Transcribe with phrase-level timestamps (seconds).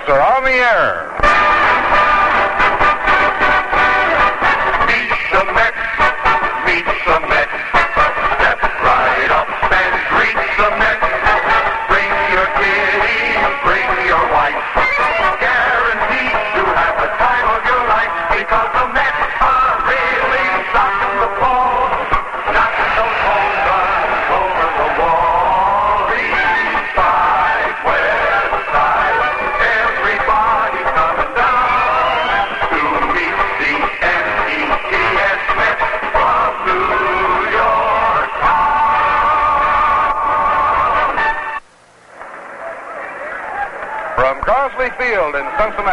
[0.00, 1.19] Mets are on the air.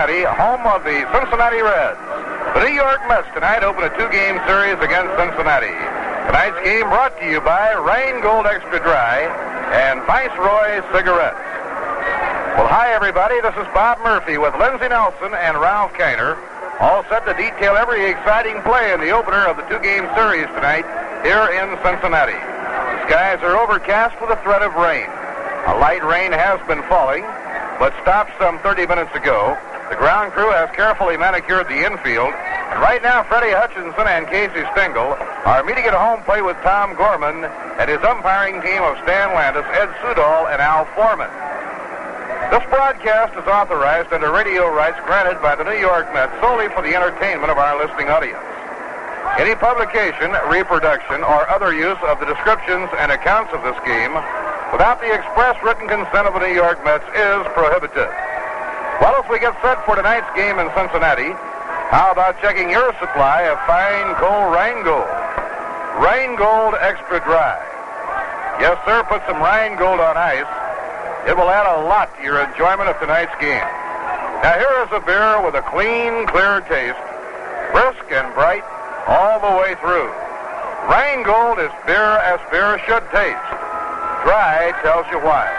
[0.07, 1.99] Cincinnati, home of the Cincinnati Reds.
[2.55, 5.75] The New York Mets tonight open a two-game series against Cincinnati.
[6.31, 9.27] Tonight's game brought to you by Rheingold Extra Dry
[9.75, 11.43] and Viceroy Cigarettes.
[12.55, 13.35] Well, hi, everybody.
[13.43, 16.39] This is Bob Murphy with Lindsey Nelson and Ralph Kiner,
[16.79, 20.87] all set to detail every exciting play in the opener of the two-game series tonight
[21.27, 22.39] here in Cincinnati.
[22.39, 25.11] The skies are overcast with a threat of rain.
[25.67, 27.27] A light rain has been falling,
[27.75, 29.59] but stopped some 30 minutes ago.
[29.97, 34.61] The ground crew has carefully manicured the infield, and right now Freddie Hutchinson and Casey
[34.77, 37.41] Stengel are meeting at home plate with Tom Gorman
[37.81, 41.33] and his umpiring team of Stan Landes, Ed Sudol, and Al Forman.
[42.53, 46.85] This broadcast is authorized under radio rights granted by the New York Mets solely for
[46.85, 48.45] the entertainment of our listening audience.
[49.41, 54.13] Any publication, reproduction, or other use of the descriptions and accounts of this game
[54.69, 58.13] without the express written consent of the New York Mets is prohibited.
[59.29, 61.35] We get set for tonight's game in Cincinnati,
[61.91, 65.03] how about checking your supply of fine coal Rheingold?
[65.99, 67.59] Rheingold Extra Dry.
[68.59, 70.47] Yes, sir, put some Rheingold on ice.
[71.27, 73.67] It will add a lot to your enjoyment of tonight's game.
[74.47, 76.99] Now, here is a beer with a clean, clear taste,
[77.75, 78.63] brisk and bright
[79.07, 80.07] all the way through.
[80.87, 83.47] Rheingold is beer as beer should taste.
[84.23, 85.56] Dry tells you why.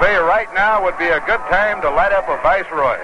[0.00, 3.00] Say right now would be a good time to light up a Viceroy.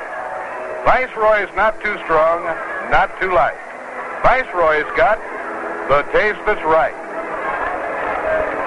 [0.84, 2.44] Viceroy's not too strong,
[2.90, 3.56] not too light.
[4.22, 5.16] Viceroy's got
[5.88, 6.94] the taste that's right.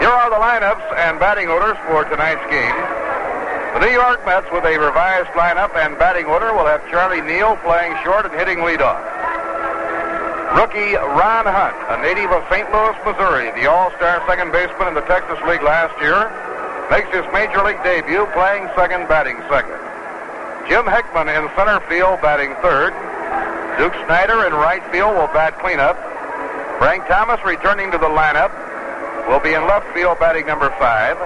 [0.02, 2.76] Here are the lineups and batting orders for tonight's game.
[3.78, 7.58] The New York Mets, with a revised lineup and batting order, will have Charlie Neal
[7.58, 9.04] playing short and hitting leadoff.
[10.56, 12.64] Rookie Ron Hunt, a native of St.
[12.72, 16.32] Louis, Missouri, the all-star second baseman in the Texas League last year,
[16.90, 19.78] makes his major league debut playing second, batting second.
[20.68, 22.94] Jim Hickman in center field, batting third.
[23.78, 25.98] Duke Snider in right field will bat cleanup.
[26.80, 28.52] Frank Thomas returning to the lineup
[29.28, 31.18] will be in left field, batting number five.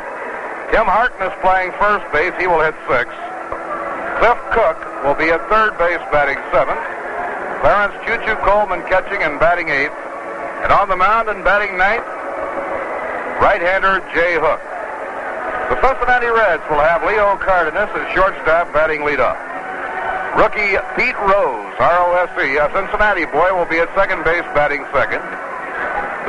[0.72, 2.34] Tim Harkness playing first base.
[2.40, 3.10] He will hit six.
[4.20, 6.84] Cliff Cook will be at third base, batting seventh.
[7.62, 9.96] Clarence Choo Coleman catching and batting eighth.
[10.64, 12.06] And on the mound and batting ninth,
[13.42, 14.62] right-hander Jay Hook.
[15.70, 19.38] The Cincinnati Reds will have Leo Cardenas as shortstop batting leadoff.
[20.38, 25.22] Rookie Pete Rose, R-O-S-E, a Cincinnati boy, will be at second base batting second.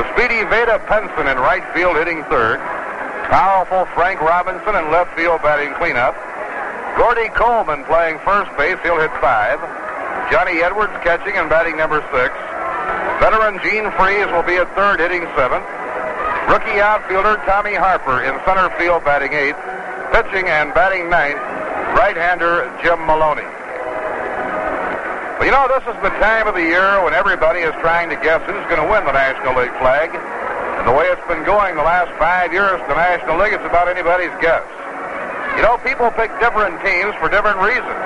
[0.00, 2.58] The speedy Vada Pinson in right field hitting third.
[3.28, 6.16] Powerful Frank Robinson in left field batting cleanup.
[6.96, 9.60] Gordy Coleman playing first base, he'll hit five.
[10.30, 12.34] Johnny Edwards catching and batting number six.
[13.20, 15.66] Veteran Gene Freese will be at third, hitting seventh.
[16.50, 19.56] Rookie outfielder Tommy Harper in center field, batting eighth.
[20.10, 21.38] Pitching and batting ninth,
[21.94, 23.46] right-hander Jim Maloney.
[25.38, 28.18] Well, you know, this is the time of the year when everybody is trying to
[28.18, 30.10] guess who's going to win the National League flag.
[30.10, 33.86] And the way it's been going the last five years the National League, it's about
[33.86, 34.66] anybody's guess.
[35.54, 38.02] You know, people pick different teams for different reasons.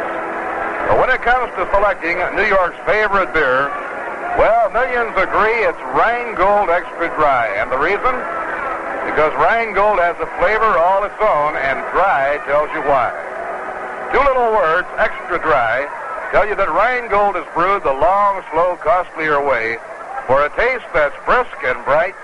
[0.93, 3.73] But when it comes to selecting New York's favorite beer,
[4.39, 7.49] well, millions agree it's Rheingold Extra Dry.
[7.57, 8.15] And the reason?
[9.07, 13.13] Because Rheingold has a flavor all its own, and dry tells you why.
[14.11, 15.87] Two little words, extra dry,
[16.33, 19.79] tell you that Rheingold is brewed the long, slow, costlier way
[20.27, 22.15] for a taste that's brisk and bright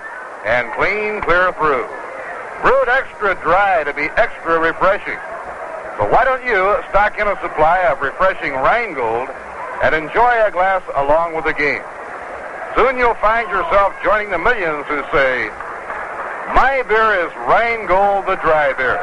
[0.43, 1.87] and clean clear through.
[2.61, 5.19] Brewed extra dry to be extra refreshing.
[5.97, 9.29] So why don't you stock in a supply of refreshing Rheingold
[9.81, 11.83] and enjoy a glass along with the game?
[12.75, 15.49] Soon you'll find yourself joining the millions who say,
[16.55, 18.99] my beer is Rheingold the dry beer.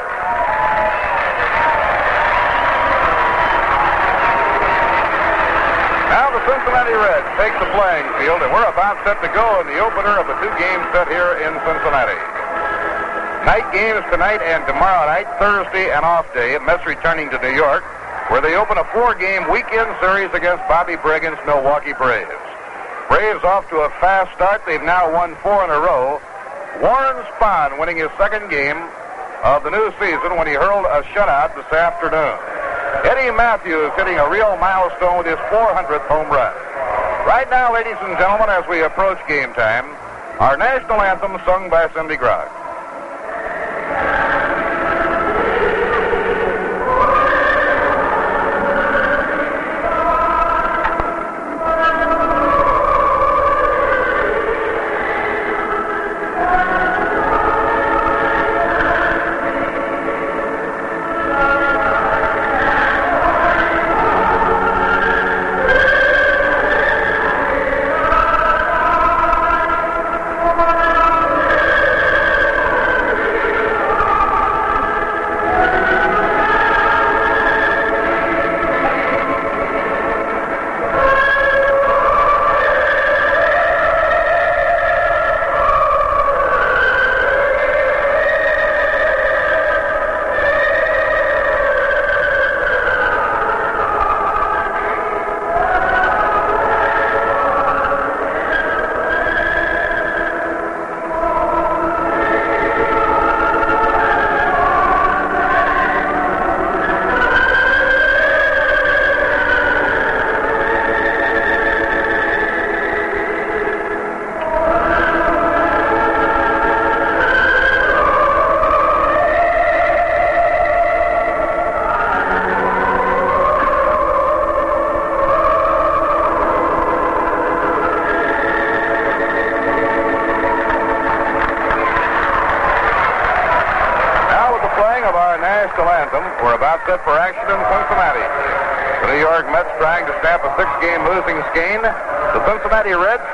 [6.12, 9.66] Now the Cincinnati Reds take the playing field, and we're about set to go in
[9.68, 12.20] the opener of the two-game set here in Cincinnati.
[13.44, 16.58] Night games tonight and tomorrow night, Thursday and off day.
[16.64, 17.84] Mets returning to New York.
[18.28, 22.28] Where they open a four-game weekend series against Bobby Bragan's Milwaukee Braves.
[23.08, 24.60] Braves off to a fast start.
[24.66, 26.20] They've now won four in a row.
[26.84, 28.76] Warren Spahn winning his second game
[29.42, 32.36] of the new season when he hurled a shutout this afternoon.
[33.08, 36.52] Eddie Mathews hitting a real milestone with his 400th home run.
[37.24, 39.88] Right now, ladies and gentlemen, as we approach game time,
[40.36, 42.52] our national anthem sung by Cindy Grogg.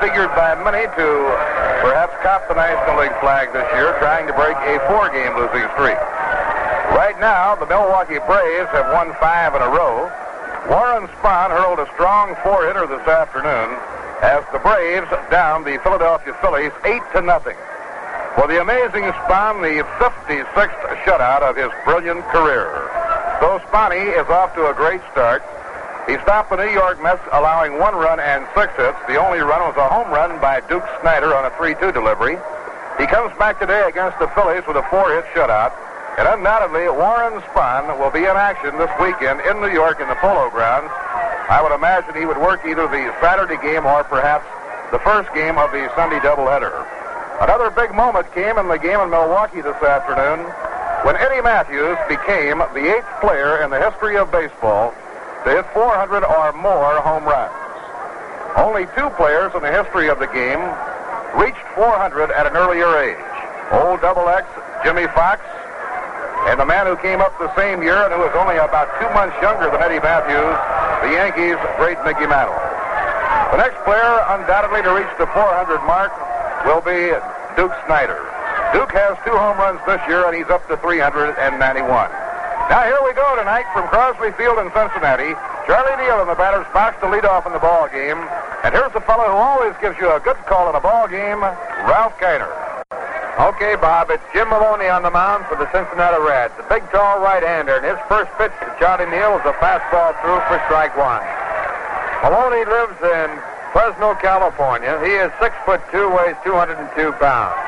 [0.04, 1.08] Figured by many to
[1.80, 5.96] perhaps cop the National League flag this year, trying to break a four-game losing streak.
[6.92, 10.12] Right now, the Milwaukee Braves have won five in a row.
[10.68, 13.80] Warren Spahn hurled a strong four-hitter this afternoon
[14.20, 17.56] as the Braves down the Philadelphia Phillies eight to nothing.
[18.36, 22.68] For the amazing Spahn, the 56th shutout of his brilliant career.
[23.40, 25.40] So Spahny is off to a great start.
[26.06, 28.98] He stopped the New York Mets, allowing one run and six hits.
[29.08, 32.36] The only run was a home run by Duke Snider on a 3-2 delivery.
[33.00, 35.72] He comes back today against the Phillies with a four-hit shutout.
[36.20, 40.14] And undoubtedly, Warren Spahn will be in action this weekend in New York in the
[40.20, 40.92] Polo Grounds.
[41.48, 44.44] I would imagine he would work either the Saturday game or perhaps
[44.92, 46.84] the first game of the Sunday doubleheader.
[47.40, 50.44] Another big moment came in the game in Milwaukee this afternoon
[51.02, 54.94] when Eddie Mathews became the eighth player in the history of baseball
[55.44, 57.52] to hit 400 or more home runs.
[58.56, 60.60] Only two players in the history of the game
[61.36, 63.20] reached 400 at an earlier age.
[63.72, 64.46] Old Double X,
[64.84, 65.42] Jimmie Foxx,
[66.48, 69.08] and the man who came up the same year and who was only about two
[69.16, 70.56] months younger than Eddie Mathews,
[71.02, 72.56] the Yankees' great Mickey Mantle.
[73.52, 76.12] The next player undoubtedly to reach the 400 mark
[76.64, 77.12] will be
[77.56, 78.20] Duke Snider.
[78.72, 82.23] Duke has two home runs this year, and he's up to 391.
[82.72, 85.36] Now here we go tonight from Crosley Field in Cincinnati.
[85.68, 88.16] Charlie Neal in the batter's box to lead off in the ball game.
[88.64, 91.44] And here's the fellow who always gives you a good call in a ball game,
[91.84, 92.48] Ralph Kiner.
[93.52, 96.56] Okay, Bob, it's Jim Maloney on the mound for the Cincinnati Reds.
[96.56, 100.40] A big, tall right-hander, and his first pitch to Charlie Neal is a fastball through
[100.48, 101.20] for strike one.
[102.24, 103.28] Maloney lives in
[103.76, 104.96] Fresno, California.
[105.04, 106.80] He is six foot two, weighs 202
[107.20, 107.60] pounds.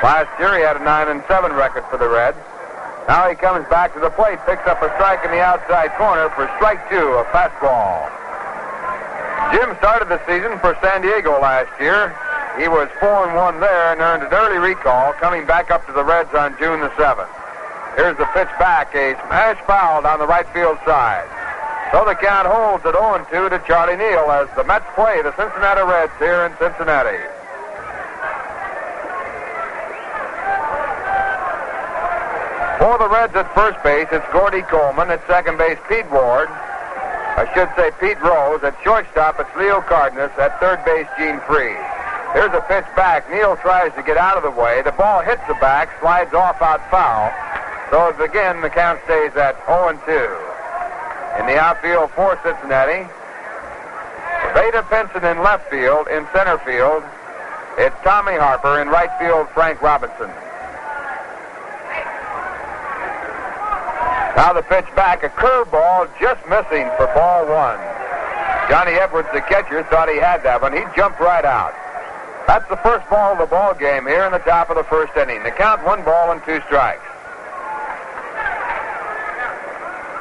[0.00, 2.40] Last year he had a nine and seven record for the Reds.
[3.10, 6.30] Now he comes back to the plate, picks up a strike in the outside corner
[6.38, 8.06] for strike two, a fastball.
[9.50, 12.14] Jim started the season for San Diego last year.
[12.54, 15.92] He was 4 and 1 there and earned an early recall, coming back up to
[15.92, 17.26] the Reds on June the 7th.
[17.98, 21.26] Here's the pitch back, a smash foul down the right field side.
[21.90, 25.34] So the count holds at 0 2 to Charlie Neal as the Mets play the
[25.34, 27.18] Cincinnati Reds here in Cincinnati.
[32.80, 35.10] For the Reds at first base, it's Gordy Coleman.
[35.10, 36.48] At second base, Pete Ward.
[36.48, 38.64] I should say Pete Rose.
[38.64, 40.32] At shortstop, it's Leo Cardenas.
[40.40, 41.76] At third base, Gene Freed.
[42.32, 43.28] Here's a pitch back.
[43.28, 44.80] Neal tries to get out of the way.
[44.80, 47.28] The ball hits the back, slides off out foul.
[47.92, 51.36] So again, the count stays at 0 2.
[51.36, 53.04] In the outfield for Cincinnati,
[54.56, 56.08] Vada Pinson in left field.
[56.08, 57.04] In center field,
[57.76, 58.80] it's Tommy Harper.
[58.80, 60.32] In right field, Frank Robinson.
[64.40, 67.76] Now the pitch back, a curveball just missing for ball one.
[68.72, 70.72] Johnny Edwards, the catcher, thought he had that one.
[70.72, 71.76] He jumped right out.
[72.48, 75.12] That's the first ball of the ball game here in the top of the first
[75.12, 75.44] inning.
[75.44, 77.04] The count one ball and two strikes.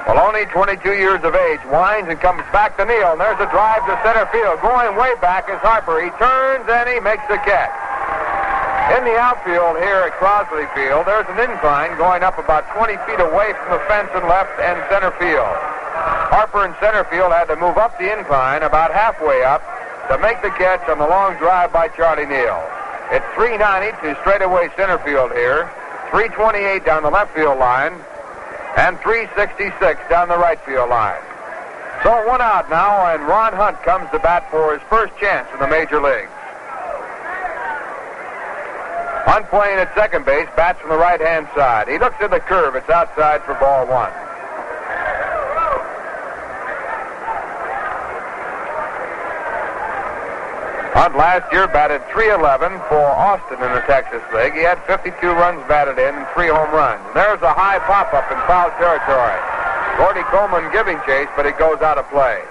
[0.03, 3.15] Maloney, 22 years of age, winds and comes back to Neal.
[3.15, 4.59] And there's a drive to center field.
[4.59, 5.95] Going way back is Harper.
[6.03, 7.78] He turns and he makes the catch.
[8.89, 13.22] In the outfield here at Crosley Field, there's an incline going up about 20 feet
[13.22, 15.53] away from the fence in left and center field.
[16.34, 19.62] Harper in center field had to move up the incline about halfway up
[20.10, 22.58] to make the catch on the long drive by Charlie Neal.
[23.13, 25.69] It's 390 to straightaway center field here,
[26.10, 27.93] 328 down the left field line,
[28.74, 31.22] and 366 down the right field line.
[32.01, 35.60] So one out now, and Ron Hunt comes to bat for his first chance in
[35.60, 36.34] the major leagues.
[39.29, 41.88] Hunt playing at second base, bats from the right-hand side.
[41.88, 42.74] He looks at the curve.
[42.74, 44.09] It's outside for ball one.
[50.98, 54.57] Hunt last year batted 311 for Austin in the Texas League.
[54.57, 57.05] He had 52 runs batted in and three home runs.
[57.13, 59.38] There's a high pop-up in foul territory.
[60.01, 62.41] Gordy Coleman giving chase, but he goes out of play.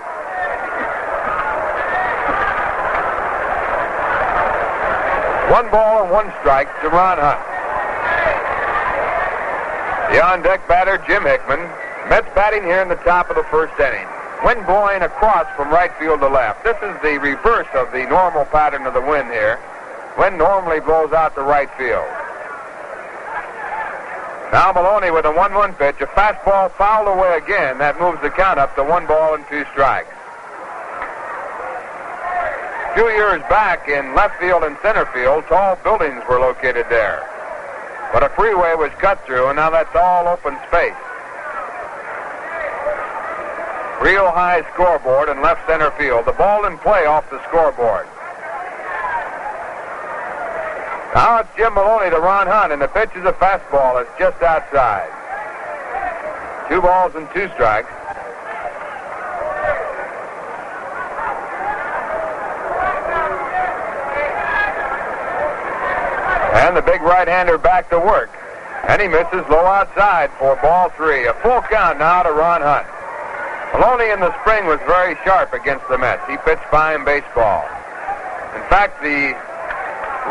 [5.50, 7.40] One ball and one strike to Ron Hunt.
[10.12, 11.60] The on-deck batter, Jim Hickman.
[12.08, 14.06] Mets batting here in the top of the first inning.
[14.44, 16.64] Wind blowing across from right field to left.
[16.64, 19.58] This is the reverse of the normal pattern of the wind here.
[20.18, 22.06] Wind normally blows out to right field.
[24.52, 27.78] Now Maloney with a 1-1 pitch, a fastball fouled away again.
[27.78, 30.12] That moves the count up to one ball and two strikes.
[32.98, 37.22] Few years back in left field and center field, tall buildings were located there.
[38.12, 40.98] But a freeway was cut through, and now that's all open space.
[44.02, 46.24] Real high scoreboard in left center field.
[46.24, 48.08] The ball in play off the scoreboard.
[51.14, 54.02] Now it's Jim Maloney to Ron Hunt, and the pitch is a fastball.
[54.02, 55.06] It's just outside.
[56.68, 57.92] Two balls and two strikes.
[66.58, 68.30] And the big right-hander back to work.
[68.88, 71.26] And he misses low outside for ball three.
[71.26, 72.86] A full count now to Ron Hunt.
[73.74, 76.26] Maloney in the spring was very sharp against the Mets.
[76.28, 77.62] He pitched fine baseball.
[78.56, 79.38] In fact, the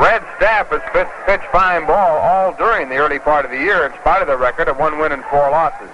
[0.04, 3.86] Red staff has pitched, pitched fine ball all during the early part of the year
[3.86, 5.90] in spite of the record of one win and four losses.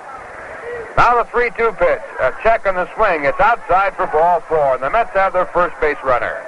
[0.97, 2.01] Now the 3-2 pitch.
[2.19, 3.25] A check on the swing.
[3.25, 4.75] It's outside for ball four.
[4.75, 6.41] And the Mets have their first base runner.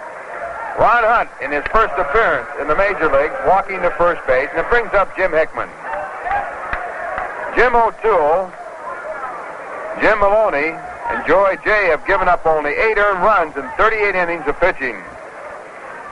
[0.78, 4.60] Ron Hunt, in his first appearance in the major leagues, walking to first base, and
[4.60, 5.70] it brings up Jim Hickman.
[7.56, 8.52] Jim O'Toole
[10.02, 14.44] Jim Maloney and Joey Jay have given up only eight earned runs in 38 innings
[14.48, 15.02] of pitching.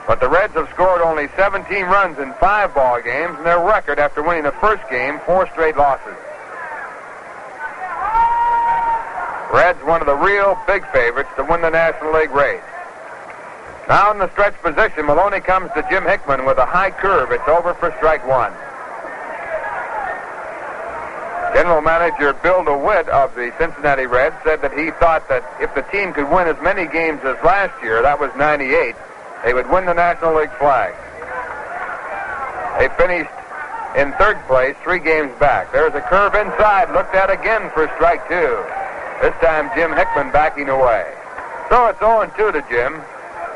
[0.06, 3.98] But the Reds have scored only 17 runs in five ball games, and their record
[3.98, 6.16] after winning the first game, four straight losses.
[9.52, 12.62] Reds one of the real big favorites to win the National League race.
[13.88, 17.32] Now in the stretch position, Maloney comes to Jim Hickman with a high curve.
[17.32, 18.52] It's over for strike one.
[21.54, 25.82] General Manager Bill DeWitt of the Cincinnati Reds said that he thought that if the
[25.92, 28.96] team could win as many games as last year, that was 98,
[29.44, 30.90] they would win the National League flag.
[32.80, 33.30] They finished
[33.94, 35.70] in third place, three games back.
[35.70, 38.58] There's a curve inside, looked at again for strike two.
[39.22, 41.06] This time Jim Hickman backing away.
[41.70, 42.98] So it's 0-2 to Jim.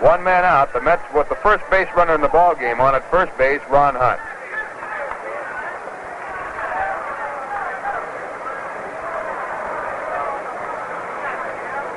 [0.01, 0.73] One man out.
[0.73, 3.61] The Mets with the first base runner in the ball game on at first base,
[3.69, 4.21] Ron Hunt.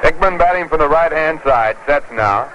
[0.01, 1.77] Hickman batting from the right-hand side.
[1.85, 2.49] Sets now.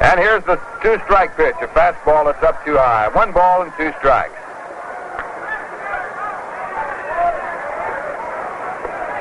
[0.00, 1.56] And here's the two-strike pitch.
[1.60, 3.08] A fastball that's up too high.
[3.08, 4.32] One ball and two strikes.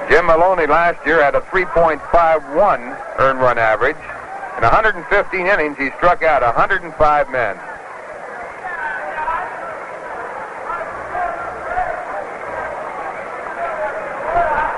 [0.07, 3.97] Jim Maloney last year had a 3.51 earned run average.
[4.57, 7.57] In 115 innings, he struck out 105 men.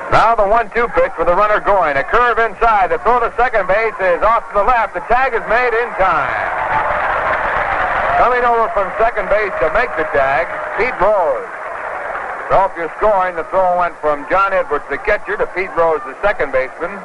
[0.10, 1.96] Now the one-two pitch with the runner going.
[1.96, 2.90] A curve inside.
[2.90, 4.96] The throw to second base is off to the left.
[4.98, 6.34] The tag is made in time.
[8.18, 11.46] Coming over from second base to make the tag, Pete Rose.
[12.50, 16.02] So if you're scoring, the throw went from John Edwards, the catcher, to Pete Rose,
[16.02, 16.98] the second baseman,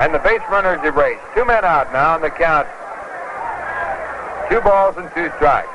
[0.00, 1.22] and the base runner is erased.
[1.34, 2.66] Two men out now on the count.
[4.50, 5.68] Two balls and two strikes.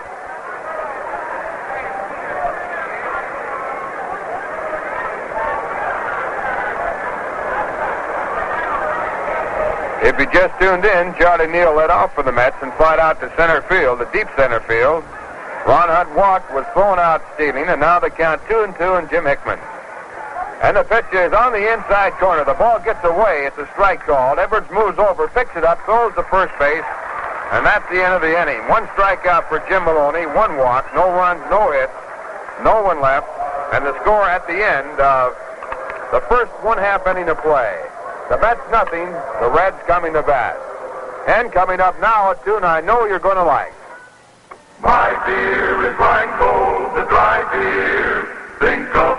[10.01, 13.19] If you just tuned in, Charlie Neal led off for the Mets and fired out
[13.21, 15.03] to center field, the deep center field.
[15.67, 19.09] Ron Hunt walked, was thrown out stealing, and now the count two and two and
[19.09, 19.59] Jim Hickman.
[20.61, 22.43] And the pitch is on the inside corner.
[22.43, 23.47] The ball gets away.
[23.47, 24.39] It's a strike called.
[24.39, 26.83] Edwards moves over, picks it up, throws to first base,
[27.55, 28.59] and that's the end of the inning.
[28.67, 31.95] One strikeout for Jim Maloney, one walk, no runs, no hits,
[32.63, 33.27] no one left,
[33.73, 35.33] and the score at the end of
[36.11, 37.79] the first one half inning of play.
[38.29, 39.07] The Mets nothing,
[39.39, 40.59] the Reds coming to bat.
[41.27, 43.73] And coming up now, a tune I know you're going to like.
[44.81, 48.27] My beer is Rheingold, the dry beer.
[48.59, 49.17] Think of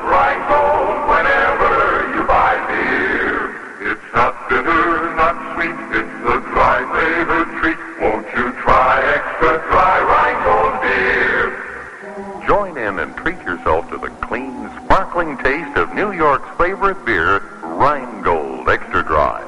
[4.50, 7.78] bitter, not sweet, it's the dry flavored treat.
[8.02, 12.46] Won't you try extra dry Rheingold beer?
[12.48, 17.38] Join in and treat yourself to the clean, sparkling taste of New York's favorite beer,
[17.62, 19.40] Rheingold Extra Dry.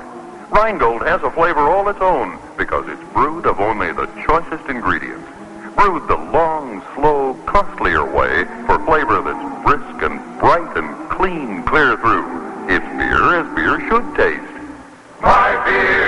[0.51, 5.27] Rheingold has a flavor all its own because it's brewed of only the choicest ingredients.
[5.75, 11.97] Brewed the long, slow, costlier way for flavor that's brisk and bright and clean clear
[11.97, 12.29] through.
[12.69, 14.42] It's beer as beer should taste.
[15.73, 16.02] Yeah.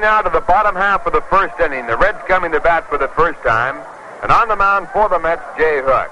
[0.00, 1.86] Now to the bottom half of the first inning.
[1.86, 3.76] The Reds coming to bat for the first time.
[4.22, 6.08] And on the mound for the Mets, Jay Hook.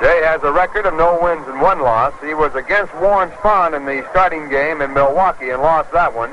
[0.00, 2.14] Jay has a record of no wins and one loss.
[2.24, 6.32] He was against Warren Spahn in the starting game in Milwaukee and lost that one.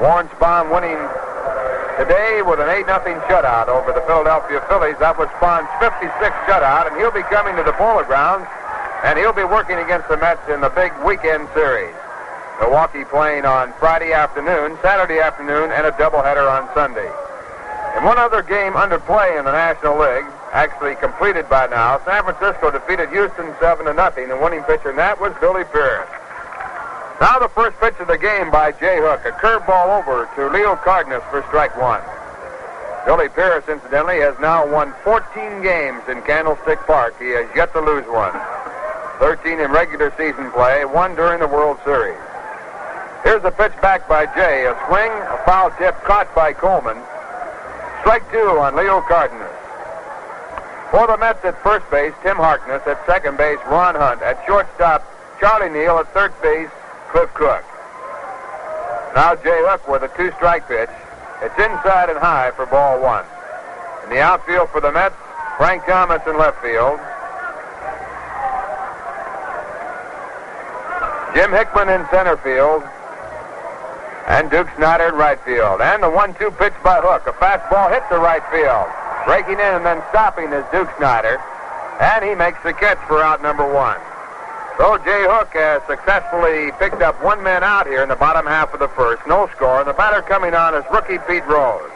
[0.00, 0.96] Warren Spahn winning
[2.00, 4.96] today with an 8-0 shutout over the Philadelphia Phillies.
[4.96, 8.48] That was Spahn's 56th shutout, and he'll be coming to the Polo Grounds,
[9.04, 11.99] and he'll be working against the Mets in the big weekend series.
[12.60, 17.10] Milwaukee playing on Friday afternoon, Saturday afternoon, and a doubleheader on Sunday.
[17.96, 22.22] In one other game under play in the National League, actually completed by now, San
[22.22, 24.28] Francisco defeated Houston 7 to nothing.
[24.28, 26.06] The winning pitcher in that was Billy Pierce.
[27.20, 30.76] Now the first pitch of the game by Jay Hook, a curveball over to Leo
[30.76, 32.02] Cardenas for strike one.
[33.04, 37.18] Billy Pierce, incidentally, has now won 14 games in Candlestick Park.
[37.18, 38.36] He has yet to lose one.
[39.18, 42.20] 13 in regular season play, one during the World Series.
[43.22, 44.66] Here's the pitch back by Jay.
[44.66, 46.96] A swing, a foul tip caught by Coleman.
[48.00, 49.52] Strike two on Leo Cardenas.
[50.90, 52.82] For the Mets at first base, Tim Harkness.
[52.86, 54.22] At second base, Ron Hunt.
[54.22, 55.04] At shortstop,
[55.38, 55.98] Charlie Neal.
[55.98, 56.70] At third base,
[57.12, 57.64] Cliff Cook.
[59.14, 60.90] Now Jay Hook with a two-strike pitch.
[61.42, 63.24] It's inside and high for ball one.
[64.04, 65.14] In the outfield for the Mets,
[65.56, 66.98] Frank Thomas in left field.
[71.34, 72.82] Jim Hickman in center field.
[74.26, 75.80] And Duke Snider in right field.
[75.80, 77.26] And the one-two pitch by Hook.
[77.26, 78.88] A fastball hit to right field.
[79.26, 81.40] Breaking in and then stopping is Duke Snider.
[82.00, 83.98] And he makes the catch for out number one.
[84.78, 88.72] So Jay Hook has successfully picked up one man out here in the bottom half
[88.72, 89.20] of the first.
[89.26, 89.80] No score.
[89.80, 91.90] And the batter coming on is rookie Pete Rose.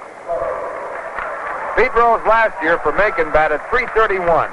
[1.76, 4.52] Pete Rose last year for Macon batted 331.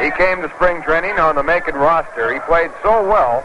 [0.00, 2.32] He came to spring training on the Macon roster.
[2.32, 3.42] He played so well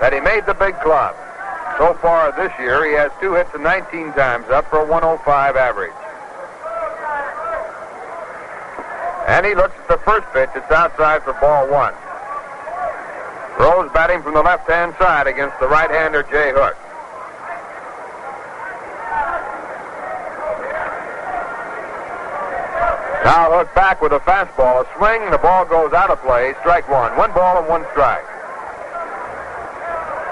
[0.00, 1.16] that he made the big club.
[1.78, 5.56] So far this year, he has two hits and 19 times up for a 105
[5.56, 5.92] average.
[9.28, 10.48] And he looks at the first pitch.
[10.54, 11.92] It's outside for ball one.
[13.58, 16.76] Rose batting from the left-hand side against the right-hander Jay Hook.
[23.24, 24.80] Now Hook back with a fastball.
[24.80, 26.54] A swing, the ball goes out of play.
[26.60, 27.16] Strike one.
[27.16, 28.24] One ball and one strike.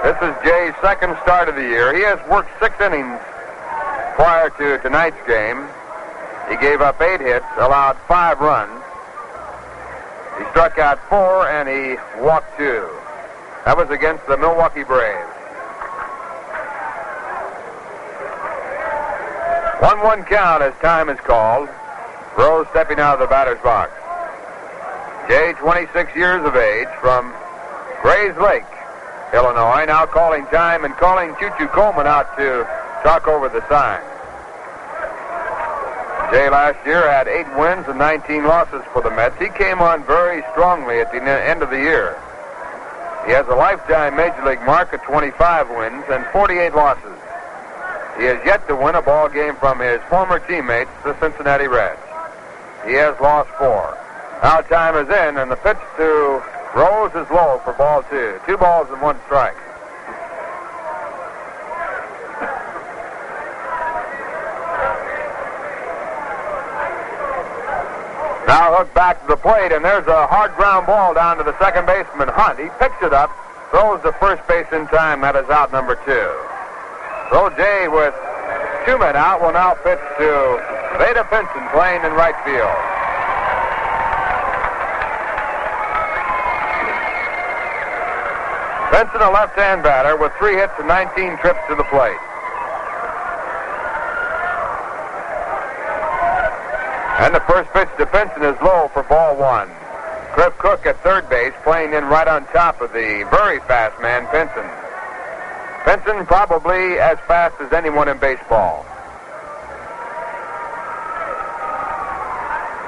[0.04, 1.96] This is Jay's second start of the year.
[1.96, 3.18] He has worked six innings
[4.16, 5.66] prior to tonight's game.
[6.50, 8.84] He gave up eight hits, allowed five runs.
[10.36, 12.86] He struck out four and he walked two.
[13.64, 15.24] That was against the Milwaukee Braves.
[19.80, 21.70] 1-1 count as time is called.
[22.36, 23.90] Rose stepping out of the batter's box.
[25.30, 27.32] Jay, 26 years of age, from
[28.02, 28.64] Grays Lake,
[29.34, 32.62] Illinois, now calling time and calling Choo Choo Coleman out to
[33.02, 34.00] talk over the sign.
[36.30, 39.36] Jay last year had eight wins and 19 losses for the Mets.
[39.38, 42.16] He came on very strongly at the end of the year.
[43.26, 47.18] He has a lifetime Major League mark of 25 wins and 48 losses.
[48.16, 51.98] He has yet to win a ball game from his former teammates, the Cincinnati Reds.
[52.86, 53.98] He has lost four.
[54.42, 56.42] Now time is in, and the pitch to
[56.74, 58.40] Rose is low for ball two.
[58.46, 59.56] Two balls and one strike.
[68.48, 71.56] Now hook back to the plate, and there's a hard ground ball down to the
[71.58, 72.58] second baseman, Hunt.
[72.58, 73.30] He picks it up,
[73.70, 75.20] throws the first base in time.
[75.20, 76.30] That is out number two.
[77.56, 78.14] Jay, with
[78.86, 80.30] two men out, will now pitch to
[80.98, 82.93] Vada Pinson playing in right field.
[88.94, 92.14] Pinson, a left-hand batter with three hits and 19 trips to the plate.
[97.18, 99.68] And the first pitch to Pinson is low for ball one.
[100.34, 104.30] Cliff Cook at third base playing in right on top of the very fast man,
[104.30, 104.62] Pinson.
[105.82, 108.86] Pinson probably as fast as anyone in baseball.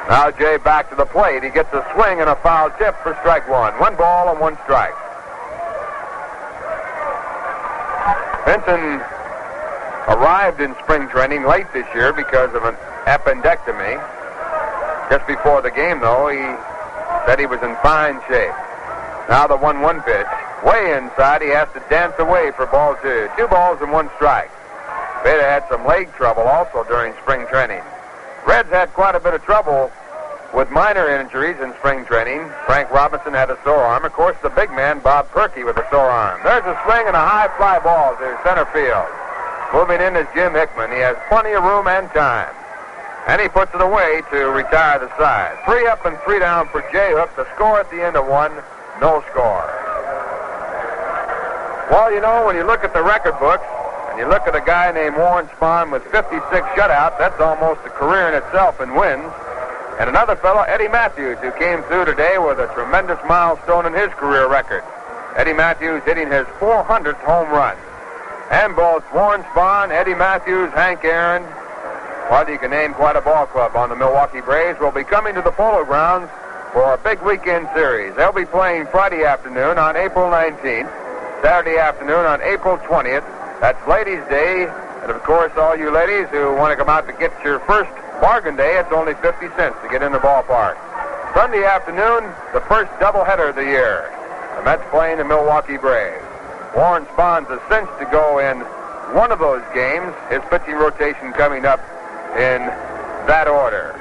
[0.07, 1.43] Now Jay back to the plate.
[1.43, 3.75] He gets a swing and a foul tip for strike one.
[3.81, 4.95] One ball and one strike.
[8.47, 9.03] Pinson
[10.07, 12.75] arrived in spring training late this year because of an
[13.11, 13.99] appendectomy.
[15.11, 16.39] Just before the game, though, he
[17.27, 18.55] said he was in fine shape.
[19.29, 20.27] Now the 1 1 pitch.
[20.63, 23.29] Way inside, he has to dance away for ball two.
[23.37, 24.51] Two balls and one strike.
[25.27, 27.83] Vada had some leg trouble also during spring training.
[28.47, 29.91] Reds had quite a bit of trouble
[30.57, 32.41] with minor injuries in spring training.
[32.65, 34.07] Frank Robinson had a sore arm.
[34.07, 36.41] Of course, the big man, Bob Purkey, with a sore arm.
[36.43, 39.05] There's a swing and a high fly ball to center field.
[39.77, 40.89] Moving in is Jim Hickman.
[40.91, 42.49] He has plenty of room and time.
[43.29, 45.61] And he puts it away to retire the side.
[45.69, 47.37] Three up and three down for Jay Hook.
[47.37, 48.57] The score at the end of one,
[48.97, 49.69] no score.
[51.93, 53.67] Well, you know, when you look at the record books,
[54.09, 56.41] and you look at a guy named Warren Spahn with 56
[56.73, 59.29] shutouts, that's almost a career in itself in wins.
[59.99, 64.11] And another fellow, Eddie Mathews, who came through today with a tremendous milestone in his
[64.15, 64.85] career record.
[65.37, 67.77] Eddie Mathews hitting his 400th home run.
[68.51, 71.43] And both Warren Spahn, Eddie Matthews, Hank Aaron,
[72.31, 75.35] well, you can name quite a ball club on the Milwaukee Braves, will be coming
[75.37, 76.29] to the Polo Grounds
[76.73, 78.17] for a big weekend series.
[78.17, 80.91] They'll be playing Friday afternoon on April 19th,
[81.41, 83.25] Saturday afternoon on April 20th.
[83.61, 84.67] That's Ladies' Day.
[85.03, 87.93] And of course, all you ladies who want to come out to get your first
[88.21, 90.77] bargain day, it's only 50 cents to get in the ballpark.
[91.35, 94.11] Sunday afternoon, the first doubleheader of the year.
[94.57, 96.25] The Mets playing the Milwaukee Braves.
[96.75, 98.61] Warren Spahn's a cinch to go in
[99.15, 100.13] one of those games.
[100.31, 101.81] His pitching rotation coming up
[102.37, 102.65] in
[103.29, 103.93] that order.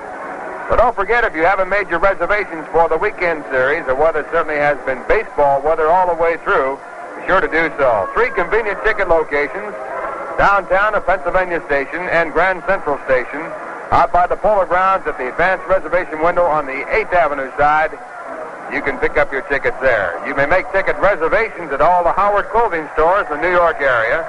[0.69, 4.25] But don't forget, if you haven't made your reservations for the weekend series, the weather
[4.32, 6.80] certainly has been baseball weather all the way through.
[7.19, 8.10] Be sure to do so.
[8.13, 9.75] Three convenient ticket locations
[10.38, 13.45] downtown at Pennsylvania Station and Grand Central Station.
[13.95, 17.95] Out by the Polo Grounds at the advanced reservation window on the 8th Avenue side.
[18.75, 20.19] You can pick up your tickets there.
[20.27, 23.79] You may make ticket reservations at all the Howard clothing stores in the New York
[23.79, 24.19] area.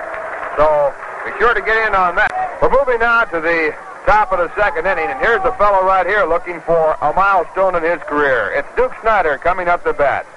[0.54, 0.94] So
[1.26, 2.30] be sure to get in on that.
[2.62, 3.74] We're moving now to the
[4.06, 7.74] top of the second inning, and here's a fellow right here looking for a milestone
[7.74, 8.54] in his career.
[8.54, 10.30] It's Duke Snider coming up to bat.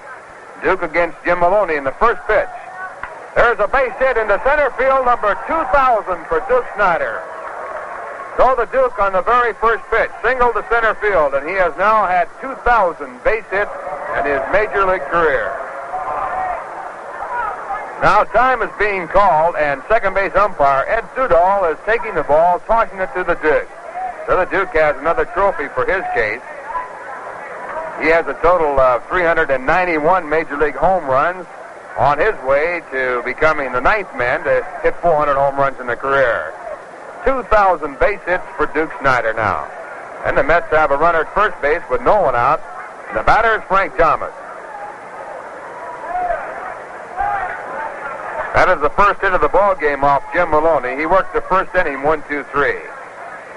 [0.63, 2.49] Duke against Jim Maloney in the first pitch.
[3.37, 7.21] There's a base hit into center field, number 2,000 for Duke Snider.
[8.39, 11.75] So the Duke on the very first pitch, single to center field, and he has
[11.75, 12.55] now had 2,000
[13.21, 13.69] base hits
[14.15, 15.51] in his major league career.
[17.99, 22.61] Now time is being called, and second base umpire Ed Sudol is taking the ball,
[22.63, 23.67] tossing it to the Duke.
[24.25, 26.39] So the Duke has another trophy for his case.
[27.99, 31.45] He has a total of 391 major league home runs
[31.97, 35.97] on his way to becoming the ninth man to hit 400 home runs in a
[35.97, 36.53] career.
[37.25, 39.67] 2,000 base hits for Duke Snider now.
[40.25, 42.61] And the Mets have a runner at first base with no one out.
[43.09, 44.33] And the batter is Frank Thomas.
[48.53, 50.97] That is the first hit of the ball game off Jim Maloney.
[50.99, 52.79] He worked the first inning, one, two, three.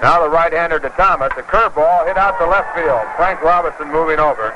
[0.01, 1.31] Now the right-hander to Thomas.
[1.35, 3.03] A curveball hit out to left field.
[3.17, 4.55] Frank Robinson moving over.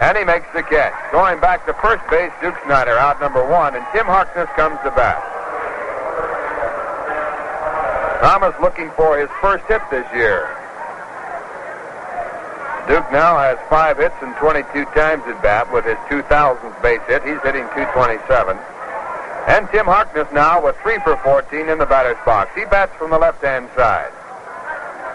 [0.00, 0.94] And he makes the catch.
[1.12, 4.90] Going back to first base, Duke Snider out number one, and Tim Harkness comes to
[4.90, 5.35] bat.
[8.20, 10.48] Thomas looking for his first hit this year.
[12.88, 17.22] Duke now has five hits and 22 times at bat with his 2000th base hit.
[17.24, 18.56] He's hitting 227.
[19.48, 22.50] And Tim Harkness now with three for 14 in the batter's box.
[22.54, 24.12] He bats from the left-hand side.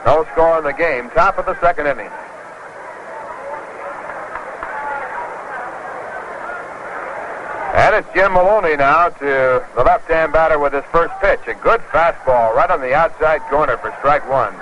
[0.05, 1.09] No score in the game.
[1.11, 2.09] Top of the second inning.
[7.81, 11.39] And it's Jim Maloney now to the left-hand batter with his first pitch.
[11.47, 14.53] A good fastball right on the outside corner for strike one.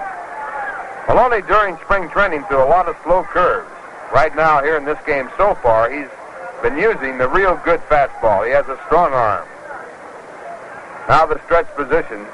[1.05, 3.69] Maloney during spring training threw a lot of slow curves.
[4.13, 6.07] Right now here in this game so far, he's
[6.63, 8.45] been using the real good fastball.
[8.45, 9.45] He has a strong arm.
[11.09, 12.25] Now the stretch position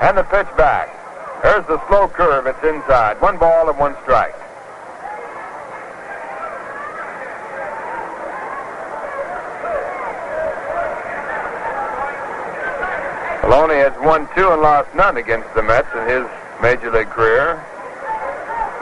[0.00, 0.88] and the pitch back.
[1.42, 2.46] There's the slow curve.
[2.46, 3.20] It's inside.
[3.20, 4.34] One ball and one strike.
[13.46, 16.26] Maloney has won two and lost none against the Mets in his
[16.60, 17.54] major league career.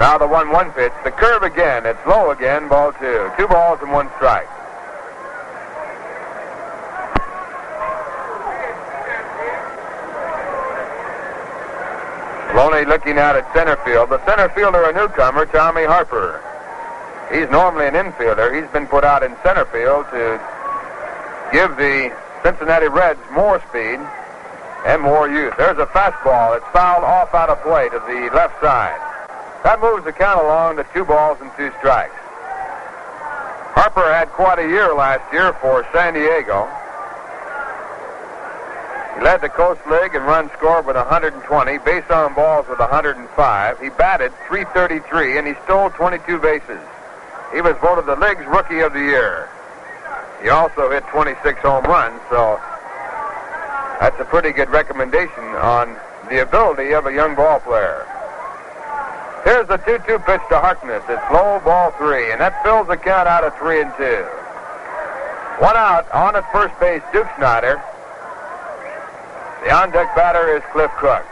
[0.00, 0.92] Now the 1-1 pitch.
[1.04, 1.84] The curve again.
[1.84, 2.66] It's low again.
[2.68, 3.30] Ball two.
[3.36, 4.48] Two balls and one strike.
[12.54, 14.08] Maloney looking out at center field.
[14.08, 16.40] The center fielder, a newcomer, Tommy Harper.
[17.30, 18.48] He's normally an infielder.
[18.48, 20.40] He's been put out in center field to
[21.52, 24.00] give the Cincinnati Reds more speed
[24.84, 25.54] and more youth.
[25.56, 26.56] There's a fastball.
[26.56, 29.00] It's fouled off out of play to the left side.
[29.64, 32.14] That moves the count along to two balls and two strikes.
[33.72, 36.68] Harper had quite a year last year for San Diego.
[39.16, 43.80] He led the Coast League in run scored with 120, base on balls with 105.
[43.80, 46.80] He batted 333 and he stole 22 bases.
[47.54, 49.48] He was voted the league's rookie of the year.
[50.42, 52.60] He also hit 26 home runs, so
[54.04, 55.96] that's a pretty good recommendation on
[56.28, 58.04] the ability of a young ball player.
[59.44, 61.02] Here's the 2-2 pitch to Harkness.
[61.08, 64.28] It's low ball three, and that fills the count out of three and two.
[65.56, 67.82] One out on at first base, Duke Snider.
[69.64, 71.24] The on-deck batter is Cliff Cook.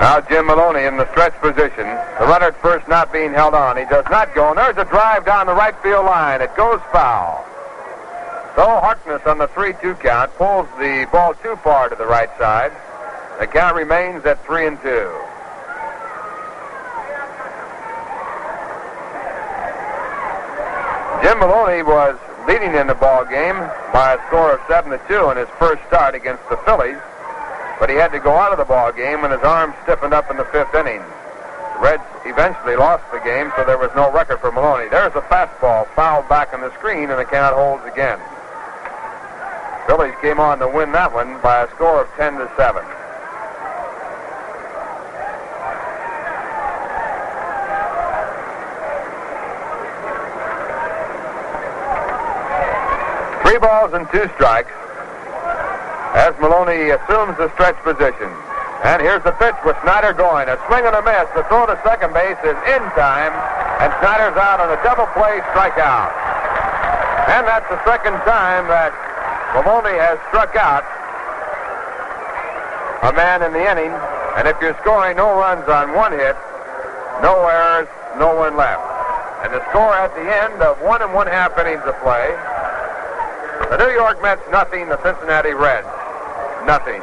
[0.00, 1.84] Now Jim Maloney in the stretch position.
[2.20, 3.76] The runner at first not being held on.
[3.76, 4.50] He does not go.
[4.50, 6.40] And there's a drive down the right field line.
[6.40, 7.44] It goes foul.
[8.54, 12.70] So Harkness on the 3-2 count pulls the ball too far to the right side.
[13.40, 14.88] The count remains at 3 and 2.
[21.22, 23.56] Jim Maloney was leading in the ball game
[23.92, 26.98] by a score of 7 to 2 in his first start against the Phillies
[27.78, 30.30] but he had to go out of the ball game when his arm stiffened up
[30.30, 31.02] in the fifth inning.
[31.74, 34.88] The Reds eventually lost the game, so there was no record for Maloney.
[34.88, 38.18] There's a fastball fouled back on the screen, and the count holds again.
[39.86, 42.84] Phillies came on to win that one by a score of 10 to 7.
[53.46, 54.72] Three balls and two strikes
[56.14, 58.30] as Maloney assumes the stretch position.
[58.86, 60.46] And here's the pitch with Snider going.
[60.46, 61.26] A swing and a miss.
[61.34, 63.34] The throw to second base is in time,
[63.82, 66.14] and Snider's out on a double play strikeout.
[67.26, 68.94] And that's the second time that
[69.52, 70.86] Maloney has struck out
[73.02, 73.90] a man in the inning.
[74.38, 76.38] And if you're scoring no runs on one hit,
[77.18, 78.86] no errors, no one left.
[79.42, 82.30] And the score at the end of one and one half innings of play,
[83.74, 85.97] the New York Mets nothing, the Cincinnati Reds
[86.68, 87.00] nothing.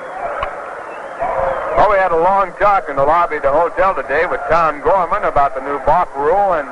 [1.73, 4.79] Well, we had a long talk in the lobby of the hotel today with Tom
[4.85, 6.53] Gorman about the new balk rule.
[6.53, 6.69] And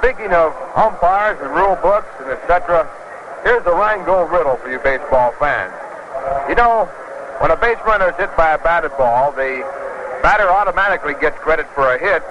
[0.00, 2.88] speaking of umpires and rule books and etc.,
[3.44, 5.76] here's a Rheingold riddle for you baseball fans.
[6.48, 6.88] You know,
[7.44, 9.60] when a base runner is hit by a batted ball, the
[10.24, 12.24] batter automatically gets credit for a hit,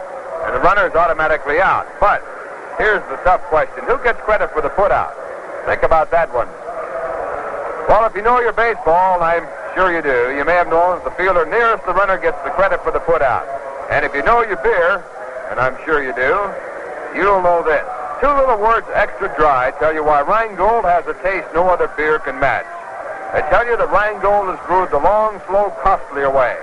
[0.50, 1.86] and the runner is automatically out.
[2.02, 2.26] But
[2.82, 5.14] here's the tough question: Who gets credit for the putout?
[5.70, 6.50] Think about that one.
[7.86, 11.06] Well, if you know your baseball, I'm sure you do, you may have known that
[11.06, 13.46] the fielder nearest the runner gets the credit for the putout.
[13.90, 15.04] And if you know your beer,
[15.50, 16.38] and I'm sure you do,
[17.18, 17.86] you'll know this.
[18.22, 22.20] Two little words extra dry tell you why Rheingold has a taste no other beer
[22.20, 22.66] can match.
[23.34, 26.56] They tell you that Rheingold is brewed the long, slow, costlier way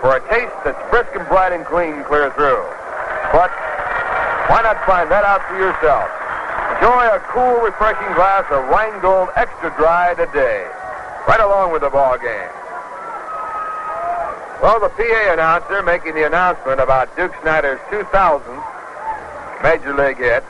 [0.00, 2.62] for a taste that's brisk and bright and clean clear through.
[3.32, 3.50] But
[4.50, 6.10] why not find that out for yourself?
[6.76, 10.68] Enjoy a cool, refreshing glass of Rheingold Extra Dry today,
[11.26, 12.50] right along with the ball game.
[14.62, 18.64] Well, the PA announcer making the announcement about Duke Snider's 2000th
[19.62, 20.44] Major League hit,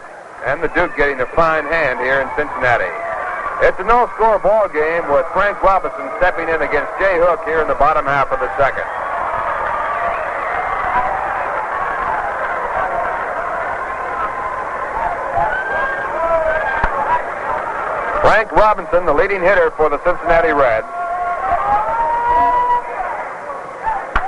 [0.44, 2.90] and the Duke getting a fine hand here in Cincinnati.
[3.64, 7.68] It's a no-score ball game with Frank Robinson stepping in against Jay Hook here in
[7.68, 8.84] the bottom half of the second.
[18.20, 20.88] Frank Robinson, the leading hitter for the Cincinnati Reds.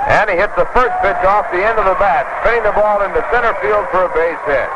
[0.05, 3.01] And he hits the first pitch off the end of the bat, spinning the ball
[3.01, 4.69] into center field for a base hit.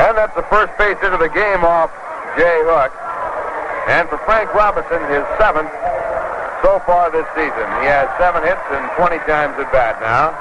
[0.00, 1.92] And that's the first base hit of the game off
[2.40, 2.92] Jay Hook.
[3.92, 5.68] And for Frank Robinson, his seventh
[6.64, 7.66] so far this season.
[7.84, 10.32] He has seven hits and 20 times at bat now,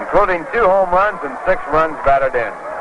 [0.00, 2.71] including two home runs and six runs batted in.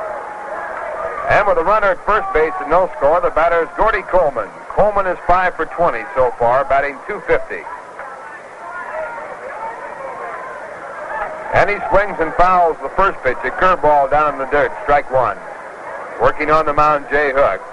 [1.31, 4.49] And with a runner at first base and no score, the batter is Gordy Coleman.
[4.67, 7.63] Coleman is 5 for 20 so far, batting 250.
[11.55, 15.09] And he swings and fouls the first pitch, a curveball down in the dirt, strike
[15.09, 15.37] one.
[16.19, 17.63] Working on the mound, Jay Hook.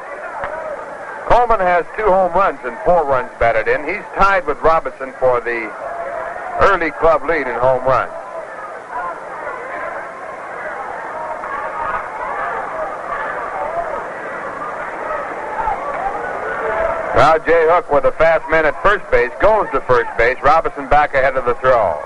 [1.26, 3.82] Coleman has two home runs and four runs batted in.
[3.82, 5.66] He's tied with Robinson for the
[6.62, 8.14] early club lead in home runs.
[17.18, 20.36] Now Jay Hook with a fast man at first base goes to first base.
[20.40, 21.98] Robinson back ahead of the throw.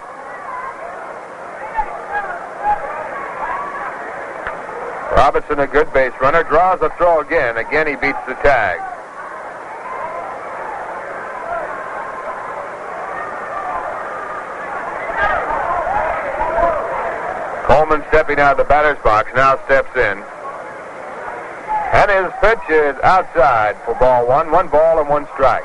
[5.14, 7.58] Robinson, a good base runner, draws the throw again.
[7.58, 8.80] Again, he beats the tag.
[17.68, 20.41] Coleman stepping out of the batter's box now steps in.
[21.92, 24.50] And his pitch is outside for ball one.
[24.50, 25.64] One ball and one strike.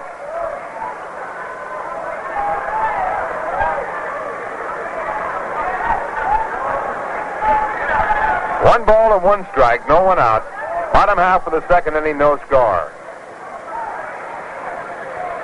[8.64, 10.44] One ball and one strike, no one out.
[10.92, 12.92] Bottom half of the second inning, no score.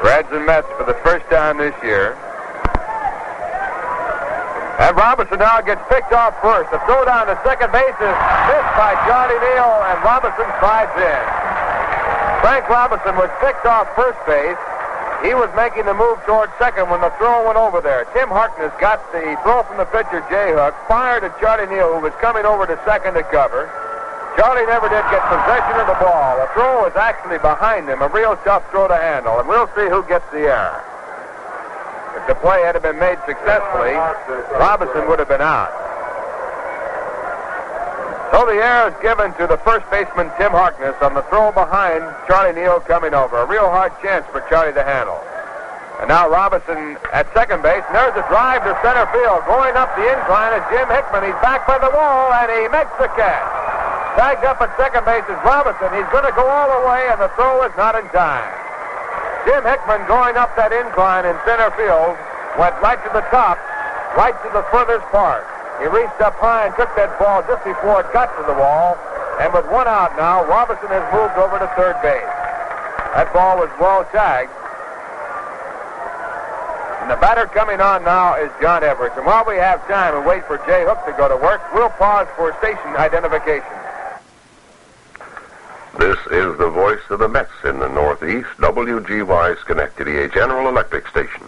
[0.04, 2.18] Reds and Mets for the first time this year.
[4.84, 6.68] And Robinson now gets picked off first.
[6.68, 8.18] The throw down to second base is
[8.52, 11.24] missed by Johnny Neal, and Robinson slides in.
[12.44, 14.60] Frank Robinson was picked off first base.
[15.24, 18.04] He was making the move toward second when the throw went over there.
[18.12, 22.04] Tim Harkness got the throw from the pitcher, Jay Hook, fired at Charlie Neal, who
[22.04, 23.72] was coming over to second to cover.
[24.36, 26.36] Charlie never did get possession of the ball.
[26.44, 29.88] The throw was actually behind him, a real tough throw to handle, and we'll see
[29.88, 30.84] who gets the error.
[32.16, 33.98] If the play had been made successfully,
[34.58, 35.74] Robinson would have been out.
[38.34, 42.02] So the error is given to the first baseman, Tim Harkness, on the throw behind
[42.26, 43.38] Charlie Neal coming over.
[43.38, 45.22] A real hard chance for Charlie to handle.
[46.02, 49.46] And now Robinson at second base, and there's a drive to center field.
[49.46, 51.30] Going up the incline is Jim Hickman.
[51.30, 53.46] He's back by the wall, and he makes the catch.
[54.18, 55.94] Tagged up at second base is Robinson.
[55.94, 58.50] He's going to go all the way, and the throw is not in time.
[59.46, 62.16] Jim Hickman going up that incline in center field
[62.56, 63.60] went right to the top,
[64.16, 65.44] right to the furthest part.
[65.84, 68.96] He reached up high and took that ball just before it got to the wall.
[69.42, 72.24] And with one out now, Robinson has moved over to third base.
[73.18, 74.54] That ball was well tagged.
[77.04, 79.16] And the batter coming on now is John Edwards.
[79.18, 81.92] And while we have time and wait for Jay Hook to go to work, we'll
[82.00, 83.83] pause for station identification.
[86.00, 91.08] This is the voice of the Mets in the Northeast, WGY Schenectady, a General Electric
[91.08, 91.44] station.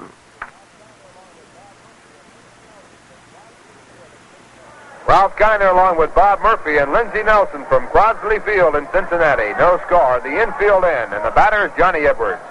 [5.07, 9.57] Ralph Kiner along with Bob Murphy and Lindsey Nelson from Crosley Field in Cincinnati.
[9.57, 10.19] No score.
[10.21, 12.41] The infield in, And the batter is Johnny Edwards.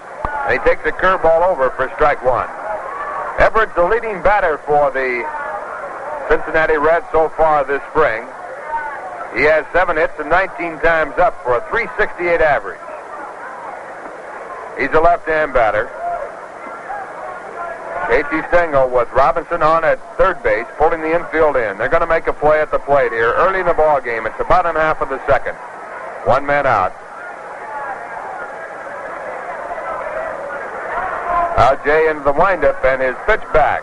[0.46, 2.48] And he takes a curveball over for strike one.
[3.38, 5.22] Edwards, the leading batter for the
[6.28, 8.26] Cincinnati Reds so far this spring.
[9.34, 12.78] He has seven hits and 19 times up for a 368 average.
[14.78, 15.90] He's a left-hand batter.
[18.06, 21.78] Casey Stengel with Robinson on at third base, pulling the infield in.
[21.78, 24.26] They're going to make a play at the plate here early in the ball game.
[24.26, 25.56] It's the bottom half of the second.
[26.26, 26.94] One man out.
[31.56, 33.82] Now Jay into the windup and his pitch back.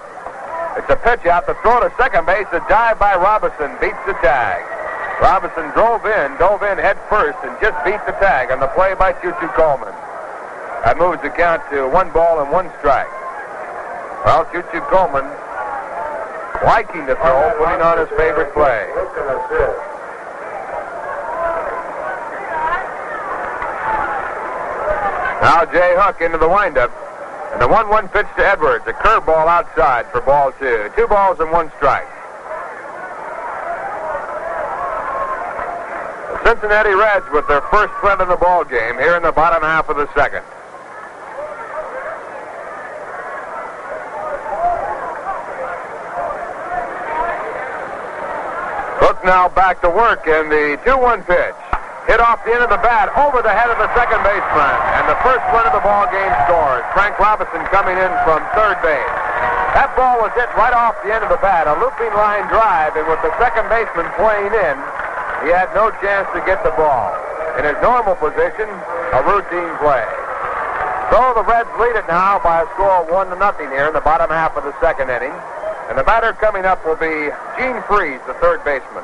[0.77, 1.45] It's a pitch out.
[1.47, 2.47] The throw to second base.
[2.53, 4.70] A dive by Robinson beats the tag.
[5.21, 8.95] Robinson drove in, dove in head first, and just beat the tag on the play
[8.97, 9.93] by Choo Choo Coleman.
[10.81, 13.11] That moves the count to one ball and one strike.
[14.25, 15.29] Well, Choo Choo Coleman
[16.65, 18.89] liking the throw, putting on his favorite play.
[25.41, 26.89] Now Jay Hook into the windup.
[27.53, 28.87] And the 1-1 pitch to Edwards.
[28.87, 30.89] A curveball outside for ball two.
[30.95, 32.07] Two balls and one strike.
[36.51, 39.87] Cincinnati Reds with their first threat of the ball game here in the bottom half
[39.87, 40.43] of the second.
[48.99, 51.55] Hook now back to work in the 2-1 pitch.
[52.11, 54.75] Hit off the end of the bat over the head of the second baseman.
[54.99, 56.83] And the first run of the ball game scores.
[56.91, 59.15] Frank Robinson coming in from third base.
[59.71, 62.99] That ball was hit right off the end of the bat, a looping line drive,
[62.99, 64.75] and with the second baseman playing in,
[65.43, 67.09] he had no chance to get the ball.
[67.57, 70.05] In his normal position, a routine play.
[71.09, 73.93] So the Reds lead it now by a score of one to nothing here in
[73.93, 75.33] the bottom half of the second inning.
[75.89, 79.03] And the batter coming up will be Gene Freese, the third baseman.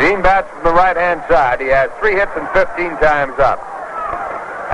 [0.00, 1.60] Gene bats from the right-hand side.
[1.60, 3.75] He has three hits and 15 times up.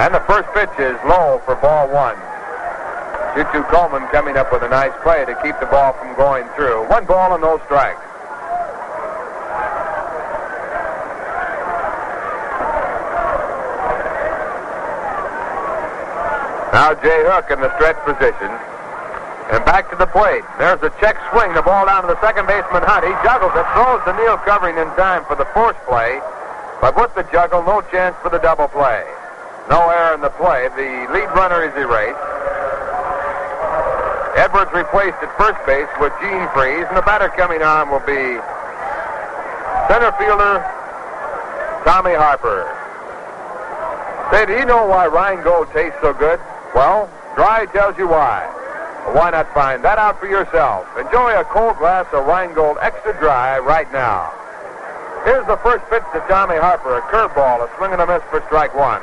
[0.02, 2.18] And the first pitch is low for ball one.
[3.38, 6.90] Choo Coleman coming up with a nice play to keep the ball from going through.
[6.90, 8.02] One ball and no strikes.
[16.74, 18.50] Now Jay Hook in the stretch position.
[19.54, 20.42] And back to the plate.
[20.58, 21.54] There's a check swing.
[21.54, 23.06] The ball down to the second baseman Hunt.
[23.06, 26.18] He juggles it, throws to Neal covering in time for the force play.
[26.80, 29.06] But with the juggle, no chance for the double play.
[29.70, 30.68] No error in the play.
[30.74, 32.18] The lead runner is erased.
[34.34, 38.40] Edwards replaced at first base with Gene Freese, and the batter coming on will be
[39.92, 40.64] center fielder
[41.84, 42.64] Tommy Harper.
[44.32, 46.40] Say, do you know why Rheingold tastes so good?
[46.74, 48.48] Well, Dry tells you why.
[49.04, 50.86] Well, why not find that out for yourself?
[50.96, 54.32] Enjoy a cold glass of Rheingold Extra Dry right now.
[55.24, 58.42] Here's the first pitch to Tommy Harper, a curveball, a swing and a miss for
[58.46, 59.02] strike one.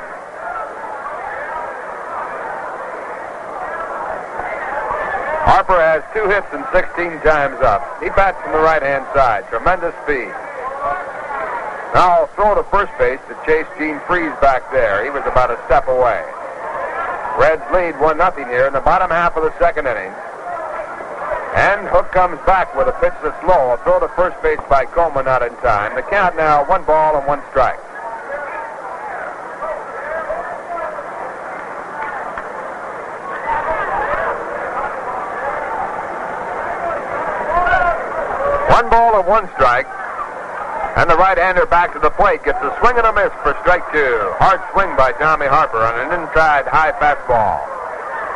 [5.46, 7.84] Harper has two hits and 16 times up.
[8.02, 9.46] He bats from the right-hand side.
[9.48, 10.32] Tremendous speed.
[11.92, 15.04] Now throw to first base to chase Gene Freese back there.
[15.04, 16.22] He was about a step away.
[17.36, 20.12] Reds lead 1 nothing here in the bottom half of the second inning.
[21.56, 23.74] And Hook comes back with a pitch that's low.
[23.74, 25.94] A throw to first base by Coleman not in time.
[25.96, 27.80] The count now one ball and one strike.
[39.30, 39.86] One strike.
[40.98, 43.86] And the right-hander back to the plate gets a swing and a miss for strike
[43.94, 44.18] two.
[44.42, 47.62] Hard swing by Tommy Harper on an inside high fastball.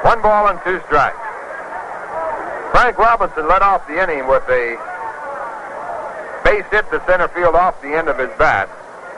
[0.07, 1.19] One ball and two strikes.
[2.71, 4.79] Frank Robinson led off the inning with a
[6.47, 8.71] base hit to center field off the end of his bat.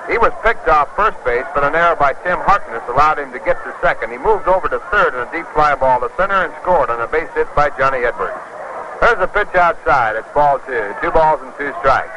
[0.09, 3.39] He was picked off first base, but an error by Tim Harkness allowed him to
[3.45, 4.17] get to second.
[4.17, 7.05] He moved over to third in a deep fly ball to center and scored on
[7.05, 8.56] a base hit by Johnny Edwards.
[9.01, 10.17] There's a pitch outside.
[10.17, 10.95] It's ball two.
[11.03, 12.13] Two balls and two strikes.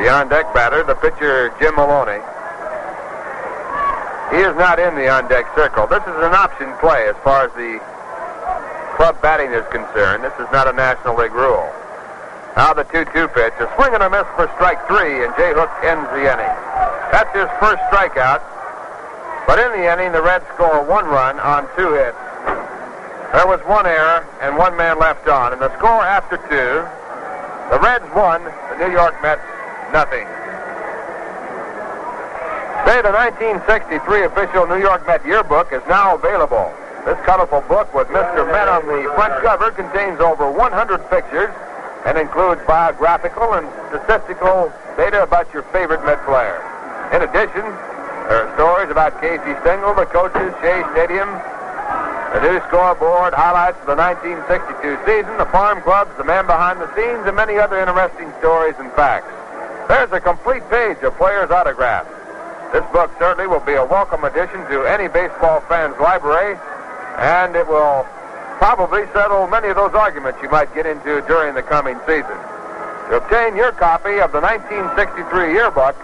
[0.00, 2.24] The on-deck batter, the pitcher Jim Maloney.
[4.32, 5.86] He is not in the on-deck circle.
[5.86, 7.82] This is an option play as far as the
[8.96, 10.24] club batting is concerned.
[10.24, 11.68] This is not a National League rule.
[12.56, 13.54] Now the 2-2 pitch.
[13.60, 16.54] A swing and a miss for strike three, and Jay Hook ends the inning.
[17.12, 18.40] That's his first strikeout.
[19.46, 22.16] But in the inning, the Reds score one run on two hits.
[23.32, 25.52] There was one error and one man left on.
[25.52, 26.82] And the score after two,
[27.70, 29.42] the Reds won, the New York Mets
[29.92, 30.26] nothing.
[32.86, 36.72] Say the 1963 official New York Met yearbook is now available.
[37.06, 38.44] This colorful book with Mr.
[38.50, 41.54] Met on the front cover contains over 100 pictures
[42.04, 46.58] and includes biographical and statistical data about your favorite Met player.
[47.14, 47.62] In addition,
[48.30, 51.26] there are stories about Casey Stengel, the coaches, Shea Stadium,
[52.30, 56.86] the new scoreboard, highlights of the 1962 season, the farm clubs, the man behind the
[56.94, 59.26] scenes, and many other interesting stories and facts.
[59.90, 62.06] There's a complete page of players' autographs.
[62.70, 66.54] This book certainly will be a welcome addition to any baseball fan's library,
[67.18, 68.06] and it will
[68.62, 72.38] probably settle many of those arguments you might get into during the coming season.
[73.10, 75.98] To obtain your copy of the 1963 yearbook,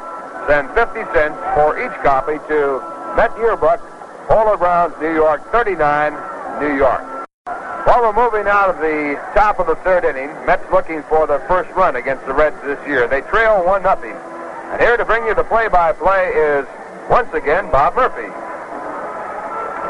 [0.46, 2.80] send 50 cents for each copy to
[3.16, 3.80] Met Yearbook,
[4.28, 6.12] Polo Grounds, New York, 39,
[6.60, 7.02] New York.
[7.86, 11.38] While we're moving out of the top of the third inning, Mets looking for the
[11.46, 13.06] first run against the Reds this year.
[13.06, 14.12] They trail 1 nothing.
[14.12, 16.66] And here to bring you the play-by-play is,
[17.08, 18.26] once again, Bob Murphy.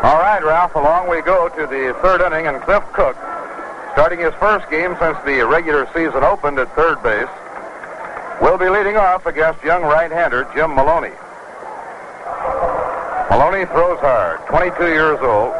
[0.04, 3.16] All right, Ralph, along we go to the third inning, and Cliff Cook,
[3.92, 7.28] starting his first game since the regular season opened at third base,
[8.40, 11.14] will be leading off against young right-hander Jim Maloney.
[13.30, 15.52] Maloney throws hard, 22 years old.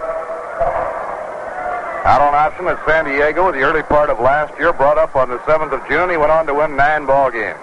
[2.06, 5.28] Out on option at San Diego the early part of last year, brought up on
[5.28, 6.08] the 7th of June.
[6.08, 7.58] He went on to win nine ball games.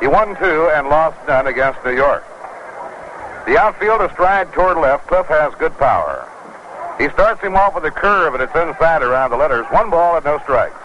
[0.00, 2.24] He won two and lost none against New York.
[3.46, 5.06] The outfield a stride toward left.
[5.06, 6.26] Cliff has good power.
[6.98, 9.66] He starts him off with a curve, and it's inside around the letters.
[9.70, 10.79] One ball and no strikes.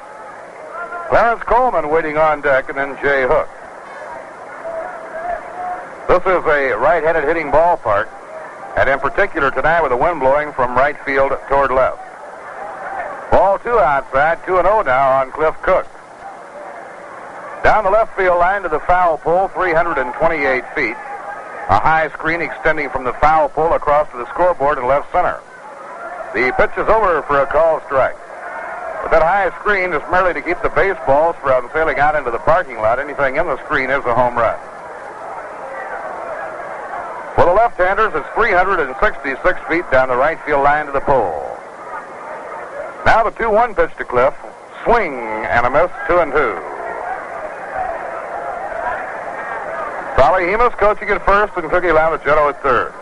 [1.09, 3.47] Clarence Coleman waiting on deck, and then Jay Hook.
[6.07, 8.07] This is a right-handed hitting ballpark,
[8.75, 12.01] and in particular tonight with the wind blowing from right field toward left.
[13.31, 15.85] Ball two outside, 2 and 0 now on Cliff Cook.
[17.63, 20.95] Down the left field line to the foul pole, 328 feet.
[21.67, 25.39] A high screen extending from the foul pole across to the scoreboard in left center.
[26.33, 28.17] The pitch is over for a call strike.
[29.11, 32.77] That high screen is merely to keep the baseballs from sailing out into the parking
[32.77, 32.99] lot.
[32.99, 34.57] Anything in the screen is a home run.
[37.35, 41.55] For the left-handers, it's 366 feet down the right field line to the pole.
[43.05, 44.33] Now the 2-1 pitch to Cliff.
[44.83, 46.37] Swing and a miss, 2 and 2.
[50.17, 52.93] Solly Hemus coaching at first and Cookie Lavagetto at third.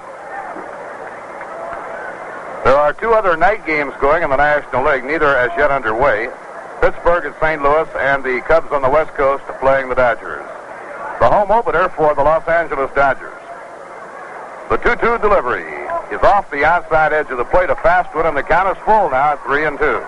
[2.63, 6.29] There are two other night games going in the National League, neither as yet underway.
[6.79, 7.61] Pittsburgh at St.
[7.61, 10.45] Louis and the Cubs on the West Coast playing the Dodgers.
[11.19, 13.33] The home opener for the Los Angeles Dodgers.
[14.69, 15.67] The 2-2 delivery
[16.15, 18.83] is off the outside edge of the plate, a fast one, and the count is
[18.83, 20.03] full now at 3 and 2.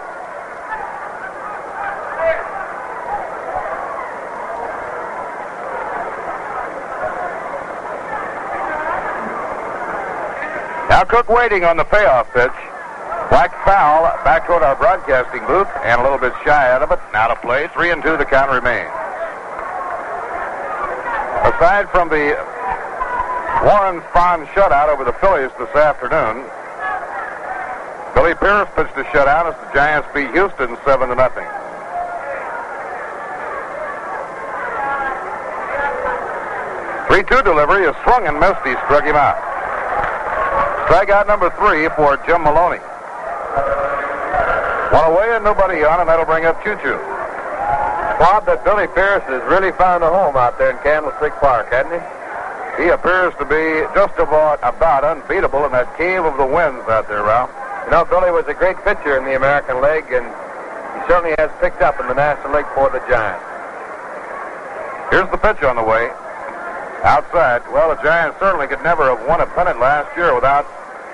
[10.95, 12.55] Now Cook waiting on the payoff pitch.
[13.27, 16.99] Black foul back toward our broadcasting booth and a little bit shy out of it.
[17.11, 17.67] Now to play.
[17.75, 18.87] Three and two the count remains.
[21.43, 22.39] Aside from the
[23.67, 26.47] Warren Spahn shutout over the Phillies this afternoon,
[28.15, 31.43] Billy Pierce pitched a shutout as the Giants beat Houston seven to nothing.
[37.11, 38.63] Three-two delivery is swung and missed.
[38.63, 39.54] He struck him out.
[40.85, 42.79] Strikeout number three for Jim Maloney.
[44.93, 46.97] One away and nobody on, and that'll bring up Choo Choo.
[48.21, 51.91] Bob, that Billy Pierce has really found a home out there in Candlestick Park, hasn't
[51.91, 52.83] he?
[52.83, 57.07] He appears to be just about, about unbeatable in that cave of the winds out
[57.07, 57.51] there, Ralph.
[57.85, 61.51] You know, Billy was a great pitcher in the American League, and he certainly has
[61.59, 63.43] picked up in the National League for the Giants.
[65.11, 66.09] Here's the pitch on the way.
[67.05, 67.61] Outside.
[67.71, 70.65] Well, the Giants certainly could never have won a pennant last year without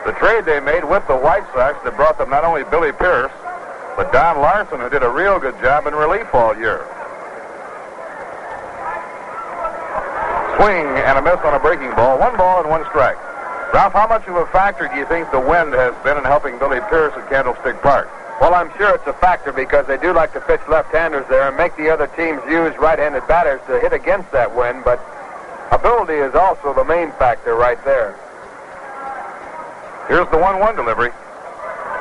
[0.06, 3.32] the trade they made with the White Sox that brought them not only Billy Pierce,
[4.00, 6.88] but Don Larsen, who did a real good job in relief all year.
[10.56, 12.18] Swing and a miss on a breaking ball.
[12.18, 13.20] One ball and one strike.
[13.76, 16.58] Ralph, how much of a factor do you think the wind has been in helping
[16.58, 18.08] Billy Pierce at Candlestick Park?
[18.40, 21.58] Well, I'm sure it's a factor because they do like to pitch left-handers there and
[21.58, 25.04] make the other teams use right-handed batters to hit against that wind, but
[25.72, 28.16] ability is also the main factor right there.
[30.08, 31.12] Here's the 1-1 delivery.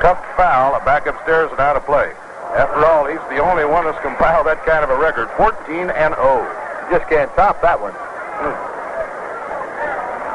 [0.01, 2.11] Cuffed foul, a back upstairs and out of play.
[2.51, 5.29] After all, he's the only one that's compiled that kind of a record.
[5.37, 6.43] 14 and 0.
[6.91, 7.93] You just can't top that one.
[7.95, 8.51] Hmm.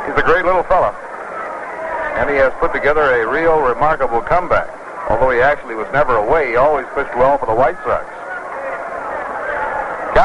[0.09, 0.97] He's a great little fella.
[2.17, 4.73] And he has put together a real remarkable comeback.
[5.11, 8.09] Although he actually was never away, he always pitched well for the White Sox.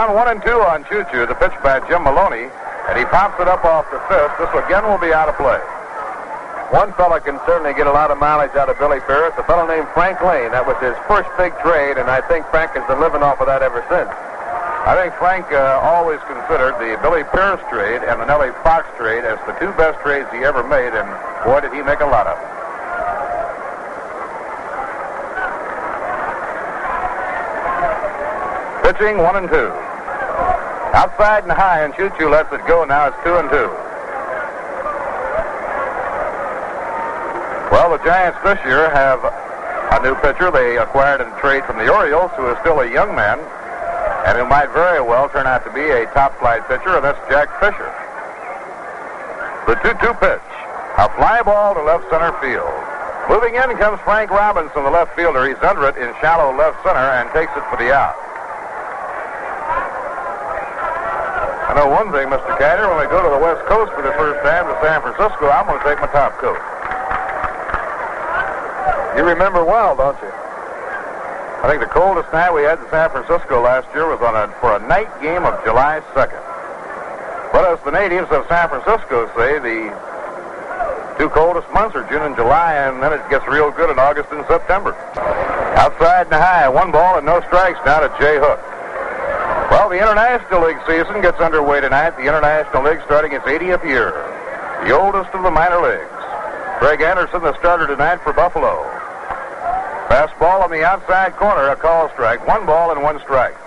[0.02, 2.50] Down one and two on Choo Choo, the pitch by Jim Maloney,
[2.90, 4.34] and he pops it up off the fifth.
[4.42, 5.62] This again will be out of play.
[6.74, 9.70] One fella can certainly get a lot of mileage out of Billy Pierce, a fellow
[9.70, 10.58] named Frank Lane.
[10.58, 13.46] That was his first big trade, and I think Frank has been living off of
[13.46, 14.10] that ever since.
[14.90, 19.22] I think Frank uh, always considered the Billy Pierce trade and the Nellie Fox trade
[19.22, 21.06] as the two best trades he ever made, and
[21.46, 22.50] boy, did he make a lot of them.
[28.82, 29.70] Pitching one and two.
[30.94, 32.84] Outside and high, and Choo Choo lets it go.
[32.84, 33.72] Now it's two and two.
[37.72, 41.88] Well, the Giants this year have a new pitcher they acquired in trade from the
[41.88, 43.40] Orioles, who is still a young man
[44.26, 47.18] and who might very well turn out to be a top flight pitcher, and that's
[47.28, 47.90] Jack Fisher.
[49.66, 50.50] The 2-2 pitch.
[51.00, 52.70] A fly ball to left center field.
[53.30, 55.48] Moving in comes Frank Robinson, the left fielder.
[55.48, 58.14] He's under it in shallow left center and takes it for the out.
[61.82, 62.54] Know one thing, Mr.
[62.62, 65.50] Catter, when we go to the West Coast for the first time to San Francisco,
[65.50, 66.62] I'm going to take my top coat.
[69.18, 70.30] You remember well, don't you?
[70.30, 74.54] I think the coldest night we had in San Francisco last year was on a
[74.62, 76.42] for a night game of July 2nd.
[77.50, 79.90] But as the natives of San Francisco say, the
[81.18, 84.30] two coldest months are June and July, and then it gets real good in August
[84.30, 84.94] and September.
[85.82, 88.62] Outside and high, one ball and no strikes now to Jay Hook.
[89.92, 92.16] The International League season gets underway tonight.
[92.16, 94.16] The International League starting its 80th year,
[94.88, 96.08] the oldest of the minor leagues.
[96.80, 98.88] Craig Anderson, the starter tonight for Buffalo.
[100.08, 102.40] Fastball on the outside corner, a call strike.
[102.48, 103.58] One ball and one strike.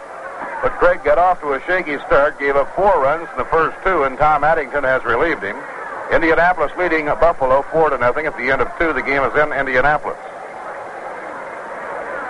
[0.63, 3.77] But Craig got off to a shaky start, gave up four runs in the first
[3.85, 5.61] two, and Tom Addington has relieved him.
[6.11, 8.95] Indianapolis leading Buffalo four to nothing at the end of two.
[8.95, 10.17] The game is in Indianapolis.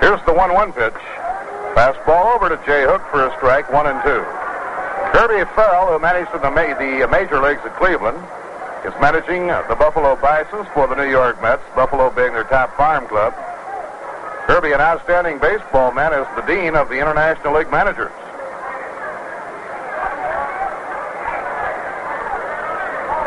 [0.03, 1.24] Here's the 1-1 pitch.
[1.75, 4.23] Fastball over to Jay Hook for a strike, one and two.
[5.11, 8.19] Kirby Farrell, who managed the, ma- the major leagues at Cleveland,
[8.87, 12.77] is managing uh, the Buffalo Bisons for the New York Mets, Buffalo being their top
[12.77, 13.35] farm club.
[14.47, 18.13] Kirby, an outstanding baseball man, is the dean of the International League managers.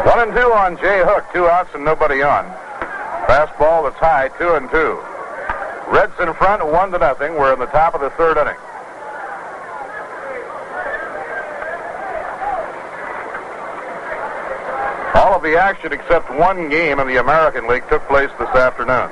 [0.08, 2.46] One and two on Jay Hook, two outs and nobody on.
[3.28, 5.04] Fastball that's high, two and two.
[5.88, 7.36] Reds in front, one to nothing.
[7.36, 8.58] We're in the top of the third inning.
[15.16, 19.10] All of the action except one game in the American League took place this afternoon.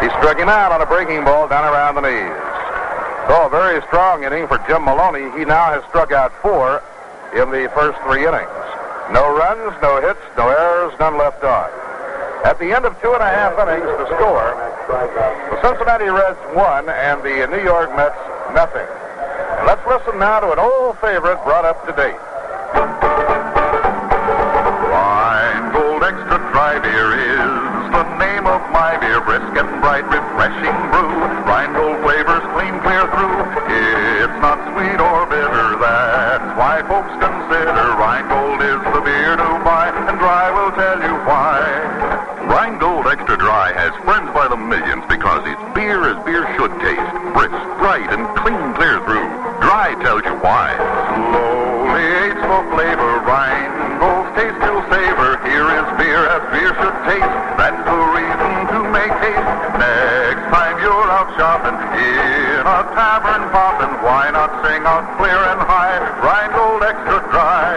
[0.00, 2.50] He struck him out on a breaking ball down around the knees.
[3.28, 5.30] So a very strong inning for Jim Maloney.
[5.38, 6.82] He now has struck out four
[7.34, 8.48] in the first three innings.
[9.12, 11.89] No runs, no hits, no errors, none left on.
[12.44, 14.56] At the end of two and a half innings, the score,
[14.88, 18.16] the Cincinnati Reds won and the New York Mets
[18.54, 18.86] nothing.
[19.58, 22.18] And let's listen now to an old favorite brought up to date.
[24.88, 29.20] Rheingold Extra Dry Beer is the name of my beer.
[29.20, 31.10] Brisk and bright, refreshing brew.
[31.44, 33.38] Rheingold flavors clean, clear through.
[33.68, 35.76] It's not sweet or bitter.
[35.78, 39.90] That's why folks consider Rheingold is the beer to buy.
[39.90, 41.58] And Dry will tell you why.
[42.46, 47.14] Rheingold Extra Dry has friends by the millions because it's beer as beer should taste.
[47.34, 49.49] Brisk, bright, and clean, clear through.
[49.80, 50.76] Dry tell you why.
[50.76, 53.12] Slowly aids for flavor.
[53.24, 55.40] Rheingold's taste will savor.
[55.48, 57.36] Here is beer as beer should taste.
[57.56, 59.48] That's the reason to make haste.
[59.80, 65.64] Next time you're out shopping in a tavern popping, why not sing out clear and
[65.64, 65.96] high?
[66.28, 67.72] Rheingold Extra Dry.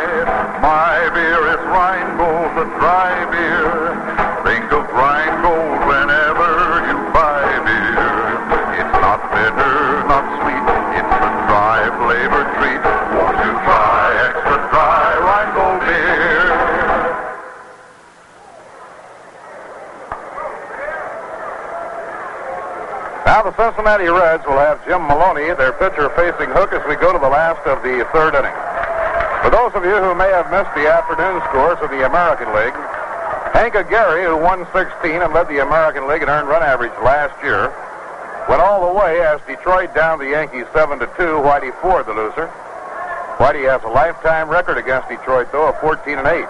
[0.60, 3.96] My beer is Rheingold, the dry beer.
[4.44, 6.13] Think of Rheingold whenever
[23.26, 27.16] Now the Cincinnati Reds will have Jim Maloney, their pitcher, facing Hook as we go
[27.16, 28.56] to the last of the third inning.
[29.40, 32.76] For those of you who may have missed the afternoon scores of the American League,
[33.56, 37.32] Hank Aguirre, who won 16 and led the American League in earned run average last
[37.40, 37.72] year,
[38.52, 41.40] went all the way as Detroit down the Yankees 7 to 2.
[41.40, 42.52] Whitey Ford, the loser.
[43.40, 46.44] Whitey has a lifetime record against Detroit, though, of 14 and 8.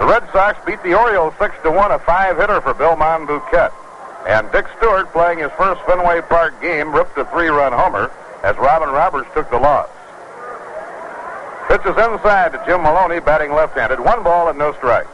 [0.00, 3.72] The Red Sox beat the Orioles 6 to 1, a five hitter for Bill Monbouquette.
[4.28, 8.12] And Dick Stuart, playing his first Fenway Park game, ripped a three run homer
[8.44, 9.88] as Robin Roberts took the loss.
[11.66, 13.98] Pitches inside to Jim Maloney, batting left handed.
[13.98, 15.08] One ball and no strikes.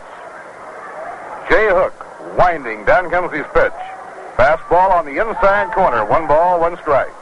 [1.49, 1.95] Jay Hook,
[2.37, 2.85] winding.
[2.87, 3.79] Down comes his pitch.
[4.35, 6.05] Fastball on the inside corner.
[6.05, 7.15] One ball, one strike.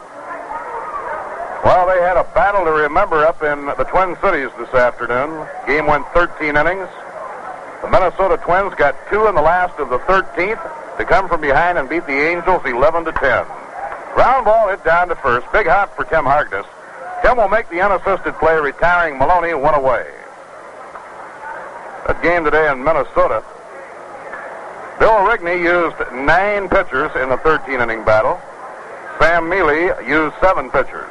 [1.62, 5.46] Well, they had a battle to remember up in the Twin Cities this afternoon.
[5.66, 6.88] Game went 13 innings.
[7.82, 11.78] The Minnesota Twins got two in the last of the 13th to come from behind
[11.78, 13.46] and beat the Angels 11 to 10.
[14.14, 15.50] Ground ball hit down to first.
[15.52, 16.66] Big hop for Tim Harkness.
[17.22, 20.06] Tim will make the unassisted play, retiring Maloney one away.
[22.06, 23.44] That game today in Minnesota.
[24.98, 28.40] Bill Rigney used nine pitchers in the 13 inning battle.
[29.18, 31.10] Sam Mele used seven pitchers.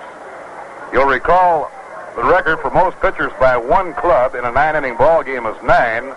[0.93, 1.71] You'll recall
[2.15, 5.55] the record for most pitchers by one club in a nine inning ball game is
[5.63, 6.13] nine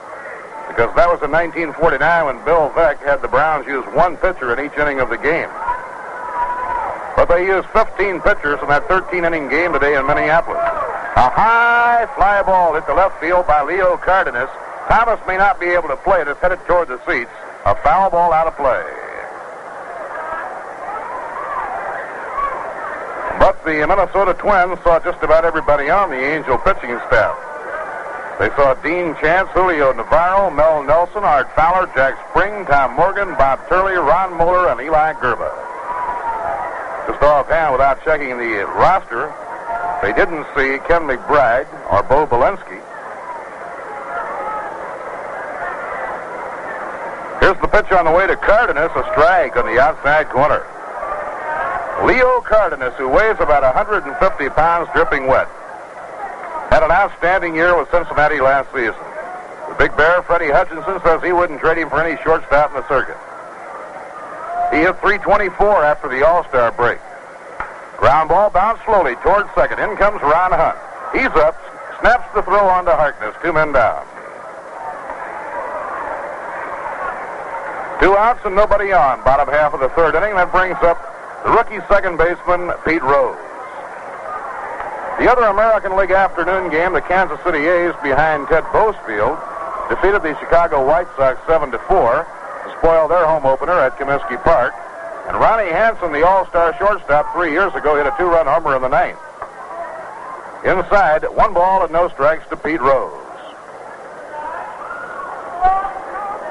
[0.75, 4.59] because that was in 1949 when Bill Veeck had the Browns use one pitcher in
[4.59, 5.47] each inning of the game.
[7.15, 10.59] But they used 15 pitchers in that 13 inning game today in Minneapolis.
[10.59, 14.51] A high fly ball hit the left field by Leo Cardenas.
[14.91, 16.27] Thomas may not be able to play it.
[16.27, 17.31] It's headed toward the seats.
[17.67, 18.83] A foul ball out of play.
[23.39, 27.54] But the Minnesota Twins saw just about everybody on the Angel pitching staff.
[28.39, 33.61] They saw Dean Chance, Julio Navarro, Mel Nelson, Art Fowler, Jack Spring, Tom Morgan, Bob
[33.69, 35.51] Turley, Ron Moeller, and Eli Grba.
[37.07, 39.33] Just offhand, without checking the roster,
[40.03, 42.83] they didn't see Ken McBride or Bo Belinsky.
[47.41, 50.67] Here's the pitch on the way to Cardenas, a strike on the outside corner.
[52.03, 55.47] Leo Cardenas, who weighs about 150 pounds, dripping wet,
[56.75, 58.99] had an outstanding year with Cincinnati last season.
[59.71, 62.89] The big bear, Freddie Hutchinson, says he wouldn't trade him for any shortstop in the
[62.91, 63.15] circuit.
[64.75, 65.55] He hit 324
[65.87, 66.99] after the All-Star break.
[67.97, 69.79] Ground ball bounced slowly towards second.
[69.79, 70.75] In comes Ron Hunt.
[71.15, 71.55] He's up,
[72.03, 73.39] snaps the throw on to Harkness.
[73.39, 74.03] Two men down.
[78.03, 79.23] Two outs and nobody on.
[79.23, 80.35] Bottom half of the third inning.
[80.35, 80.99] That brings up
[81.47, 83.39] the rookie second baseman, Pete Rose.
[85.19, 89.39] The other American League afternoon game, the Kansas City A's behind Ted Bowsfield,
[89.89, 94.43] defeated the Chicago White Sox 7 to 4 to spoil their home opener at Comiskey
[94.43, 94.75] Park.
[95.29, 98.89] And Ronnie Hansen, the all-star shortstop three years ago, hit a two-run homer in the
[98.89, 99.19] ninth.
[100.65, 103.15] Inside, one ball and no strikes to Pete Rose.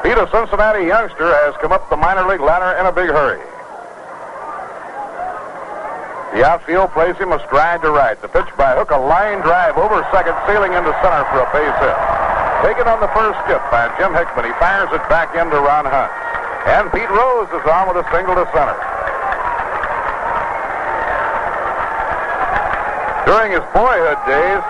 [0.04, 3.44] Pete, a Cincinnati youngster, has come up the minor league ladder in a big hurry.
[6.34, 8.18] The outfield plays him a stride to right.
[8.18, 11.78] The pitch by Hook, a line drive over second, sailing into center for a base
[11.78, 11.98] hit.
[12.66, 14.50] Taken on the first skip by Jim Hickman.
[14.50, 16.10] He fires it back into Ron Hunt.
[16.66, 18.74] And Pete Rose is on with a single to center.
[23.30, 24.64] During his boyhood days,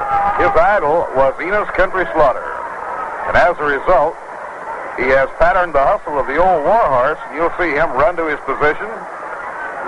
[0.43, 2.43] his idol was Enos Country Slaughter.
[3.31, 4.19] And as a result,
[4.99, 7.17] he has patterned the hustle of the old warhorse.
[7.29, 8.89] and You'll see him run to his position,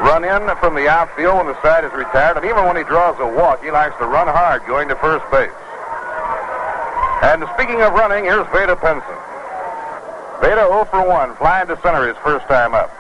[0.04, 3.16] run in from the outfield when the side is retired, and even when he draws
[3.20, 5.54] a walk, he likes to run hard going to first base.
[7.24, 9.18] And speaking of running, here's Vada Pinson.
[10.43, 12.91] Veda 0 for 1, flying to center his first time up.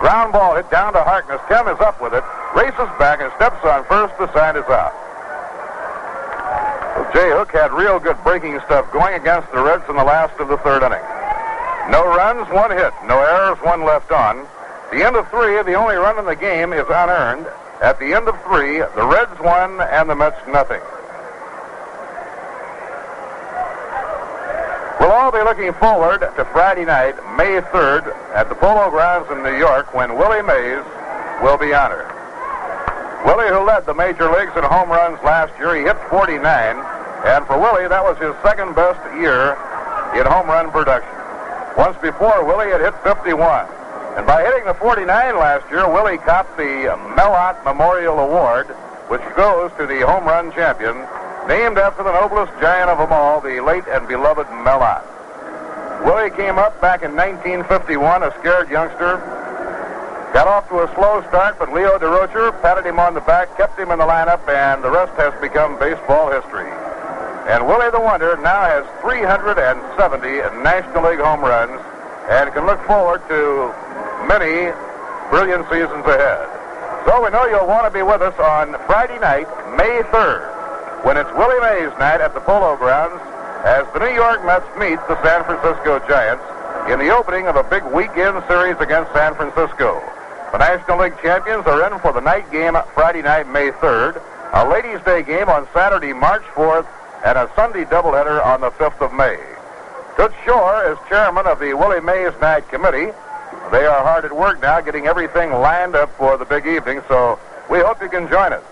[0.00, 1.40] Ground ball hit down to Harkness.
[1.48, 2.24] Tim is up with it,
[2.56, 4.16] races back and steps on first.
[4.16, 4.94] The side is out.
[6.96, 10.38] Well, Jay Hook had real good breaking stuff going against the Reds in the last
[10.40, 11.04] of the third inning.
[11.90, 12.92] No runs, one hit.
[13.06, 14.46] No errors, one left on.
[14.90, 17.46] The end of three, the only run in the game is unearned.
[17.82, 20.80] At the end of three, the Reds won and the Mets nothing.
[24.98, 29.42] We'll all be looking forward to Friday night, May 3rd, at the Polo Grounds in
[29.42, 30.84] New York when Willie Mays
[31.42, 32.08] will be honored.
[33.24, 36.40] Willie, who led the major leagues in home runs last year, he hit 49,
[37.26, 39.52] and for Willie, that was his second best year
[40.18, 41.12] in home run production.
[41.76, 43.77] Once before, Willie had hit 51.
[44.18, 45.06] And by hitting the 49
[45.38, 48.66] last year, Willie copped the Mel Ott Memorial Award,
[49.06, 50.98] which goes to the home run champion,
[51.46, 55.06] named after the noblest giant of them all, the late and beloved Mel Ott.
[56.02, 59.22] Willie came up back in 1951, a scared youngster.
[60.34, 63.78] Got off to a slow start, but Leo Durocher patted him on the back, kept
[63.78, 66.66] him in the lineup, and the rest has become baseball history.
[67.46, 71.78] And Willie the Wonder now has 370 National League home runs
[72.28, 73.72] and can look forward to
[74.26, 74.72] many
[75.30, 76.46] brilliant seasons ahead.
[77.06, 80.58] So we know you'll want to be with us on Friday night, May 3rd
[81.04, 83.22] when it's Willie Mays night at the Polo Grounds
[83.64, 86.42] as the New York Mets meet the San Francisco Giants
[86.90, 90.02] in the opening of a big weekend series against San Francisco.
[90.50, 94.20] The National League champions are in for the night game Friday night, May 3rd,
[94.52, 96.86] a Ladies' Day game on Saturday, March 4th,
[97.24, 99.38] and a Sunday doubleheader on the 5th of May.
[100.16, 103.12] Toots Shor is chairman of the Willie Mays Night Committee.
[103.70, 107.38] They are hard at work now getting everything lined up for the big evening, so
[107.68, 108.64] we hope you can join us.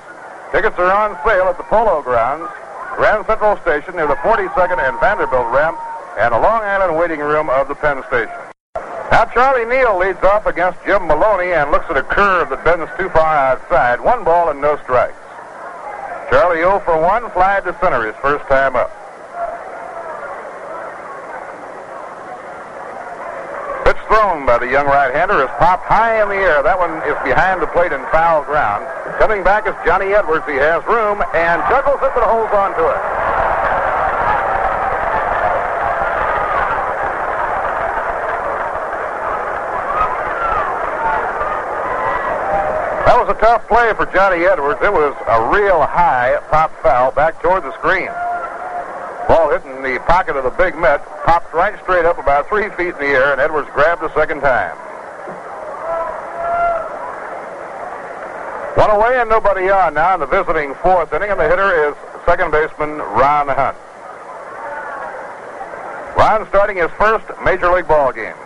[0.52, 2.48] Tickets are on sale at the Polo Grounds,
[2.96, 5.78] Grand Central Station near the 42nd and Vanderbilt ramp,
[6.16, 8.32] and the Long Island waiting room of the Penn Station.
[9.12, 12.90] Now Charlie Neal leads off against Jim Maloney and looks at a curve that bends
[12.96, 14.00] too far outside.
[14.00, 15.20] One ball and no strikes.
[16.30, 18.90] Charlie 0 for 1, fly to center his first time up.
[23.86, 26.60] Pitch thrown by the young right-hander is popped high in the air.
[26.60, 28.82] That one is behind the plate in foul ground.
[29.22, 30.42] Coming back is Johnny Edwards.
[30.42, 33.02] He has room and juggles it but holds on to it.
[43.06, 44.82] That was a tough play for Johnny Edwards.
[44.82, 48.10] It was a real high pop foul back toward the screen.
[49.56, 52.92] Hit in the pocket of the big Met, popped right straight up about three feet
[52.92, 54.76] in the air, and Edwards grabbed the second time.
[58.76, 61.94] One away and nobody on now in the visiting fourth inning, and the hitter is
[62.26, 63.76] second baseman Ron Hunt.
[66.18, 68.36] Ron starting his first major league ball game.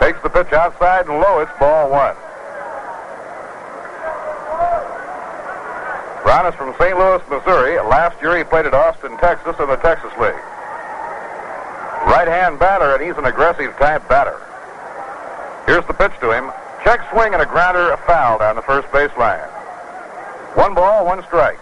[0.00, 1.38] Takes the pitch outside and low.
[1.38, 2.16] It's ball one.
[6.28, 6.92] Ron is from St.
[6.92, 7.80] Louis, Missouri.
[7.80, 10.36] Last year he played at Austin, Texas in the Texas League.
[12.04, 14.36] Right-hand batter, and he's an aggressive type batter.
[15.64, 16.52] Here's the pitch to him.
[16.84, 19.40] Check swing and a grounder, a foul down the first base line.
[20.52, 21.56] One ball, one strike.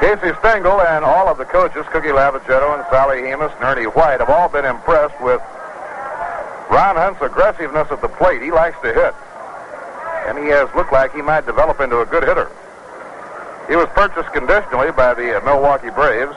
[0.00, 4.20] Casey Stengel and all of the coaches, Cookie Lavagetto and Solly Hemus and Ernie White,
[4.20, 5.42] have all been impressed with
[6.72, 8.40] Ron Hunt's aggressiveness at the plate.
[8.40, 9.12] He likes to hit.
[10.26, 12.50] and he has looked like he might develop into a good hitter.
[13.68, 16.34] He was purchased conditionally by the uh, Milwaukee Braves.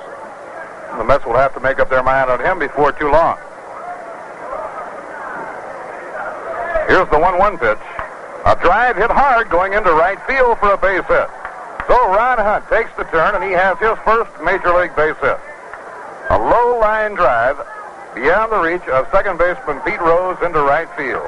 [0.97, 3.37] The Mets will have to make up their mind on him before too long.
[6.87, 7.81] Here's the 1-1 pitch.
[8.45, 11.27] A drive hit hard going into right field for a base hit.
[11.87, 15.39] So Ron Hunt takes the turn and he has his first major league base hit.
[16.29, 17.57] A low line drive
[18.13, 21.25] beyond the reach of second baseman Pete Rose into right field.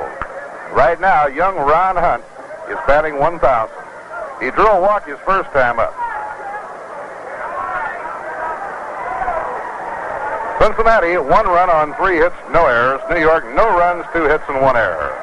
[0.71, 2.23] Right now, young Ron Hunt
[2.69, 3.86] is batting 1,000.
[4.39, 5.93] He drew a walk his first time up.
[10.61, 13.01] Cincinnati, one run on three hits, no errors.
[13.09, 15.13] New York, no runs, two hits, and one error.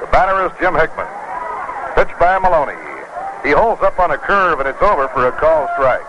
[0.00, 1.06] The batter is Jim Hickman.
[1.94, 2.78] Pitched by Maloney.
[3.46, 6.06] He holds up on a curve, and it's over for a call strike.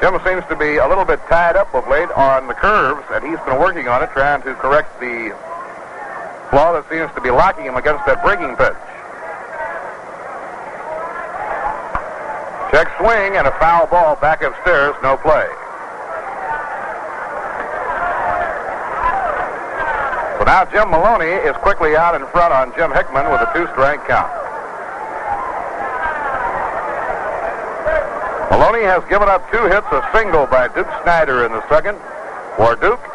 [0.00, 3.24] Jim seems to be a little bit tied up of late on the curves, and
[3.24, 5.34] he's been working on it, trying to correct the
[6.50, 8.76] flaw that seems to be locking him against that breaking pitch.
[12.74, 15.46] Check swing and a foul ball back upstairs, no play.
[20.34, 24.02] So now Jim Maloney is quickly out in front on Jim Hickman with a two-strike
[24.10, 24.26] count.
[28.50, 31.94] Maloney has given up two hits, a single by Duke Snider in the second.
[32.58, 33.06] For Duke,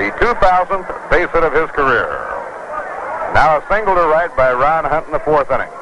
[0.00, 2.08] the 2000th base hit of his career.
[3.36, 5.75] Now a single to right by Ron Hunt in the fourth inning.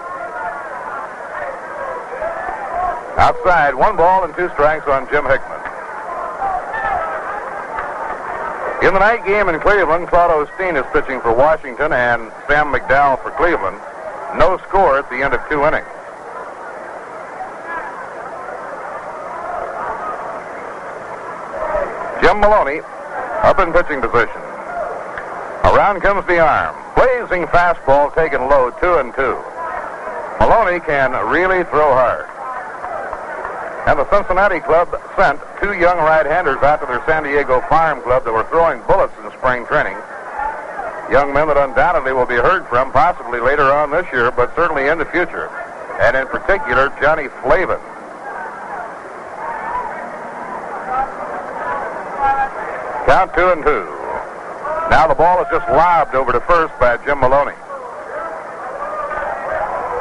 [3.16, 5.60] Outside, one ball and two strikes on Jim Hickman.
[8.82, 13.22] In the night game in Cleveland, Claude Osteen is pitching for Washington and Sam McDowell
[13.22, 13.78] for Cleveland.
[14.36, 15.86] No score at the end of two innings.
[22.20, 22.80] Jim Maloney
[23.44, 24.42] up in pitching position.
[25.64, 26.76] Around comes the arm.
[26.94, 29.38] Blazing fastball taken low, two and two.
[30.40, 32.33] Maloney can really throw hard.
[33.86, 38.24] And the Cincinnati club sent two young right-handers out to their San Diego farm club
[38.24, 39.96] that were throwing bullets in spring training.
[41.12, 44.88] Young men that undoubtedly will be heard from possibly later on this year, but certainly
[44.88, 45.48] in the future.
[46.00, 47.78] And in particular, Johnny Flavin.
[53.04, 53.84] Count two and two.
[54.88, 57.52] Now the ball is just lobbed over to first by Jim Maloney.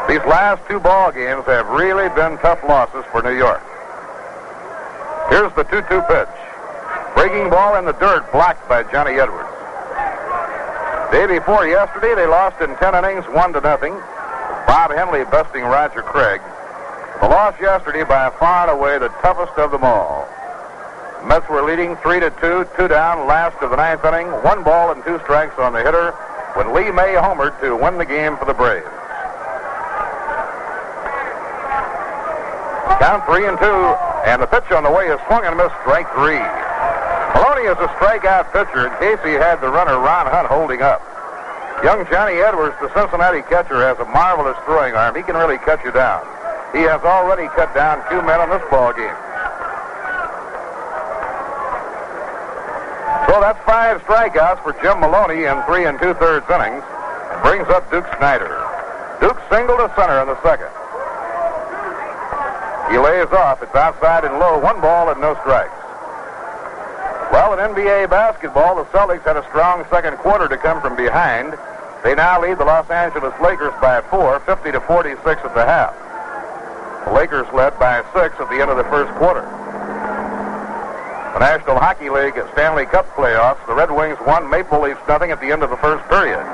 [0.08, 3.62] These last two ball games have really been tough losses for New York.
[5.34, 6.36] Here's the 2-2 pitch.
[7.16, 9.50] Breaking ball in the dirt, blocked by Johnny Edwards.
[11.10, 13.94] Day before yesterday, they lost in 10 innings, 1 to nothing.
[14.70, 16.40] Bob Hendley besting Roger Craig.
[17.20, 20.30] The loss yesterday by far and away the toughest of them all.
[21.26, 24.92] Mets were leading 3 to 2, two down, last of the ninth inning, one ball
[24.92, 26.12] and two strikes on the hitter
[26.54, 28.86] when Lee Maye homered to win the game for the Braves.
[33.02, 36.08] Count three and two, and the pitch on the way is swung and missed, strike
[36.16, 36.42] three.
[37.36, 41.04] Maloney is a strikeout pitcher in case he had the runner Ron Hunt holding up.
[41.84, 45.16] Young Johnny Edwards, the Cincinnati catcher, has a marvelous throwing arm.
[45.16, 46.24] He can really cut you down.
[46.72, 49.18] He has already cut down two men in this ball game.
[53.28, 57.68] So that's five strikeouts for Jim Maloney in three and two thirds innings, and brings
[57.68, 58.56] up Duke Snider.
[59.20, 60.72] Duke single to center in the second.
[62.94, 63.64] He lays off.
[63.64, 64.60] It's outside and low.
[64.60, 65.74] One ball and no strikes.
[67.34, 71.58] Well, in NBA basketball, the Celtics had a strong second quarter to come from behind.
[72.04, 75.98] They now lead the Los Angeles Lakers by four, 50 to 46 at the half.
[77.10, 79.42] The Lakers led by six at the end of the first quarter.
[81.34, 85.42] The National Hockey League Stanley Cup playoffs, the Red Wings won Maple Leafs nothing at
[85.42, 86.46] the end of the first period.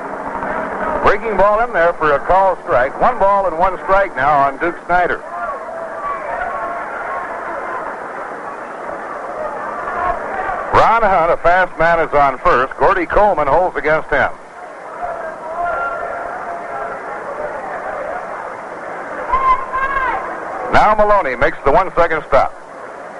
[1.04, 2.98] Breaking ball in there for a call strike.
[2.98, 5.20] One ball and one strike now on Duke Snider.
[11.00, 12.76] Ron Hunt, a fast man, is on first.
[12.76, 14.28] Gordy Coleman holds against him.
[20.76, 22.52] Now Maloney makes the one second stop.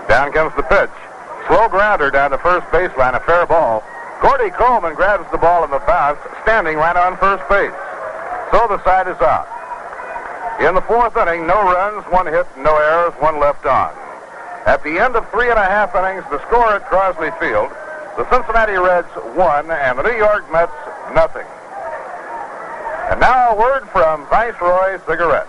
[0.09, 0.91] Down comes the pitch.
[1.47, 3.83] Slow grounder down the first baseline, a fair ball.
[4.21, 7.73] Gordy Coleman grabs the ball in the bounce, standing right on first base.
[8.53, 9.49] So the side is out.
[10.61, 14.00] In the fourth inning, no runs, one hit, no errors, one left on.
[14.67, 17.73] At the end of three and a half innings, the score at Crosley Field,
[18.21, 20.77] the Cincinnati Reds won and the New York Mets
[21.17, 21.47] nothing.
[23.09, 25.49] And now a word from Viceroy Cigarettes.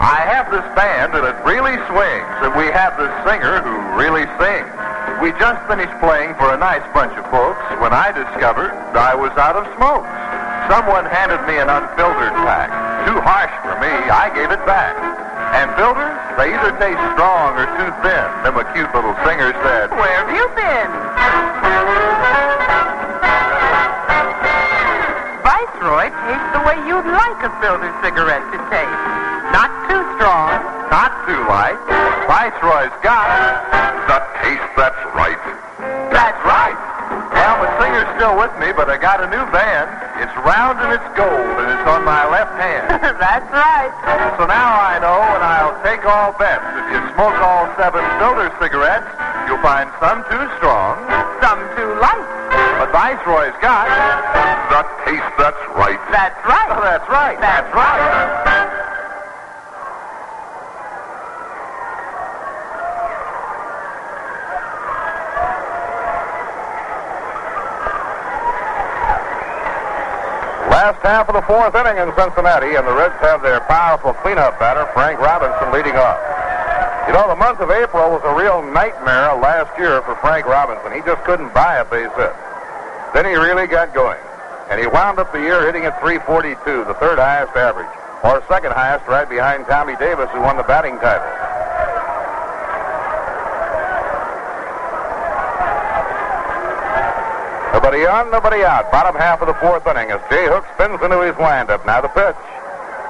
[0.00, 4.28] I have this band and it really swings, and we have this singer who really
[4.36, 4.68] sings.
[5.24, 9.32] We just finished playing for a nice bunch of folks when I discovered I was
[9.40, 10.12] out of smokes.
[10.68, 12.68] Someone handed me an unfiltered pack.
[13.08, 14.94] Too harsh for me, I gave it back.
[15.50, 18.26] And filters, they either taste strong or too thin.
[18.46, 20.90] Them a cute little singer said, Where have you been?
[25.42, 29.04] Viceroy tastes the way you'd like a filter cigarette to taste.
[29.50, 30.54] Not too strong.
[30.90, 31.78] not too light.
[32.28, 33.26] Viceroy's got
[34.06, 35.40] the taste that's right.
[36.12, 36.89] That's right.
[37.10, 39.88] Well, the singer's still with me, but I got a new band.
[40.22, 42.86] It's round and it's gold, and it's on my left hand.
[43.22, 43.92] That's right.
[44.38, 46.62] So now I know, and I'll take all bets.
[46.62, 49.08] If you smoke all seven filter cigarettes,
[49.48, 51.00] you'll find some too strong.
[51.42, 52.28] Some too light.
[52.78, 53.88] But Viceroy's got
[54.70, 55.98] the taste that's right.
[56.10, 56.70] That's right.
[56.70, 57.40] Oh, that's right.
[57.40, 58.99] That's right.
[70.80, 74.56] Last half of the fourth inning in Cincinnati, and the Reds have their powerful cleanup
[74.56, 76.16] batter, Frank Robinson, leading off.
[77.04, 80.96] You know, the month of April was a real nightmare last year for Frank Robinson.
[80.96, 82.32] He just couldn't buy a base hit.
[83.12, 84.24] Then he really got going.
[84.72, 87.92] And he wound up the year hitting at 342, the third highest average,
[88.24, 91.28] or second highest right behind Tommy Davis, who won the batting title.
[97.90, 98.92] Nobody on, nobody out.
[98.92, 101.84] Bottom half of the fourth inning as Jay Hook spins into his windup.
[101.84, 102.38] Now the pitch.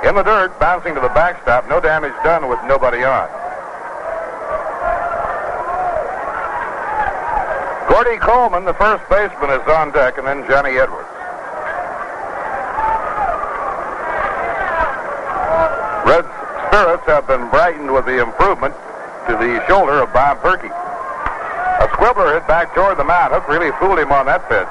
[0.09, 1.69] In the dirt, bouncing to the backstop.
[1.69, 3.29] No damage done with nobody on.
[7.93, 11.13] Gordy Coleman, the first baseman, is on deck, and then Johnny Edwards.
[16.09, 16.25] Red
[16.73, 18.73] spirits have been brightened with the improvement
[19.29, 20.73] to the shoulder of Bob Purkey.
[21.81, 23.33] A squibbler hit back toward the mound.
[23.33, 24.69] Hook really fooled him on that pitch.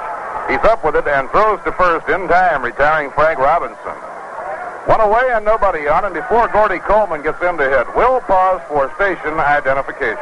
[0.49, 3.97] He's up with it and throws to first in time, retiring Frank Robinson.
[4.85, 8.61] One away and nobody on, and before Gordy Coleman gets in to hit, we'll pause
[8.67, 10.17] for station identification.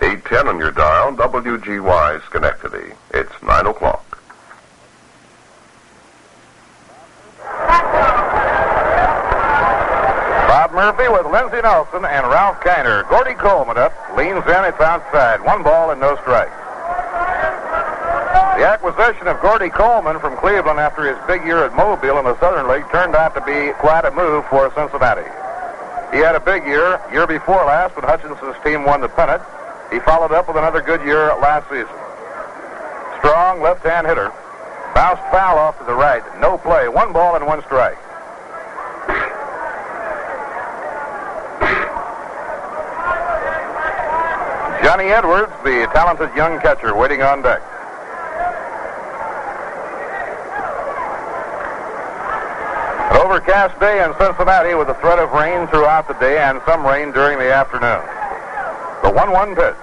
[0.00, 2.92] 810 on your dial, WGY Schenectady.
[3.12, 4.14] It's 9 o'clock.
[10.64, 13.06] Bob Murphy with Lindsey Nelson and Ralph Kiner.
[13.10, 15.44] Gordy Coleman up, leans in, it's outside.
[15.44, 16.56] One ball and no strikes.
[18.56, 22.40] The acquisition of Gordy Coleman from Cleveland after his big year at Mobile in the
[22.40, 25.28] Southern League turned out to be quite a move for Cincinnati.
[26.16, 29.42] He had a big year, year before last when Hutchinson's team won the pennant.
[29.92, 31.92] He followed up with another good year last season.
[33.20, 34.32] Strong left-hand hitter.
[34.94, 36.24] Bounced foul off to the right.
[36.40, 36.88] No play.
[36.88, 37.98] One ball and one strike.
[44.94, 47.58] Johnny Edwards, the talented young catcher, waiting on deck.
[53.10, 56.86] An overcast day in Cincinnati with a threat of rain throughout the day and some
[56.86, 58.06] rain during the afternoon.
[59.02, 59.74] The 1-1 pitch.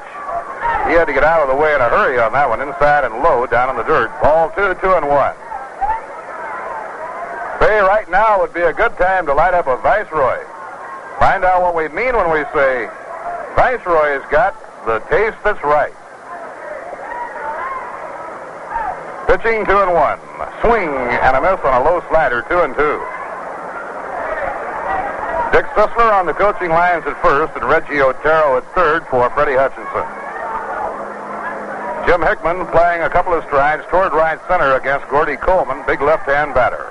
[0.88, 3.04] He had to get out of the way in a hurry on that one, inside
[3.04, 4.16] and low down in the dirt.
[4.24, 5.36] Ball two, two and one.
[7.60, 10.40] Say, right now would be a good time to light up a Viceroy.
[11.20, 12.88] Find out what we mean when we say
[13.60, 14.56] Viceroy's got
[14.86, 15.94] the taste that's right.
[19.28, 20.20] Pitching two and one.
[20.62, 23.00] Swing and a miss on a low slider, two and two.
[25.52, 29.56] Dick Sisler on the coaching lines at first and Reggie Otero at third for Freddie
[29.56, 30.08] Hutchinson.
[32.08, 36.54] Jim Hickman playing a couple of strides toward right center against Gordy Coleman, big left-hand
[36.54, 36.90] batter.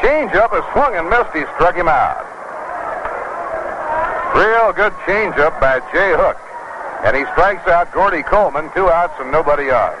[0.00, 1.32] Changeup is swung and missed.
[1.32, 2.20] He struck him out.
[4.36, 6.36] Real good changeup by Jay Hook.
[7.04, 9.92] And he strikes out Gordy Coleman, two outs and nobody on.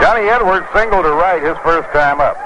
[0.00, 2.38] Johnny Edwards singled to right his first time up.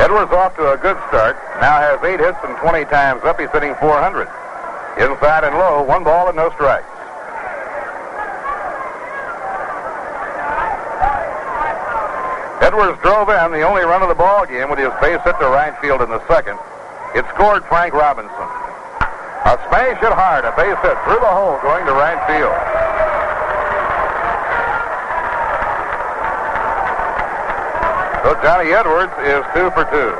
[0.00, 1.36] Edwards off to a good start.
[1.60, 3.38] Now has eight hits and 20 times up.
[3.38, 4.26] He's hitting 400.
[4.96, 6.97] Inside and low, one ball and no strikes.
[12.68, 15.48] Edwards drove in the only run of the ball game with his base hit to
[15.48, 16.60] right field in the second.
[17.16, 18.44] It scored Frank Robinson.
[19.48, 22.52] A smash hit hard, a base hit through the hole going to right field.
[28.20, 30.12] So Johnny Edwards is two for two.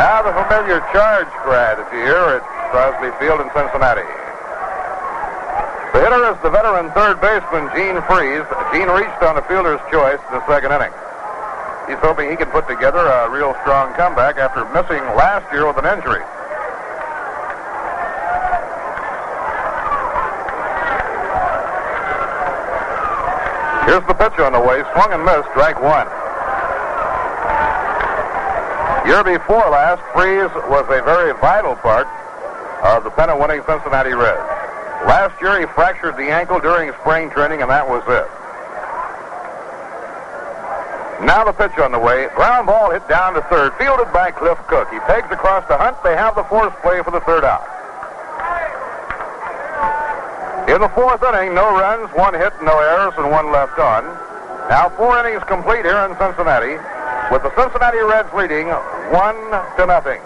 [0.00, 4.08] Now the familiar charge that you hear at Crosley Field in Cincinnati.
[6.08, 8.48] Hitter is the veteran third baseman Gene Freese.
[8.72, 10.88] Gene reached on a fielder's choice in the second inning.
[11.84, 15.76] He's hoping he can put together a real strong comeback after missing last year with
[15.76, 16.24] an injury.
[23.84, 24.80] Here's the pitch on the way.
[24.96, 25.52] Swung and missed.
[25.52, 26.08] Strike one.
[29.04, 32.08] Year before last, Freese was a very vital part
[32.80, 34.57] of the pennant-winning Cincinnati Reds.
[35.06, 38.28] Last year, he fractured the ankle during spring training, and that was it.
[41.24, 42.28] Now the pitch on the way.
[42.34, 44.88] Ground ball hit down to third, fielded by Cliff Cook.
[44.90, 45.96] He pegs across the hunt.
[46.04, 47.66] They have the force play for the third out.
[50.68, 54.04] In the fourth inning, no runs, one hit, no errors, and one left on.
[54.68, 56.76] Now four innings complete here in Cincinnati,
[57.32, 58.68] with the Cincinnati Reds leading
[59.10, 59.34] one
[59.76, 60.20] to nothing.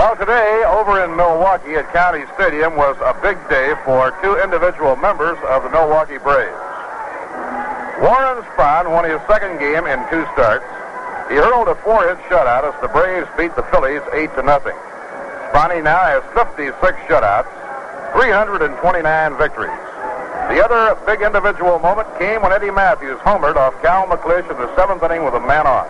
[0.00, 4.96] Well, today over in Milwaukee at County Stadium was a big day for two individual
[4.96, 6.56] members of the Milwaukee Braves.
[8.00, 10.64] Warren Spahn won his second game in two starts.
[11.28, 14.72] He hurled a four-hit shutout as the Braves beat the Phillies eight to nothing.
[15.52, 16.72] Spahn now has 56
[17.04, 17.52] shutouts,
[18.16, 18.72] 329
[19.36, 19.84] victories.
[20.48, 24.74] The other big individual moment came when Eddie Mathews homered off Cal McLish in the
[24.80, 25.84] seventh inning with a man on.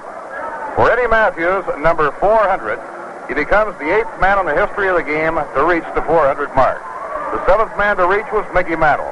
[0.74, 2.99] For Eddie Mathews, number 400,
[3.30, 6.50] he becomes the eighth man in the history of the game to reach the 400
[6.58, 6.82] mark.
[7.30, 9.06] The seventh man to reach was Mickey Mantle.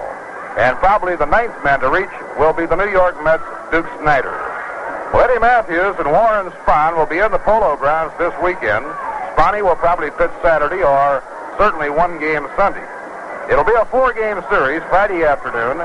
[0.59, 4.35] And probably the ninth man to reach will be the New York Mets' Duke Snider.
[5.15, 8.83] Well, Eddie Mathews and Warren Spahn will be in the Polo Grounds this weekend.
[9.39, 11.23] Spahny will probably pitch Saturday or
[11.55, 12.83] certainly one game Sunday.
[13.47, 15.79] It'll be a four-game series Friday afternoon,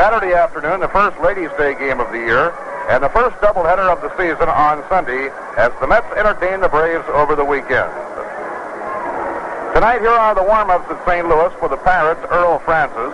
[0.00, 2.48] Saturday afternoon, the first Ladies' Day game of the year,
[2.88, 7.04] and the first doubleheader of the season on Sunday as the Mets entertain the Braves
[7.08, 7.90] over the weekend.
[9.72, 11.26] Tonight, here are the warm-ups at St.
[11.26, 13.12] Louis for the Pirates, Earl Francis.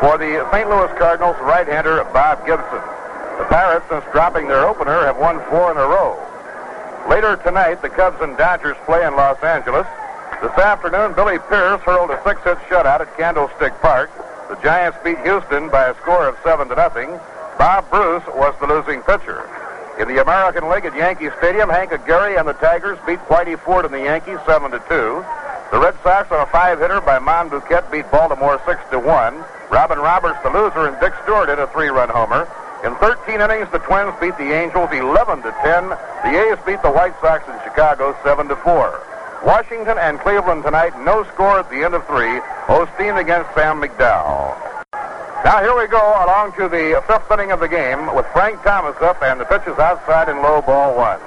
[0.00, 0.68] For the St.
[0.68, 2.82] Louis Cardinals, right-hander Bob Gibson.
[3.38, 6.20] The Pirates, since dropping their opener, have won four in a row.
[7.08, 9.86] Later tonight, the Cubs and Dodgers play in Los Angeles.
[10.42, 14.10] This afternoon, Billy Pierce hurled a six-hit shutout at Candlestick Park.
[14.50, 17.18] The Giants beat Houston by a score of seven to nothing.
[17.58, 19.48] Bob Bruce was the losing pitcher.
[19.98, 23.86] In the American League at Yankee Stadium, Hank Aguirre and the Tigers beat Whitey Ford
[23.86, 25.24] and the Yankees seven to two.
[25.72, 29.42] The Red Sox on a five-hitter by Mon Monbouquette beat Baltimore six to one.
[29.70, 32.46] Robin Roberts, the loser, and Dick Stuart hit a three-run homer.
[32.84, 35.88] In 13 innings, the Twins beat the Angels 11 to 10.
[35.88, 39.00] The A's beat the White Sox in Chicago 7 to 4.
[39.44, 42.38] Washington and Cleveland tonight, no score at the end of three.
[42.68, 44.65] Osteen against Sam McDowell.
[45.46, 48.96] Now here we go along to the fifth inning of the game with Frank Thomas
[49.00, 51.20] up and the pitch is outside in low ball one.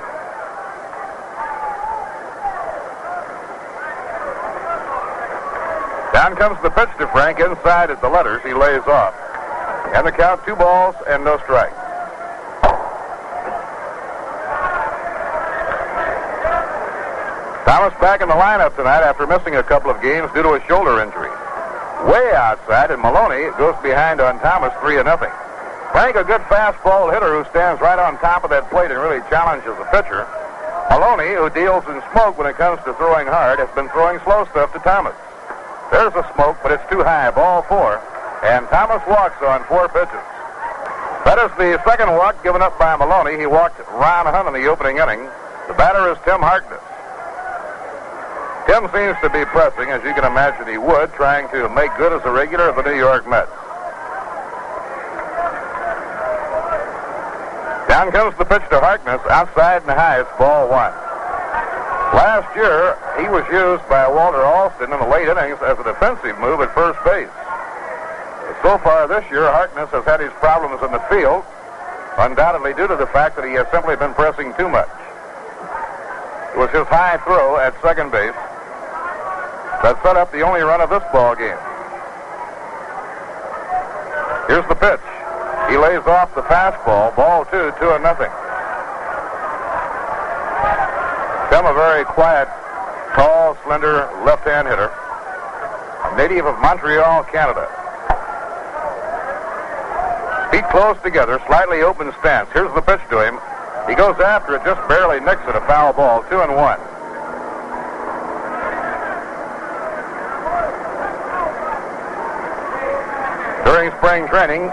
[6.11, 8.41] Down comes the pitch to Frank inside at the letters.
[8.43, 9.15] He lays off.
[9.95, 11.72] And the count two balls and no strikes.
[17.63, 20.67] Thomas back in the lineup tonight after missing a couple of games due to a
[20.67, 21.32] shoulder injury.
[22.08, 25.32] Way outside, and Maloney goes behind on Thomas 3 to nothing.
[25.91, 29.20] Frank, a good fastball hitter who stands right on top of that plate and really
[29.28, 30.24] challenges the pitcher.
[30.89, 34.45] Maloney, who deals in smoke when it comes to throwing hard, has been throwing slow
[34.56, 35.16] stuff to Thomas.
[35.91, 37.32] There's a smoke, but it's too high.
[37.32, 38.00] Ball four.
[38.47, 40.24] And Thomas walks on four pitches.
[41.28, 43.38] That is the second walk given up by Maloney.
[43.38, 45.28] He walked Ron Hunt in the opening inning.
[45.67, 46.82] The batter is Tim Harkness.
[48.68, 52.14] Tim seems to be pressing, as you can imagine he would, trying to make good
[52.14, 53.50] as a regular of the New York Mets.
[57.90, 60.22] Down comes the pitch to Harkness, outside and high.
[60.22, 60.94] It's ball one.
[62.14, 66.38] Last year, he was used by Walter Alston in the late innings as a defensive
[66.40, 67.30] move at first base.
[68.62, 71.44] So far this year, Harkness has had his problems in the field,
[72.18, 74.90] undoubtedly due to the fact that he has simply been pressing too much.
[76.54, 78.36] It was his high throw at second base
[79.84, 81.58] that set up the only run of this ball game.
[84.50, 85.05] Here's the pitch.
[85.70, 87.16] He lays off the fastball.
[87.16, 88.32] Ball two, two and nothing.
[91.54, 92.50] Tim, a very quiet,
[93.16, 97.70] tall, slender left-hand hitter, a native of Montreal, Canada.
[100.51, 102.50] Feet close together, slightly open stance.
[102.54, 103.39] Here's the pitch to him.
[103.89, 106.79] He goes after it, just barely nicks it, a foul ball, two and one.
[113.66, 114.70] During spring training,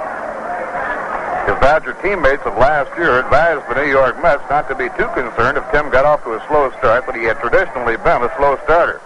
[1.48, 5.08] his Badger teammates of last year advised the New York Mets not to be too
[5.16, 8.30] concerned if Tim got off to a slow start, but he had traditionally been a
[8.36, 9.00] slow starter.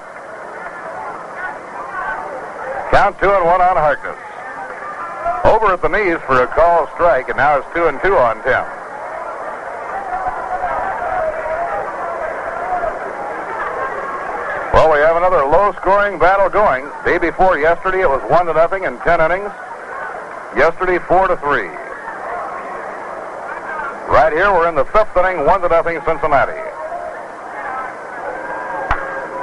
[2.91, 4.19] Count two and one on Harkness.
[5.45, 8.43] over at the knees for a call strike, and now it's two and two on
[8.43, 8.80] Tim.
[15.71, 16.83] Low-scoring battle going.
[17.05, 19.51] Day before yesterday, it was one to nothing in ten innings.
[20.59, 21.71] Yesterday, four to three.
[24.11, 26.59] Right here, we're in the fifth inning, one to nothing, Cincinnati.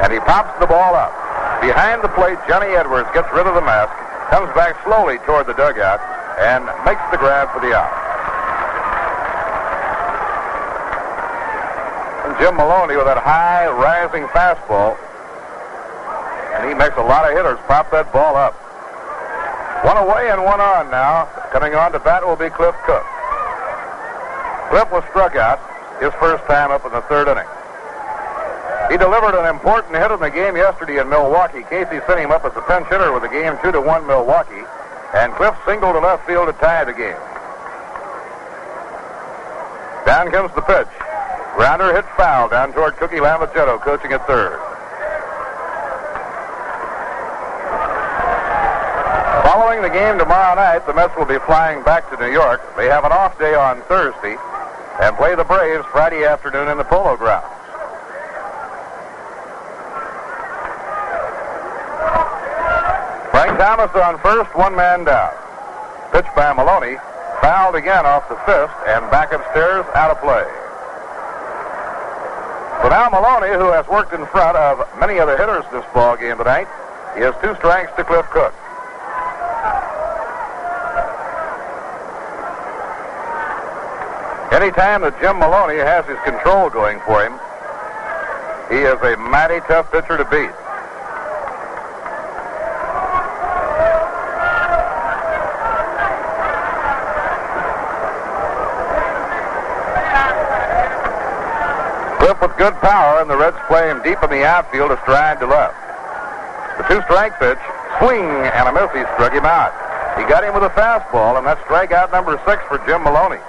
[0.04, 1.16] And he pops the ball up.
[1.64, 3.96] Behind the plate, Johnny Edwards gets rid of the mask,
[4.28, 6.04] comes back slowly toward the dugout,
[6.44, 7.88] and makes the grab for the out.
[12.28, 15.00] And Jim Maloney with that high rising fastball
[16.58, 18.58] and he makes a lot of hitters pop that ball up.
[19.86, 21.30] One away and one on now.
[21.54, 23.06] Coming on to bat will be Cliff Cook.
[24.74, 25.62] Cliff was struck out
[26.02, 27.48] his first time up in the third inning.
[28.90, 31.62] He delivered an important hit in the game yesterday in Milwaukee.
[31.70, 34.66] Casey sent him up as a pinch hitter with the game two to one Milwaukee,
[35.14, 37.20] and Cliff singled to left field to tie the game.
[40.10, 40.90] Down comes the pitch.
[41.56, 44.58] Grounder hit foul down toward Cookie Lavagetto, coaching at third.
[49.78, 52.60] The game tomorrow night, the Mets will be flying back to New York.
[52.76, 54.36] They have an off day on Thursday
[55.00, 57.48] and play the Braves Friday afternoon in the Polo Grounds.
[63.32, 65.32] Frank Thomas on first, one man down.
[66.12, 66.98] Pitch by Maloney,
[67.40, 70.44] fouled again off the fifth and back upstairs, out of play.
[72.82, 76.38] So now Maloney, who has worked in front of many other hitters this ball game
[76.38, 76.68] tonight,
[77.16, 78.54] he has two strikes to Cliff Cook.
[84.52, 87.34] Anytime that Jim Maloney has his control going for him,
[88.72, 90.52] he is a mighty tough pitcher to beat.
[102.20, 105.40] Cliff with good power, and the Reds play him deep in the outfield, a stride
[105.40, 105.76] to left.
[106.78, 107.60] The two-strike pitch,
[108.00, 108.92] swing and a miss.
[108.96, 109.76] He struck him out.
[110.18, 113.40] He got him with a fastball, and that's strikeout number six for Jim Maloney.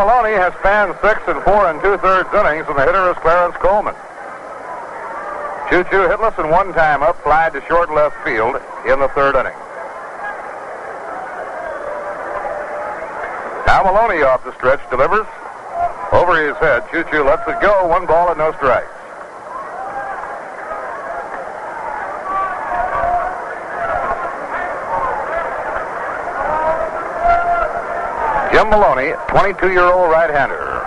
[0.00, 3.92] Maloney has fanned six and four and two-thirds innings, and the hitter is Clarence Coleman.
[5.68, 8.56] Choo-choo hitless and one time up, flied to short left field
[8.88, 9.52] in the third inning.
[13.68, 15.26] Now Maloney off the stretch delivers.
[16.12, 17.86] Over his head, Choo-choo lets it go.
[17.86, 18.88] One ball and no strikes.
[28.60, 30.84] Jim Maloney, 22-year-old right-hander.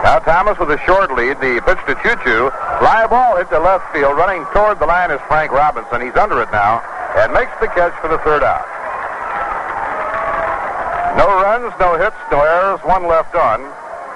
[0.00, 1.36] Now Thomas with a short lead.
[1.44, 2.48] The pitch to Choo Choo.
[2.80, 4.16] Fly ball hit to left field.
[4.16, 6.00] Running toward the line is Frank Robinson.
[6.00, 6.80] He's under it now
[7.20, 8.64] and makes the catch for the third out.
[11.20, 13.60] No runs, no hits, no errors, one left on.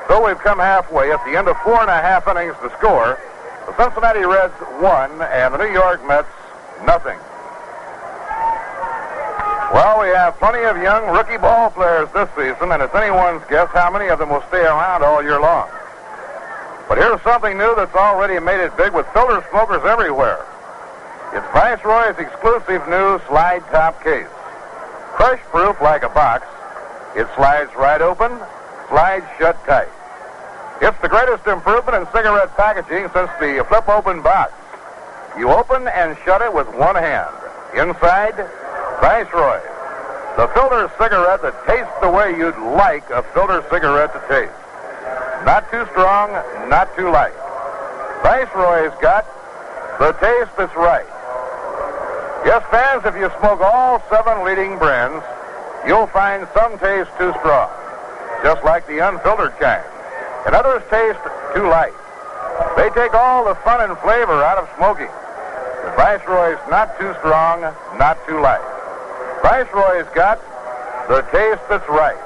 [0.08, 1.12] Though we've come halfway.
[1.12, 3.20] At the end of four and a half innings to score,
[3.68, 6.32] the Cincinnati Reds won and the New York Mets
[6.86, 7.18] nothing.
[9.78, 13.70] Well, we have plenty of young rookie ball players this season, and it's anyone's guess
[13.70, 15.70] how many of them will stay around all year long.
[16.88, 20.42] But here's something new that's already made it big with filter smokers everywhere.
[21.30, 24.26] It's Viceroy's exclusive new slide top case.
[25.14, 26.42] Crush proof like a box.
[27.14, 28.34] It slides right open,
[28.90, 29.94] slides shut tight.
[30.82, 34.50] It's the greatest improvement in cigarette packaging since the flip open box.
[35.38, 37.30] You open and shut it with one hand.
[37.78, 38.34] Inside,
[39.00, 39.60] Viceroy.
[40.36, 44.54] The filter cigarette that tastes the way you'd like a filter cigarette to taste.
[45.44, 46.30] Not too strong,
[46.68, 47.34] not too light.
[48.22, 49.26] Viceroy's got
[49.98, 51.06] the taste that's right.
[52.46, 55.24] Yes, fans, if you smoke all seven leading brands,
[55.86, 57.70] you'll find some taste too strong,
[58.42, 59.82] just like the unfiltered kind.
[60.46, 61.18] And others taste
[61.54, 61.94] too light.
[62.76, 65.10] They take all the fun and flavor out of smoking.
[65.84, 67.62] The Viceroy's not too strong,
[67.98, 68.77] not too light.
[69.42, 70.40] Viceroy's got
[71.08, 72.18] the taste that's right.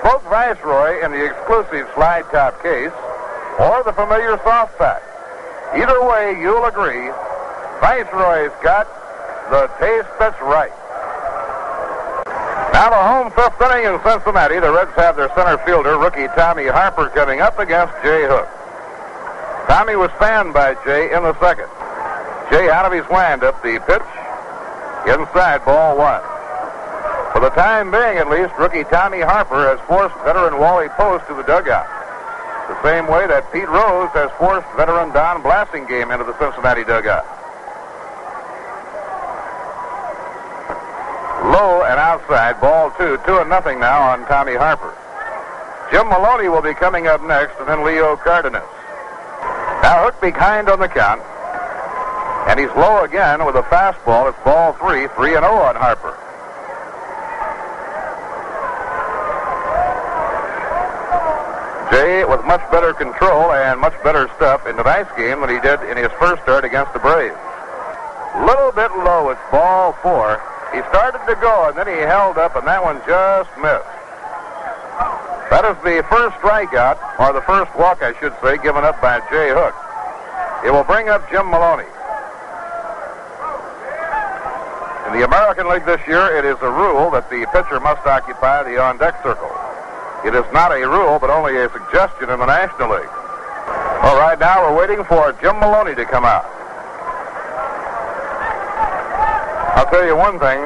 [0.00, 2.92] Smoke Viceroy in the exclusive slide top case
[3.58, 5.02] or the familiar soft pack.
[5.74, 7.08] Either way, you'll agree,
[7.80, 8.88] Viceroy's got
[9.50, 10.72] the taste that's right.
[12.72, 14.58] Now the home fifth inning in Cincinnati.
[14.58, 18.48] The Reds have their center fielder, rookie Tommy Harper, coming up against Jay Hook.
[19.68, 21.68] Tommy was fanned by Jay in the second.
[22.50, 24.02] Jay out of his windup, the pitch
[25.06, 26.22] inside ball one.
[27.32, 31.34] For the time being, at least, rookie Tommy Harper has forced veteran Wally Post to
[31.34, 31.88] the dugout.
[32.68, 37.24] the same way that Pete Rose has forced veteran Don Blasingame into the Cincinnati dugout.
[41.48, 44.94] Low and outside, ball two, two and nothing now on Tommy Harper.
[45.90, 48.62] Jim Maloney will be coming up next, and then Leo Cardenas.
[49.82, 51.20] Now Hook behind on the count.
[52.48, 54.28] And he's low again with a fastball.
[54.28, 56.18] It's ball three, 3 and 0 on Harper.
[61.90, 65.80] Jay with much better control and much better stuff in tonight's game than he did
[65.88, 67.36] in his first start against the Braves.
[68.48, 69.30] Little bit low.
[69.30, 70.40] It's ball four.
[70.72, 74.02] He started to go and then he held up and that one just missed.
[75.52, 79.20] That is the first strikeout, or the first walk, I should say, given up by
[79.28, 79.76] Jay Hook.
[80.64, 81.91] It will bring up Jim Maloney.
[85.12, 88.64] In the American League this year, it is a rule that the pitcher must occupy
[88.64, 89.52] the on-deck circle.
[90.24, 93.12] It is not a rule, but only a suggestion in the National League.
[94.00, 96.48] Well, right now we're waiting for Jim Maloney to come out.
[99.76, 100.64] I'll tell you one thing.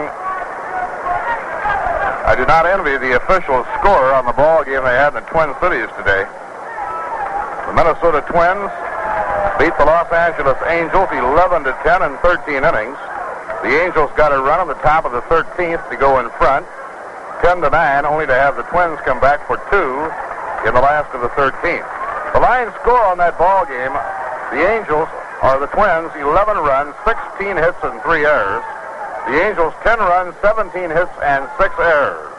[2.23, 5.27] I do not envy the official scorer on the ball game they had in the
[5.27, 6.23] Twin Cities today.
[7.66, 8.70] The Minnesota Twins
[9.59, 12.94] beat the Los Angeles Angels 11 to 10 in 13 innings.
[13.62, 16.66] The Angels got a run on the top of the 13th to go in front,
[17.43, 19.97] 10 to 9, only to have the Twins come back for two
[20.69, 21.89] in the last of the 13th.
[22.35, 23.97] The line score on that ball game,
[24.53, 25.09] the Angels
[25.43, 28.65] are the Twins, 11 runs, 16 hits, and three errors.
[29.27, 32.33] The Angels 10 runs, 17 hits, and 6 errors.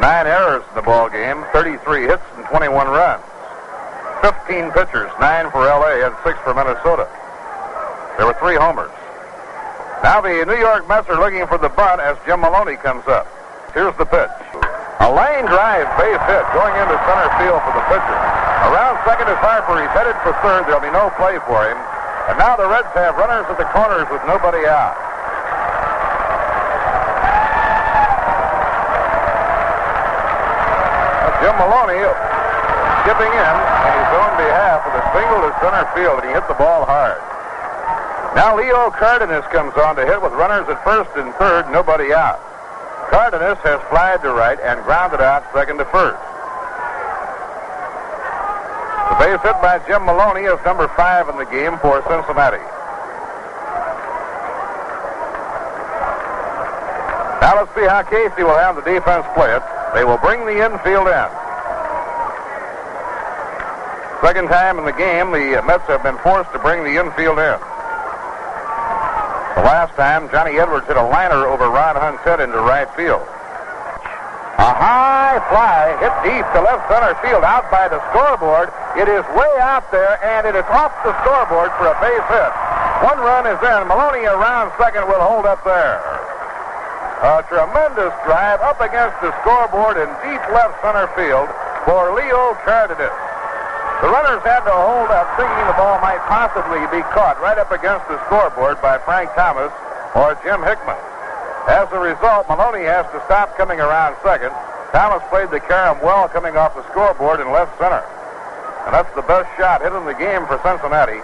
[0.00, 3.24] Nine errors in the ball game, 33 hits and 21 runs.
[4.20, 7.08] 15 pitchers, 9 for LA and 6 for Minnesota.
[8.16, 8.92] There were three homers.
[10.02, 13.26] Now the New York Mets are looking for the bunt as Jim Maloney comes up.
[13.72, 14.30] Here's the pitch.
[15.02, 18.18] A line drive base hit going into center field for the pitcher.
[18.70, 19.80] Around second is Harper.
[19.82, 20.70] He's headed for third.
[20.70, 21.76] There'll be no play for him.
[22.30, 24.94] And now the Reds have runners at the corners with nobody out.
[31.42, 32.00] Jim Maloney
[33.04, 36.48] skipping in on his own behalf with a single to center field, and he hit
[36.48, 37.20] the ball hard.
[38.34, 42.42] Now Leo Cardenas comes on to hit with runners at first and third, nobody out.
[43.08, 46.18] Cardenas has flied to right and grounded out second to first.
[49.06, 52.64] The base hit by Jim Maloney is number five in the game for Cincinnati.
[57.38, 59.62] Now let's see how Casey will have the defense play it.
[59.94, 61.28] They will bring the infield in.
[64.26, 67.73] Second time in the game, the Mets have been forced to bring the infield in.
[69.94, 73.22] Time, Johnny Edwards hit a liner over Ron Hunt's head into right field.
[74.58, 78.74] A high fly hit deep to left center field out by the scoreboard.
[78.98, 82.52] It is way out there, and it is off the scoreboard for a base hit.
[83.06, 83.80] One run is in.
[83.86, 86.02] Maloney around second will hold up there.
[87.22, 91.46] A tremendous drive up against the scoreboard in deep left center field
[91.86, 93.23] for Leo Cardenas.
[94.02, 97.70] The runners had to hold up, thinking the ball might possibly be caught right up
[97.70, 99.70] against the scoreboard by Frank Thomas
[100.14, 100.98] or Jim Hickman.
[101.66, 104.52] As a result, Maloney has to stop coming around second.
[104.92, 108.04] Thomas played the carom well coming off the scoreboard in left center.
[108.84, 111.18] And that's the best shot hit in the game for Cincinnati.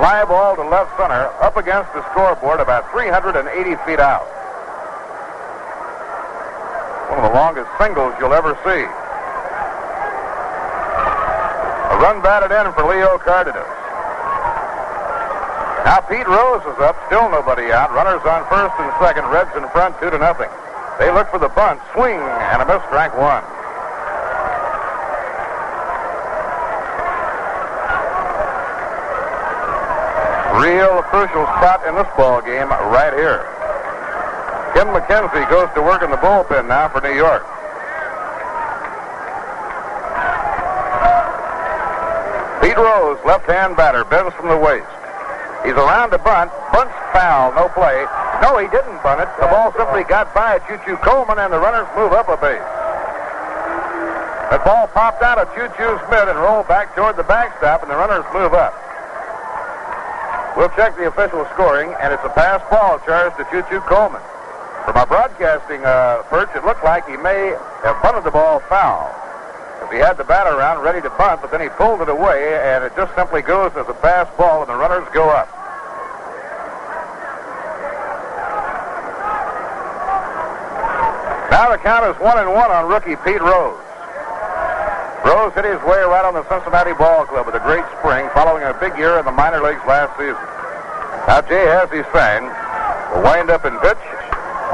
[0.00, 3.44] Fly ball to left center, up against the scoreboard about 380
[3.86, 4.26] feet out.
[7.12, 8.82] One of the longest singles you'll ever see.
[11.92, 13.64] A run batted in for Leo Cardenas.
[15.88, 17.96] Now Pete Rose is up, still nobody out.
[17.96, 19.24] Runners on first and second.
[19.32, 20.52] Reds in front, two to nothing.
[21.00, 23.40] They look for the bunt, swing, and a miss, strike one.
[30.60, 33.48] Real crucial spot in this ball game right here.
[34.76, 37.53] Ken MacKenzie goes to work in the bullpen now for New York.
[43.46, 44.04] 10 batter.
[44.04, 44.88] Bends from the waist.
[45.64, 46.52] He's around to bunt.
[46.72, 47.54] Bunts foul.
[47.56, 48.04] No play.
[48.42, 49.28] No, he didn't bunt it.
[49.40, 52.68] The ball simply got by Choo Choo Coleman, and the runners move up a base.
[54.52, 57.90] The ball popped out of Choo Choo Smith and rolled back toward the backstop, and
[57.90, 58.76] the runners move up.
[60.56, 64.20] We'll check the official scoring, and it's a pass ball charged to Choo Choo Coleman.
[64.84, 69.13] From our broadcasting uh, perch, it looked like he may have bunted the ball foul.
[69.94, 72.82] He had the bat around ready to bunt, but then he pulled it away, and
[72.82, 75.46] it just simply goes as a pass ball, and the runners go up.
[81.54, 83.78] Now the count is one and one on rookie Pete Rose.
[85.22, 88.66] Rose hit his way right on the Cincinnati Ball Club with a great spring, following
[88.66, 90.42] a big year in the minor leagues last season.
[91.30, 92.42] Now Jay has his thing.
[93.14, 94.02] Will wind up and pitch.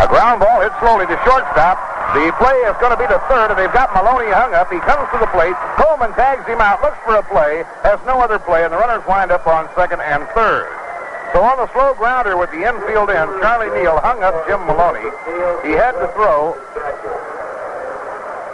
[0.00, 1.89] A ground ball hit slowly to shortstop.
[2.10, 4.66] The play is going to be the third, and they've got Maloney hung up.
[4.66, 5.54] He comes to the plate.
[5.78, 9.06] Coleman tags him out, looks for a play, has no other play, and the runners
[9.06, 10.66] wind up on second and third.
[11.32, 15.06] So on the slow grounder with the infield end, Charlie Neal hung up Jim Maloney.
[15.62, 16.58] He had to throw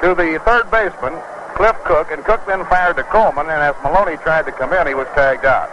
[0.04, 1.16] to the third baseman,
[1.56, 4.86] Cliff Cook, and Cook then fired to Coleman, and as Maloney tried to come in,
[4.86, 5.72] he was tagged out.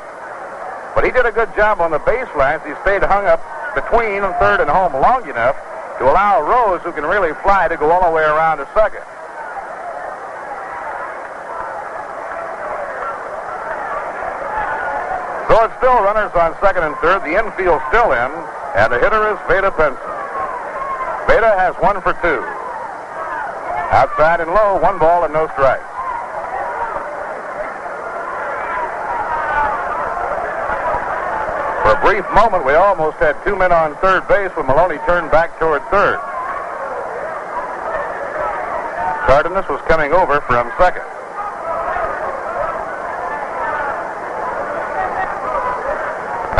[0.96, 2.64] But he did a good job on the baselines.
[2.64, 3.44] He stayed hung up
[3.76, 5.60] between third and home long enough
[6.04, 9.08] to allow Rose, who can really fly, to go all the way around to second.
[15.48, 17.24] So it's still runners on second and third.
[17.24, 18.32] The infield still in,
[18.76, 19.96] and the hitter is Vada Pinson.
[21.24, 22.44] Vada has one for two.
[23.96, 25.88] Outside and low, one ball and no strikes.
[31.88, 35.32] For a brief moment, we almost had two men on third base when Maloney turned
[35.32, 36.20] back toward third.
[39.24, 41.08] Cardenas was coming over from second.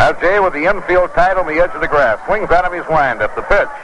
[0.00, 2.18] Now Jay with the infield tied on the edge of the grass.
[2.24, 3.36] Swings out of his windup.
[3.36, 3.76] The pitch.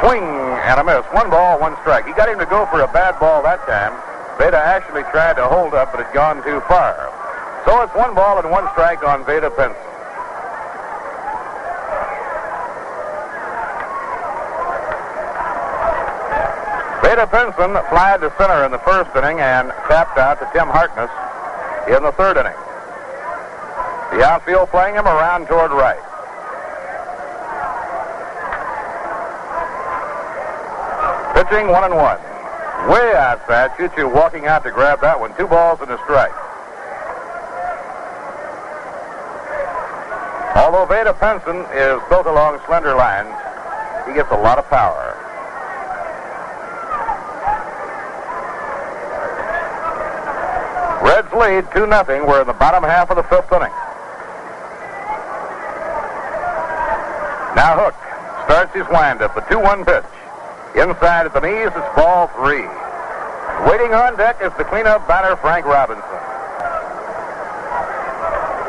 [0.00, 1.04] Swing and a miss.
[1.12, 2.06] One ball, one strike.
[2.06, 3.92] He got him to go for a bad ball that time.
[4.40, 6.96] Vada actually tried to hold up, but had gone too far.
[7.68, 9.89] So it's one ball and one strike on Vada Pinson.
[17.30, 21.10] Pinson flied to center in the first inning and tapped out to Tim Harkness
[21.86, 22.58] in the third inning.
[24.10, 26.02] The outfield playing him around toward right.
[31.34, 32.18] Pitching one and one.
[32.90, 33.70] Way outside.
[33.76, 35.34] Choo Choo walking out to grab that one.
[35.36, 36.34] Two balls and a strike.
[40.56, 43.32] Although Vada Pinson is built along slender lines,
[44.06, 45.16] he gets a lot of power.
[51.02, 52.28] Reds lead 2 0.
[52.28, 53.72] We're in the bottom half of the fifth inning.
[57.56, 57.96] Now Hook
[58.44, 60.04] starts his windup, a 2-1 pitch.
[60.76, 62.68] Inside at the knees, it's ball three.
[63.66, 66.04] Waiting on deck is the cleanup batter, Frank Robinson.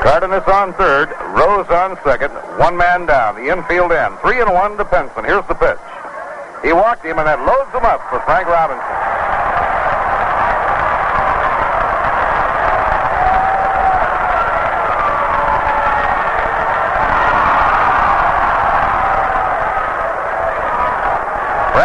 [0.01, 4.17] Cardenas on third, Rose on second, one man down, the infield end.
[4.23, 5.23] Three and one to Pinson.
[5.25, 5.77] Here's the pitch.
[6.63, 9.10] He walked him, and that loads him up for Frank Robinson.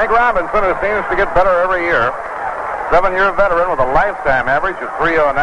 [0.06, 2.14] Frank Robinson, who seems to get better every year,
[2.94, 5.34] seven-year veteran with a lifetime average of 309.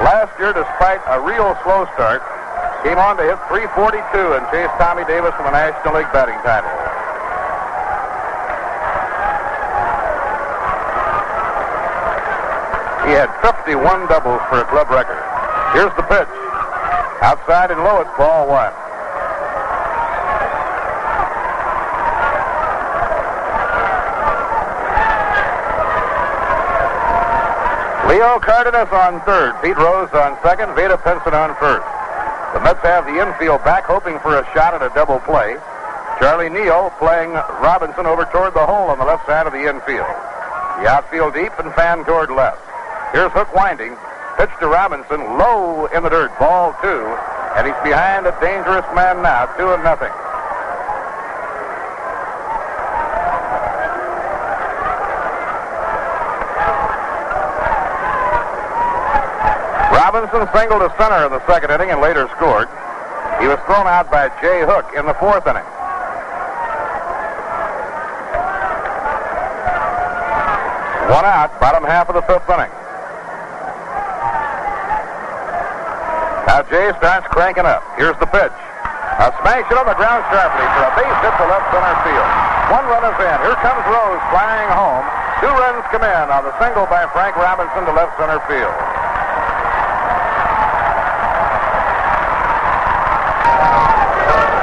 [0.00, 2.24] Last year, despite a real slow start,
[2.80, 6.72] came on to hit 342 and chased Tommy Davis for the National League batting title.
[13.04, 15.20] He had 51 doubles for a club record.
[15.76, 16.32] Here's the pitch.
[17.20, 18.72] Outside and low, it's ball one.
[28.22, 31.82] Cardenas on third, Pete Rose on second, Vada Pinson on first.
[32.54, 35.58] The Mets have the infield back, hoping for a shot at a double play.
[36.22, 40.06] Charlie Neal playing Robinson over toward the hole on the left side of the infield.
[40.78, 42.62] The outfield deep and fan toward left.
[43.10, 43.98] Here's Hook winding.
[44.38, 47.02] Pitch to Robinson, low in the dirt, ball two,
[47.58, 50.14] and he's behind a dangerous man now, two and nothing.
[60.32, 62.64] Robinson singled to center in the second inning and later scored.
[63.36, 65.66] He was thrown out by Jay Hook in the fourth inning.
[71.12, 72.72] One out, bottom half of the fifth inning.
[76.48, 77.84] Now Jay starts cranking up.
[78.00, 78.56] Here's the pitch.
[79.20, 82.30] A smash it on the ground sharply for a base hit to left center field.
[82.72, 83.36] One run is in.
[83.52, 85.04] Here comes Rose flying home.
[85.44, 88.91] Two runs come in on the single by Frank Robinson to left center field.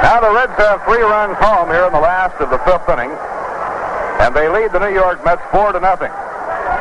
[0.02, 3.12] Now the Reds have three runs home here in the last of the fifth inning,
[4.24, 6.10] and they lead the New York Mets four to nothing.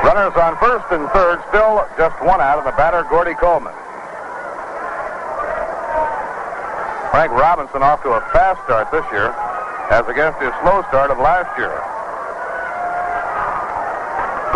[0.07, 3.75] Runners on first and third, still just one out, and the batter Gordy Coleman.
[7.11, 9.35] Frank Robinson off to a fast start this year,
[9.91, 11.75] as against his slow start of last year.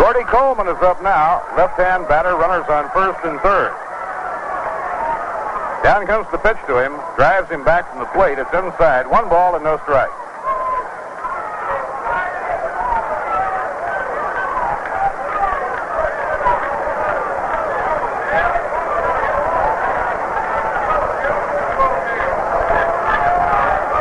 [0.00, 1.44] Gordy Coleman is up now.
[1.56, 3.76] Left-hand batter, runners on first and third.
[5.84, 8.38] Down comes the pitch to him, drives him back from the plate.
[8.38, 9.06] It's inside.
[9.06, 10.08] One ball and no strike.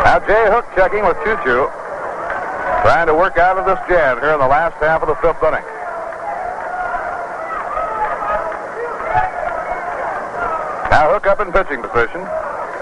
[0.06, 1.68] Now Jay Hook checking with Choo Choo.
[2.84, 5.44] Trying to work out of this jam here in the last half of the fifth
[5.44, 5.73] inning.
[11.52, 12.24] Pitching position.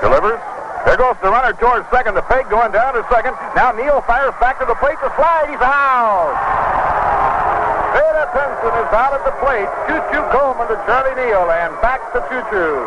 [0.06, 0.38] Delivers.
[0.86, 2.14] There goes the runner towards second.
[2.14, 3.34] The peg going down to second.
[3.56, 5.50] Now Neal fires back to the plate to slide.
[5.50, 6.36] He's out.
[7.96, 9.70] Vada Pinson is out at the plate.
[9.90, 12.86] Choo Choo Coleman to Charlie Neal and back to Choo Choo.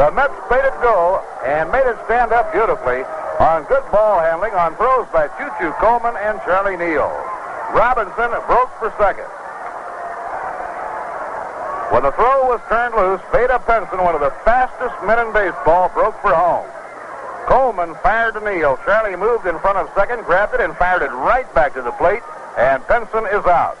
[0.00, 3.04] The Mets played it go and made it stand up beautifully
[3.40, 7.12] on good ball handling on throws by Choo Choo Coleman and Charlie Neal.
[7.76, 9.28] Robinson broke for second.
[11.98, 15.90] When the throw was turned loose, Vada Pinson, one of the fastest men in baseball,
[15.90, 16.70] broke for home.
[17.50, 18.78] Coleman fired to Neal.
[18.86, 21.90] Charlie moved in front of second, grabbed it, and fired it right back to the
[21.98, 22.22] plate,
[22.56, 23.74] and Pinson is out.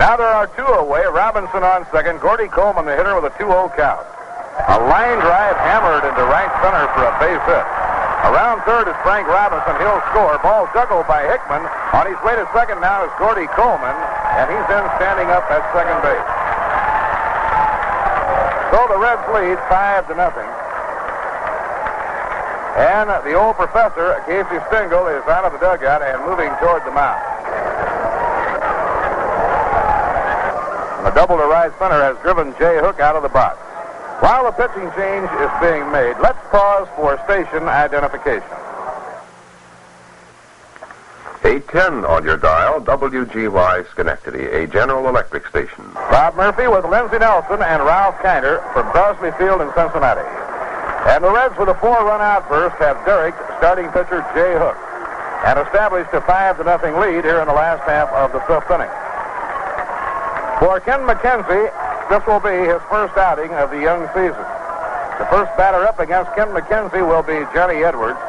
[0.00, 1.04] Now there are two away.
[1.04, 2.20] Robinson on second.
[2.20, 4.06] Gordy Coleman, the hitter, with a 2-0 count.
[4.72, 7.81] A line drive hammered into right center for a base hit.
[8.32, 9.76] Around third is Frank Robinson.
[9.76, 10.40] He'll score.
[10.40, 11.60] Ball juggled by Hickman.
[11.92, 15.60] On his way to second now is Gordy Coleman, and he's in standing up at
[15.76, 16.28] second base.
[18.72, 20.48] So the Reds lead five to nothing.
[22.80, 26.94] And the old professor, Casey Stengel, is out of the dugout and moving toward the
[26.96, 27.20] mound.
[31.04, 33.61] The double to right center has driven Jay Hook out of the box.
[34.22, 38.54] While the pitching change is being made, let's pause for station identification.
[41.42, 45.82] 810 on your dial, WGY Schenectady, a General Electric station.
[45.92, 50.22] Bob Murphy with Lindsey Nelson and Ralph Kiner from Crosley Field in Cincinnati.
[51.10, 54.78] And the Reds with a four-run outburst have Derek, starting pitcher Jay Hook,
[55.50, 58.70] and established a five to nothing lead here in the last half of the fifth
[58.70, 58.86] inning.
[60.62, 61.71] For Ken MacKenzie,
[62.12, 64.44] this will be his first outing of the young season.
[65.16, 68.20] The first batter up against Ken MacKenzie will be Johnny Edwards,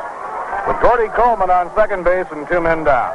[0.64, 3.12] with Gordy Coleman on second base and two men down.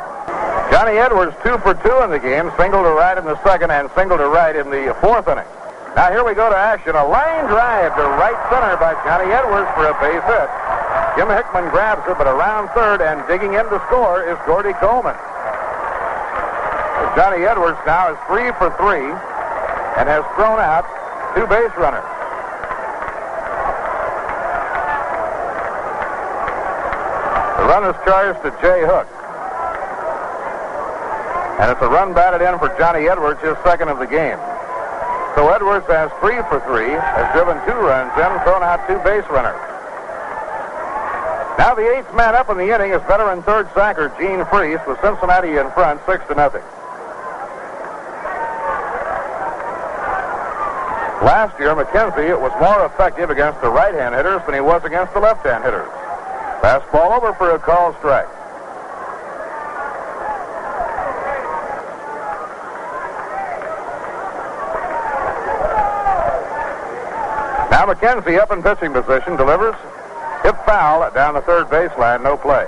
[0.69, 3.89] Johnny Edwards two for two in the game, single to right in the second and
[3.97, 5.49] single to right in the fourth inning.
[5.97, 6.93] Now here we go to action.
[6.93, 10.49] A line drive to right center by Johnny Edwards for a base hit.
[11.17, 15.17] Jim Hickman grabs it, but around third and digging in to score is Gordy Coleman.
[17.17, 19.17] Johnny Edwards now is three for three
[19.99, 20.87] and has thrown out
[21.35, 22.07] two base runners.
[27.59, 29.11] The run is charged to Jay Hook.
[31.59, 34.39] And it's a run batted in for Johnny Edwards, his second of the game.
[35.35, 39.27] So Edwards has three for three, has driven two runs in, thrown out two base
[39.27, 39.59] runners.
[41.59, 45.03] Now the eighth man up in the inning is veteran third sacker Gene Freese with
[45.03, 46.63] Cincinnati in front, six to nothing.
[51.39, 55.21] Last year, MacKenzie was more effective against the right-hand hitters than he was against the
[55.21, 55.87] left-hand hitters.
[56.59, 58.27] Fastball over for a call strike.
[67.71, 69.77] Now MacKenzie up in pitching position, delivers.
[70.43, 72.67] Hit foul down the third baseline, no play.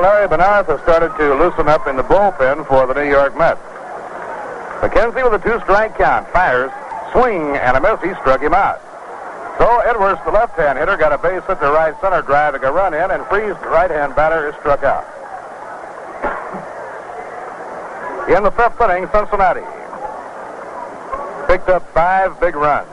[0.00, 3.60] Larry Bearnarth has started to loosen up in the bullpen for the New York Mets.
[4.80, 6.70] MacKenzie with a two-strike count, fires,
[7.12, 8.00] swing, and a miss.
[8.02, 8.80] He struck him out.
[9.58, 12.72] So Edwards, the left-hand hitter, got a base hit to right center, drive driving a
[12.72, 15.02] run in, and Freese, the right-hand batter, is struck out.
[18.30, 19.66] In the fifth inning, Cincinnati
[21.48, 22.86] picked up five big runs.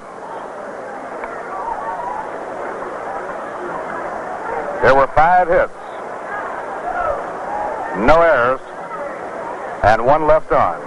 [4.82, 5.73] There were five hits,
[7.97, 8.61] no errors,
[9.84, 10.81] and one left on.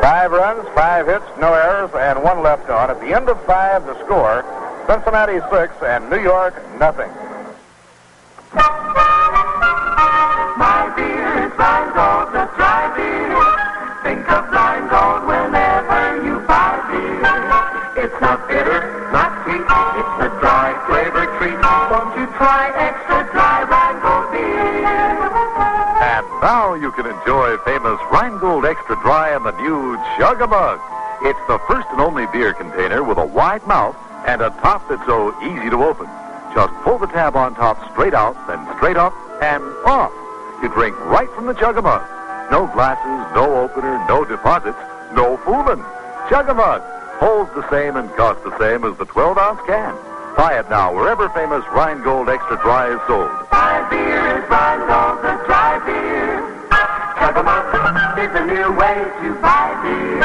[0.00, 2.90] Five runs, five hits, no errors, and one left on.
[2.90, 4.44] At the end of five, the score,
[4.86, 7.10] Cincinnati six and New York nothing.
[10.58, 10.90] My
[11.62, 13.38] Rheingold, the dry beer.
[14.02, 18.04] Think of Rheingold whenever you buy beer.
[18.04, 21.60] It's not bitter, not sweet, it's a dry flavor treat.
[21.92, 25.91] Won't you try extra dry Rheingold beer?
[26.02, 30.80] And now you can enjoy famous Rheingold Extra Dry in the new Chug-a-Mug.
[31.22, 33.94] It's the first and only beer container with a wide mouth
[34.26, 36.08] and a top that's so easy to open.
[36.54, 40.10] Just pull the tab on top straight out, then straight up and off.
[40.60, 42.02] You drink right from the Chug-a-Mug.
[42.50, 44.82] No glasses, no opener, no deposits,
[45.14, 45.84] no fooling.
[46.28, 46.82] Chug-a-Mug
[47.22, 49.94] holds the same and costs the same as the 12-ounce can.
[50.36, 53.30] Buy it now wherever famous Rheingold Extra Dry is sold.
[53.52, 56.40] My beer is Rheingold, the dry beer.
[57.20, 57.72] Chug-a-Mug
[58.18, 60.20] it's a new way to buy beer.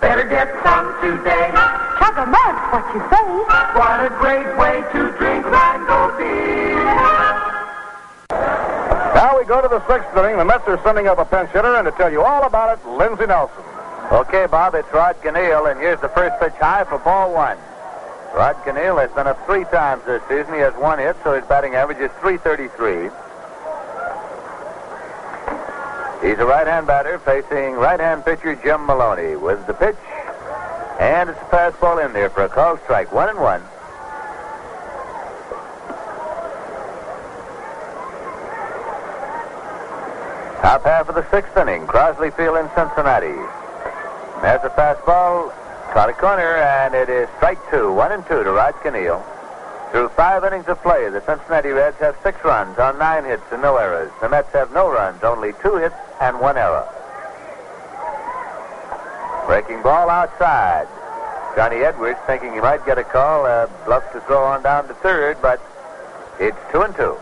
[0.00, 1.50] Better get some today.
[1.98, 3.26] Chug-a-mug, what you say?
[3.74, 6.84] What a great way to drink Rheingold beer.
[9.14, 10.36] Now we go to the sixth inning.
[10.36, 12.86] The Mets are sending up a pinch hitter, and to tell you all about it,
[12.86, 13.64] Lindsey Nelson.
[14.12, 17.58] Okay, Bob, it's Rod Kanehl, and here's the first pitch high for ball one.
[18.34, 20.54] Rod Kanehl has been up three times this season.
[20.54, 23.10] He has one hit, so his batting average is 333.
[26.28, 29.96] He's a right-hand batter facing right-hand pitcher Jim Maloney with the pitch,
[30.98, 33.12] and it's a fastball in there for a called strike.
[33.12, 33.62] One and one.
[40.60, 43.38] Top half of the sixth inning, Crosley Field in Cincinnati.
[44.42, 45.52] There's a fastball,
[45.92, 47.92] caught a corner, and it is strike two.
[47.92, 49.22] One and two to Rod Kanehl.
[49.90, 53.62] Through five innings of play, the Cincinnati Reds have six runs on nine hits and
[53.62, 54.10] no errors.
[54.20, 56.86] The Mets have no runs, only two hits and one error.
[59.46, 60.86] Breaking ball outside.
[61.56, 64.94] Johnny Edwards thinking he might get a call, uh, bluffs to throw on down to
[64.94, 65.60] third, but
[66.38, 67.16] it's two and two.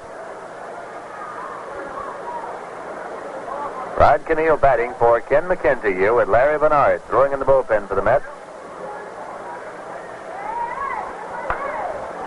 [3.96, 7.94] Rod Kanehl batting for Ken MacKenzie here with Larry Bearnarth throwing in the bullpen for
[7.94, 8.26] the Mets.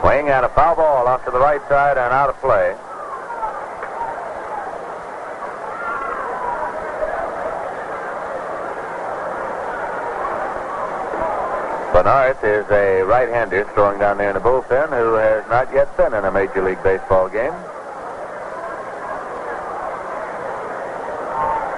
[0.10, 2.74] Swing and a foul ball off to the right side and out of play.
[11.94, 16.16] Bearnarth is a right-hander throwing down there in the bullpen who has not yet been
[16.16, 17.54] in a Major League Baseball game.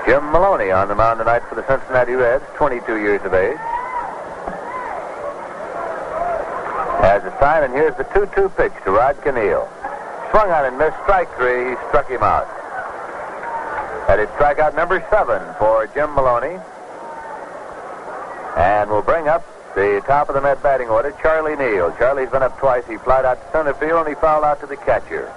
[0.05, 3.59] Jim Maloney on the mound tonight for the Cincinnati Reds, 22 years of age.
[7.41, 9.67] Sign, and here's the 2-2 pitch to Rod Kanehl.
[10.29, 11.71] Swung on and missed strike three.
[11.71, 12.45] He struck him out.
[14.05, 16.61] That is strikeout number seven for Jim Maloney.
[18.55, 19.43] And we'll bring up
[19.73, 21.91] the top of the Met batting order, Charlie Neal.
[21.97, 22.85] Charlie's been up twice.
[22.85, 25.33] He flied out to center field and he fouled out to the catcher.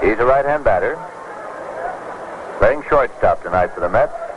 [0.00, 0.94] He's a right-hand batter.
[2.58, 4.29] Playing shortstop tonight for the Mets.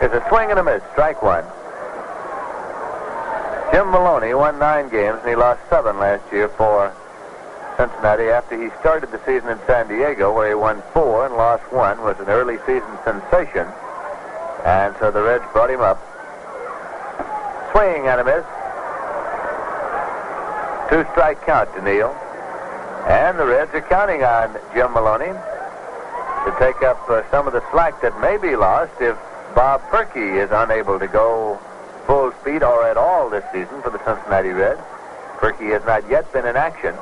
[0.00, 0.82] It's a swing and a miss.
[0.92, 1.44] Strike one.
[3.70, 6.92] Jim Maloney won nine games and he lost seven last year for
[7.76, 11.70] Cincinnati after he started the season in San Diego where he won four and lost
[11.72, 12.00] one.
[12.02, 13.68] Was an early season sensation.
[14.64, 16.00] And so the Reds brought him up.
[17.72, 18.44] Swing and a miss.
[20.90, 21.80] Two strike count to.
[23.06, 27.62] And the Reds are counting on Jim Maloney to take up uh, some of the
[27.70, 29.16] slack that may be lost if
[29.54, 31.58] Bob Purkey is unable to go
[32.06, 34.80] full speed or at all this season for the Cincinnati Reds.
[35.38, 36.94] Purkey has not yet been in action.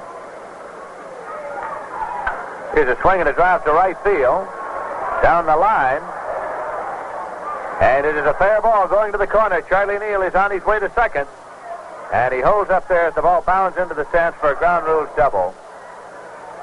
[2.75, 4.47] Here's a swing and a drive to right field.
[5.23, 6.03] Down the line.
[7.81, 9.61] And it is a fair ball going to the corner.
[9.63, 11.27] Charlie Neal is on his way to second.
[12.13, 14.87] And he holds up there as the ball bounds into the stands for a ground
[14.87, 15.55] rules double.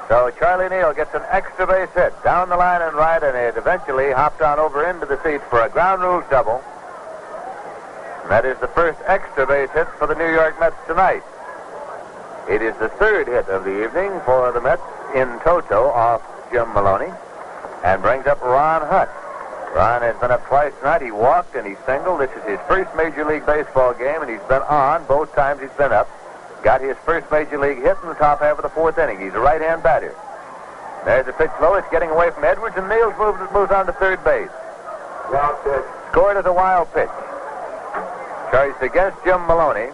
[0.08, 3.56] So Charlie Neal gets an extra base hit down the line and right, and it
[3.56, 6.62] eventually hopped on over into the seats for a ground rule double.
[8.28, 11.22] That is the first extra base hit for the New York Mets tonight.
[12.48, 14.82] It is the third hit of the evening for the Mets
[15.14, 16.22] in toto off
[16.52, 17.12] Jim Maloney,
[17.84, 19.10] and brings up Ron Hunt.
[19.74, 21.02] Ron has been up twice tonight.
[21.02, 22.20] He walked and he singled.
[22.20, 25.70] This is his first Major League Baseball game, and he's been on both times he's
[25.76, 26.08] been up.
[26.62, 29.20] Got his first major league hit in the top half of the fourth inning.
[29.20, 30.14] He's a right-hand batter.
[31.04, 31.74] There's a pitch low.
[31.74, 34.50] It's getting away from Edwards, and Neal's moves, moves on to third base.
[36.10, 37.10] Scored as a wild pitch.
[38.50, 39.90] Charged against Jim Maloney.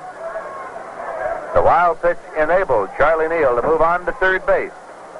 [1.54, 4.72] The wild pitch enabled Charlie Neal to move on to third base.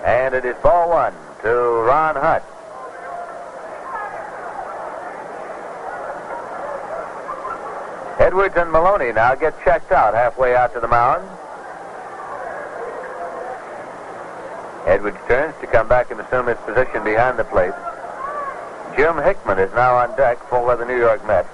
[0.04, 2.42] And it is ball one to Ron Hunt.
[8.18, 11.22] Edwards and Maloney now get checked out halfway out to the mound.
[14.86, 17.72] Edwards turns to come back and assume his position behind the plate.
[18.96, 21.48] Jim Hickman is now on deck for the New York Mets.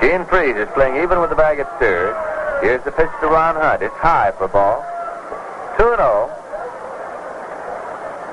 [0.00, 2.16] Gene Freese is playing even with the bag at third.
[2.62, 3.82] Here's the pitch to Ron Hunt.
[3.82, 4.82] It's high for ball.
[5.76, 6.37] 2 0.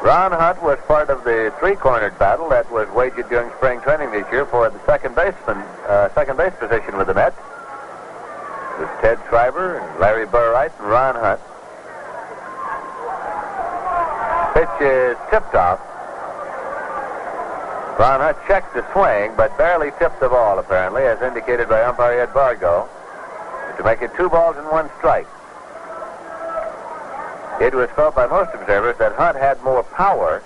[0.06, 4.32] Ron Hunt was part of the three-cornered battle that was waged during spring training this
[4.32, 5.58] year for the second baseman,
[5.90, 7.36] uh, second base position with the Mets.
[7.36, 11.42] It was Ted Schreiber and Larry Burright and Ron Hunt.
[14.54, 15.82] Pitch is tipped off.
[17.98, 22.20] Ron Hunt checked the swing, but barely tipped the ball, apparently, as indicated by umpire
[22.20, 22.88] Ed Vargo,
[23.76, 25.26] to make it two balls and one strike.
[27.62, 30.44] It was felt by most observers that Hunt had more power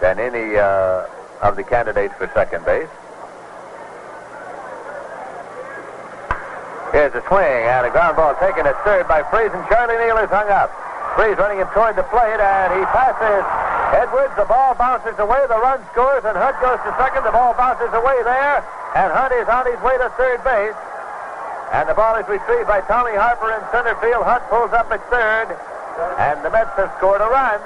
[0.00, 1.04] than any uh,
[1.42, 2.88] of the candidates for second base.
[6.92, 10.16] Here's a swing and a ground ball taken at third by Freese, and Charlie Neal
[10.16, 10.72] is hung up.
[11.12, 13.44] Freese running him toward the plate, and he passes
[13.92, 14.32] Edwards.
[14.36, 15.44] The ball bounces away.
[15.48, 17.28] The run scores, and Hunt goes to second.
[17.28, 18.64] The ball bounces away there,
[18.96, 20.76] and Hunt is on his way to third base.
[21.76, 24.24] And the ball is retrieved by Tommy Harper in center field.
[24.24, 25.52] Hunt pulls up at third.
[26.18, 27.60] And the Mets have scored a run.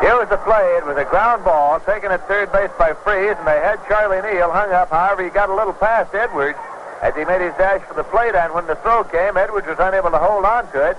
[0.00, 0.76] Here was the play.
[0.78, 4.22] It was a ground ball taken at third base by Freese, and they had Charlie
[4.22, 4.90] Neal hung up.
[4.90, 6.58] However, he got a little past Edwards
[7.02, 9.78] as he made his dash for the plate, and when the throw came, Edwards was
[9.78, 10.96] unable to hold on to it.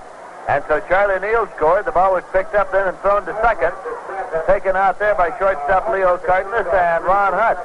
[0.48, 1.84] And so Charlie Neal scored.
[1.84, 3.72] The ball was picked up then and thrown to second.
[4.46, 7.58] Taken out there by shortstop Leo Cardenas and Ron Hunt.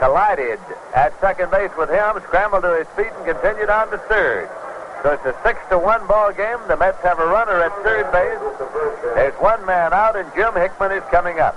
[0.00, 0.58] Collided
[0.94, 4.48] at second base with him, scrambled to his feet and continued on to third.
[5.02, 6.56] So it's a six to one ball game.
[6.68, 8.40] The Mets have a runner at third base.
[9.14, 11.56] There's one man out, and Jim Hickman is coming up.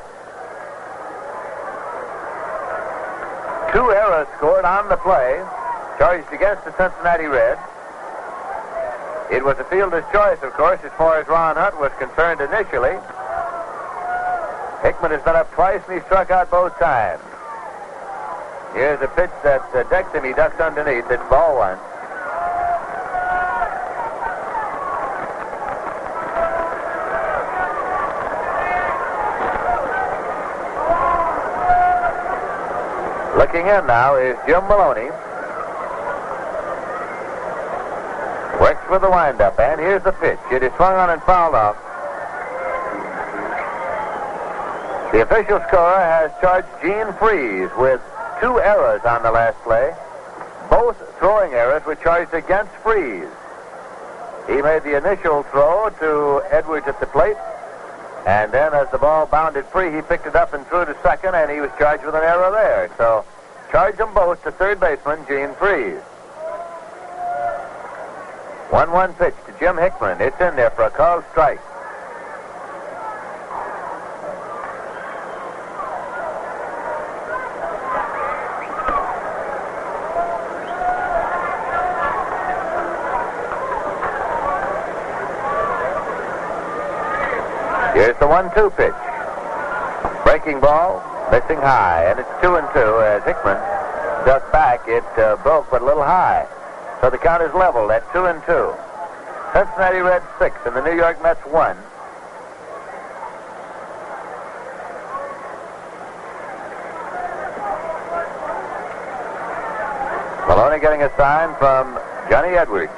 [3.72, 5.40] Two errors scored on the play,
[5.98, 7.62] charged against the Cincinnati Reds.
[9.32, 12.98] It was a fielder's choice, of course, as far as Ron Hunt was concerned initially.
[14.84, 17.22] Hickman has been up twice, and he struck out both times.
[18.74, 20.24] Here's a pitch that uh, decks him.
[20.26, 21.10] He ducks underneath.
[21.10, 21.80] It's ball one.
[33.38, 35.10] Looking in now is Jim Maloney.
[38.96, 40.40] The windup, and here's the pitch.
[40.54, 41.76] It is swung on and fouled off.
[45.12, 48.00] The official scorer has charged Gene Freese with
[48.40, 49.94] two errors on the last play.
[50.70, 53.28] Both throwing errors were charged against Freese.
[54.48, 57.38] He made the initial throw to Edwards at the plate,
[58.26, 61.36] and then as the ball bounded free, he picked it up and threw to second,
[61.36, 62.90] and he was charged with an error there.
[62.98, 63.26] So,
[63.72, 66.00] charge them both to third baseman Gene Freese.
[68.76, 70.20] 1-1 pitch to Jim Hickman.
[70.20, 71.62] It's in there for a called strike.
[87.96, 88.92] Here's the one-two pitch.
[90.26, 91.00] Breaking ball,
[91.32, 93.56] missing high, and it's two and two as Hickman
[94.26, 94.82] ducked back.
[94.86, 96.46] It uh, broke, but a little high.
[97.02, 98.74] So the count is leveled at two and two.
[99.54, 101.78] Cincinnati Reds six and the New York Mets one.
[110.48, 112.00] Maloney getting a sign from
[112.30, 112.92] Johnny Edwards.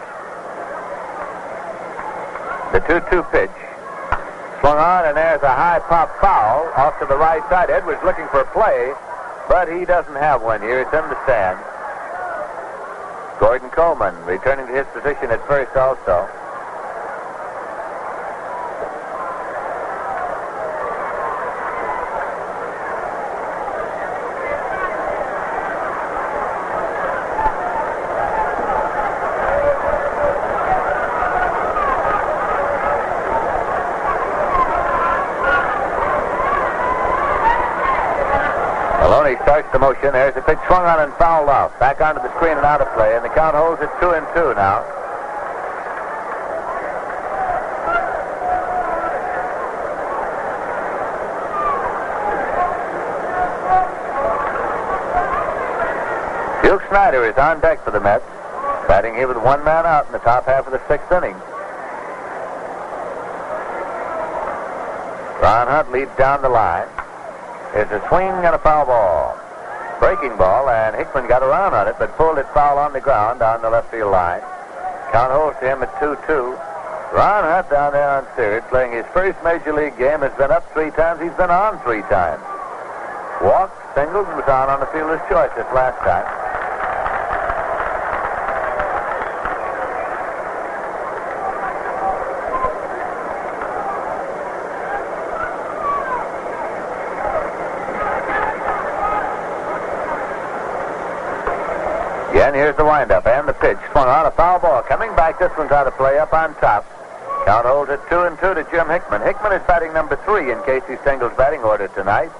[2.72, 3.49] The 2-2 pitch.
[4.60, 7.69] Swung on, and there's a high pop foul off to the right side.
[7.69, 8.94] Edwards looking for a play,
[9.48, 10.82] but he doesn't have one here.
[10.82, 11.57] It's in the stand.
[13.39, 16.27] Gordon Coleman returning to his position at first also.
[39.07, 40.13] Maloney starts the motion.
[40.13, 41.77] There's a pitch swung on and fouled off.
[41.79, 44.25] Back onto the screen and out of play, and the count holds at two and
[44.33, 44.81] two now.
[56.63, 58.25] Duke Snider is on deck for the Mets,
[58.87, 61.35] batting here with one man out in the top half of the sixth inning.
[65.39, 66.87] Ron Hunt leads down the line.
[67.73, 69.36] There's a swing and a foul ball.
[69.99, 73.40] Breaking ball, and Hickman got around on it, but pulled it foul on the ground
[73.40, 74.41] down the left field line.
[75.11, 76.68] Count holds to him at 2-2.
[77.14, 80.72] Ron Hunt down there on third, playing his first major league game, has been up
[80.74, 81.22] three times.
[81.22, 82.44] He's been on three times.
[83.41, 86.28] Walked, singled, and was on on the fielder's choice this last time.
[102.32, 103.78] Again, here's the windup and the pitch.
[103.91, 104.76] Swung on a foul ball.
[104.88, 106.85] Coming back, this one's out of play up on top.
[107.45, 109.22] Count holds it two and two to Jim Hickman.
[109.22, 112.31] Hickman is batting number three in Casey Stengel's batting order tonight.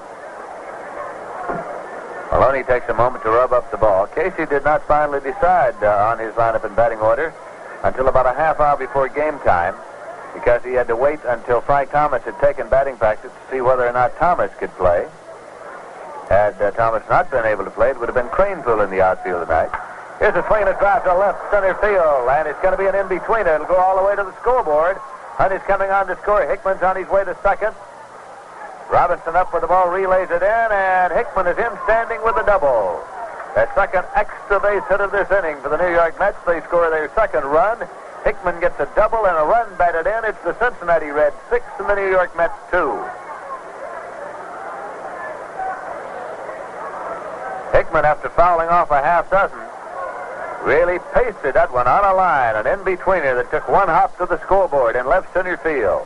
[2.32, 4.07] Maloney takes a moment to rub up the ball.
[4.07, 7.34] Casey did not finally decide uh, on his lineup and batting order
[7.84, 9.76] until about a half hour before game time
[10.34, 13.88] because he had to wait until Frank Thomas had taken batting practice to see whether
[13.88, 15.07] or not Thomas could play.
[16.30, 19.02] Had uh, Thomas not been able to play, it would have been Kranepool in the
[19.02, 19.72] outfield tonight.
[20.19, 22.89] Here's a swing and a drive to left center field, and it's going to be
[22.89, 23.53] an in-betweener.
[23.53, 24.98] It'll go all the way to the scoreboard.
[25.38, 26.41] Hunt is coming on to score.
[26.41, 27.76] Hickman's on his way to second.
[28.89, 32.45] Robinson up with the ball, relays it in, and Hickman is in standing with a
[32.45, 33.03] double.
[33.53, 36.38] The second extra base hit of this inning for the New York Mets.
[36.48, 37.77] They score their second run.
[38.23, 40.26] Hickman gets a double and a run batted in.
[40.26, 42.98] It's the Cincinnati Reds six and the New York Mets two.
[47.76, 49.60] Hickman, after fouling off a half dozen,
[50.64, 54.40] really pasted that one on a line, an in-betweener that took one hop to the
[54.44, 56.06] scoreboard in left center field.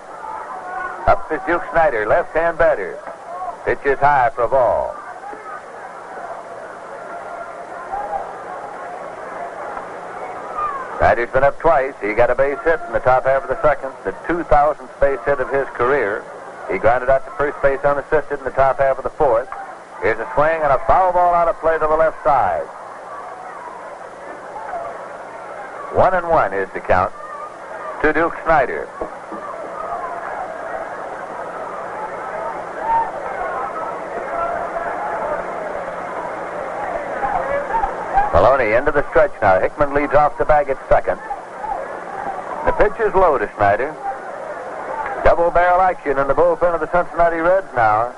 [1.07, 2.99] Up is Duke Snider, left-hand batter.
[3.65, 4.95] Pitch is high for a ball.
[10.97, 11.95] Snider's been up twice.
[11.99, 15.19] He got a base hit in the top half of the second, the 2,000th base
[15.25, 16.23] hit of his career.
[16.71, 19.49] He grounded out to first base unassisted in the top half of the fourth.
[20.01, 22.67] Here's a swing and a foul ball out of play to the left side.
[25.93, 27.11] One and one is the count
[28.01, 28.87] to Duke Snider.
[38.33, 39.59] Maloney into the stretch now.
[39.59, 41.19] Hickman leads off the bag at second.
[42.65, 43.93] The pitch is low to Snider.
[45.25, 48.15] Double barrel action in the bullpen of the Cincinnati Reds now.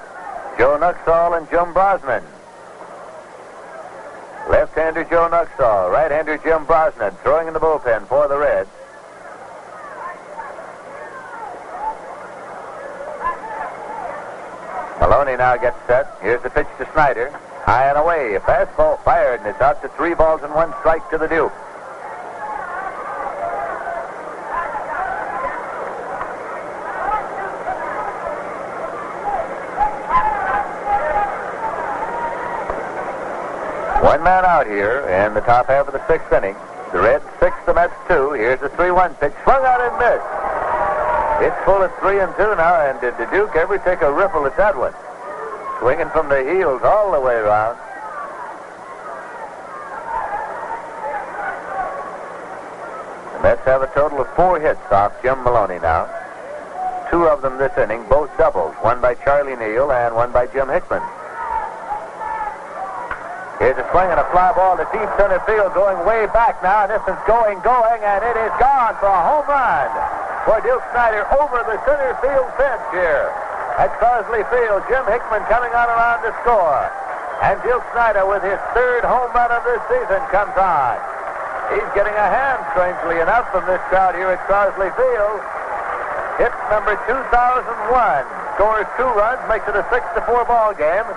[0.60, 2.24] Joe Nuxhall and Jim Brosnan.
[4.76, 8.68] Left-hander Joe Nuxhall, right-hander Jim Brosnan throwing in the bullpen for the Reds.
[15.00, 16.18] Maloney now gets set.
[16.24, 17.30] Here's the pitch to Snider.
[17.66, 18.34] High and away.
[18.34, 21.54] A fastball fired, and it's out to three balls and one strike to the Duke.
[34.24, 36.56] Man out here in the top half of the sixth inning.
[36.94, 38.32] The Reds six, the Mets two.
[38.32, 39.34] Here's the 3-1 pitch.
[39.44, 40.32] Swung out and missed.
[41.44, 44.46] It's full of three and two now, and did the Duke ever take a ripple
[44.46, 44.94] at that one?
[45.80, 47.76] Swinging from the heels all the way around.
[53.36, 56.08] The Mets have a total of four hits off Jim Maloney now.
[57.12, 58.74] Two of them this inning, both doubles.
[58.76, 61.04] One by Charlie Neal and one by Jim Hickman.
[63.64, 66.84] Here's a swing and a fly ball to deep center field, going way back now.
[66.84, 69.88] And This is going, going, and it is gone for a home run
[70.44, 73.32] for Duke Snider over the center field fence here
[73.80, 74.84] at Crosley Field.
[74.92, 76.92] Jim Hickman coming on around to score.
[77.40, 81.00] And Duke Snider with his third home run of this season comes on.
[81.72, 85.40] He's getting a hand, strangely enough, from this crowd here at Crosley Field.
[86.36, 87.64] Hit number 2001.
[88.60, 91.08] Scores two runs, makes it a 6 to 4 ball game.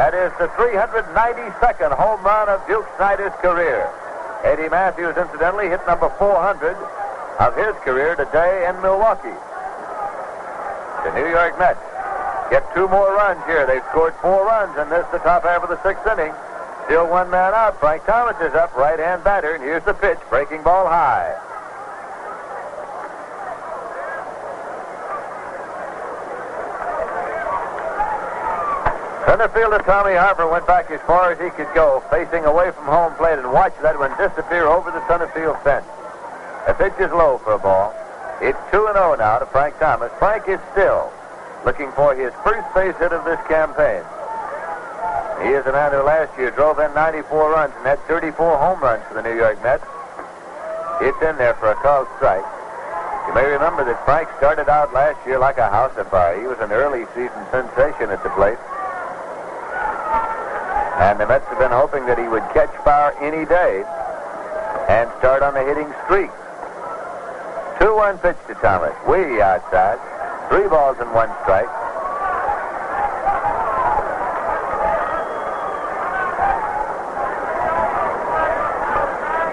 [0.00, 3.84] That is the 392nd home run of Duke Snider's career.
[4.42, 6.72] Eddie Mathews, incidentally, hit number 400
[7.36, 9.36] of his career today in Milwaukee.
[11.04, 11.84] The New York Mets
[12.48, 13.66] get two more runs here.
[13.66, 16.32] They've scored four runs in this, the top half of the sixth inning.
[16.88, 17.78] Still one man out.
[17.78, 21.36] Frank Thomas is up, right-hand batter, and here's the pitch, breaking ball high.
[29.40, 32.84] Center fielder Tommy Harper went back as far as he could go, facing away from
[32.84, 35.88] home plate, and watched that one disappear over the center field fence.
[36.68, 37.96] The pitch is low for a ball.
[38.44, 40.12] It's 2 and 0 now to Frank Thomas.
[40.18, 41.08] Frank is still
[41.64, 44.04] looking for his first base hit of this campaign.
[45.40, 48.80] He is a man who last year drove in 94 runs and had 34 home
[48.84, 49.88] runs for the New York Mets.
[51.00, 52.44] It's in there for a called strike.
[53.24, 56.38] You may remember that Frank started out last year like a house of fire.
[56.38, 58.60] He was an early season sensation at the plate.
[61.00, 63.82] And the Mets have been hoping that he would catch fire any day
[64.92, 66.28] and start on a hitting streak.
[67.80, 68.92] 2-1 pitch to Thomas.
[69.08, 69.96] Way outside.
[70.50, 71.72] Three balls and one strike.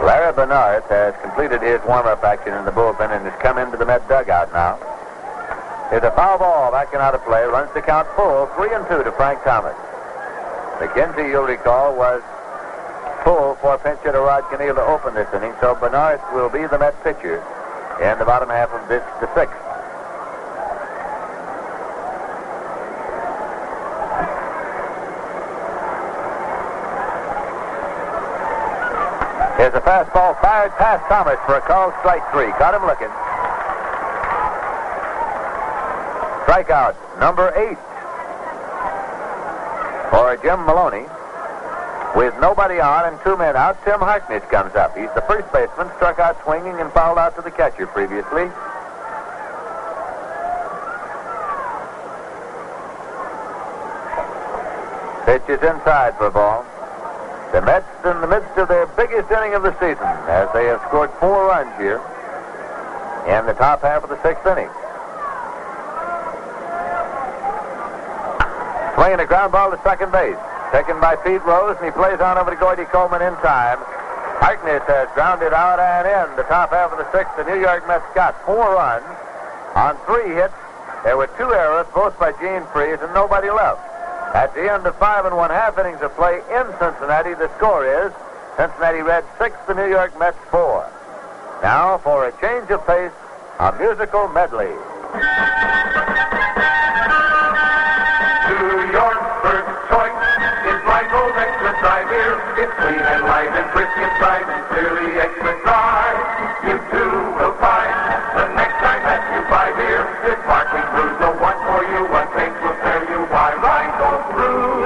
[0.03, 3.85] Larry Bearnarth has completed his warm-up action in the bullpen and has come into the
[3.85, 4.75] Met dugout now.
[5.89, 7.45] Here's a foul ball backing out of play.
[7.45, 8.47] Runs the count full.
[8.57, 9.75] Three and two to Frank Thomas.
[10.79, 12.21] MacKenzie, you'll recall, was
[13.23, 15.53] full for pinch hitter Rod Kanehl to open this inning.
[15.59, 17.43] So Bearnarth will be the Met pitcher
[17.99, 19.57] in the bottom half of this, the sixth.
[29.57, 32.53] Here's a fastball fired past Thomas for a called strike three.
[32.61, 33.09] Got him looking.
[36.45, 37.77] Strikeout number eight
[40.47, 41.03] Jim Maloney.
[42.15, 44.95] With nobody on and two men out, Tim Harkness comes up.
[44.95, 48.47] He's the first baseman, struck out swinging and fouled out to the catcher previously.
[55.27, 56.63] Pitch is inside for a ball.
[57.51, 60.79] The Mets in the midst of their biggest inning of the season as they have
[60.87, 61.99] scored four runs here
[63.27, 64.69] in the top half of the sixth inning.
[69.07, 70.35] Swinging a ground ball to second base.
[70.73, 73.79] Taken by Pete Rose, and he plays on over to Gordy Coleman in time.
[74.43, 77.31] Harkness has grounded out and in the top half of the sixth.
[77.39, 79.07] The New York Mets got four runs
[79.79, 80.51] on three hits.
[81.05, 83.79] There were two errors, both by Gene Freese, and nobody left.
[84.35, 87.87] At the end of five and one half innings of play in Cincinnati, the score
[87.87, 88.11] is
[88.59, 90.83] Cincinnati Reds six, the New York Mets four.
[91.63, 93.15] Now for a change of pace,
[93.59, 94.75] a musical medley.
[101.97, 102.37] Dry Beer.
[102.61, 106.13] It's clean and light and crisp inside and clearly extra dry.
[106.69, 107.89] You too will find
[108.37, 112.05] the next time that you buy beer, this sparkling brew's the one for you.
[112.13, 114.77] One taste will tell you why Rheingold Brew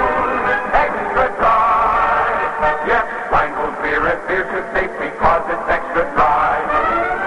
[0.72, 2.88] extra dry.
[2.88, 6.64] Yes, Rheingold beer is beer to taste because it's extra dry.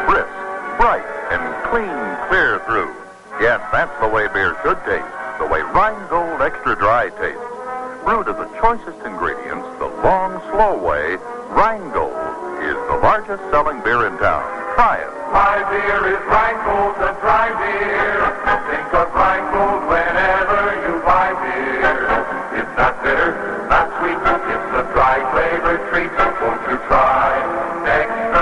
[0.08, 0.32] Crisp,
[0.80, 2.00] bright, and clean
[2.32, 2.88] clear through.
[3.36, 5.12] Yes, that's the way beer should taste.
[5.36, 7.53] The way Rheingold Extra Dry tastes.
[8.04, 11.16] Brewed of the choicest ingredients, the long, slow way,
[11.56, 12.12] Rheingold
[12.60, 14.44] is the largest selling beer in town.
[14.76, 15.08] Try it.
[15.32, 18.28] My beer is Rheingold, the dry beer.
[18.68, 22.60] Think of Rheingold whenever you buy beer.
[22.60, 26.12] It's not bitter, not sweet, it's a dry flavored treat.
[26.44, 28.33] Won't you try extra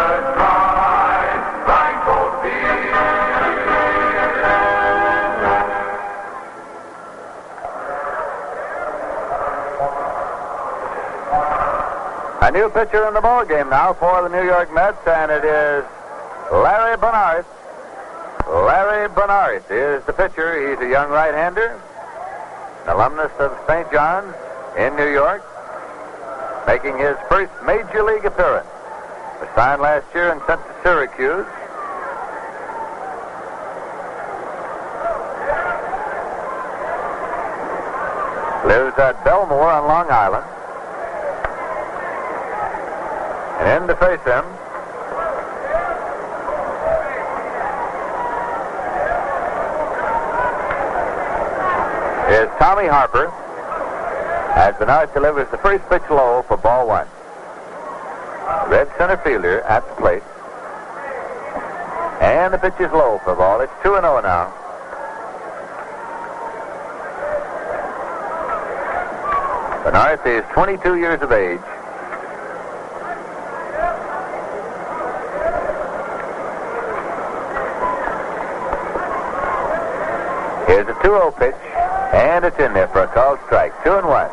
[12.53, 15.85] New pitcher in the ball game now for the New York Mets, and it is
[16.53, 17.47] Larry Bearnarth.
[18.47, 20.69] Larry Bearnarth is the pitcher.
[20.69, 21.81] He's a young right-hander,
[22.85, 23.91] an alumnus of St.
[23.91, 24.35] John's
[24.77, 25.43] in New York,
[26.67, 28.69] making his first major league appearance.
[29.41, 31.47] Was signed last year and sent to Syracuse.
[38.69, 40.45] Lives at Bellmore on Long Island.
[43.63, 44.45] And in to face him
[52.29, 53.27] is Tommy Harper
[54.57, 57.07] as Bearnarth delivers the first pitch low for ball one.
[58.69, 60.23] Red center fielder at the plate.
[62.21, 63.61] And the pitch is low for ball.
[63.61, 64.53] It's 2 and 0 now.
[69.85, 71.61] Bearnarth is 22 years of age.
[80.73, 81.55] Here's a 2-0 pitch,
[82.17, 83.77] and it's in there for a called strike.
[83.85, 84.31] Two and one.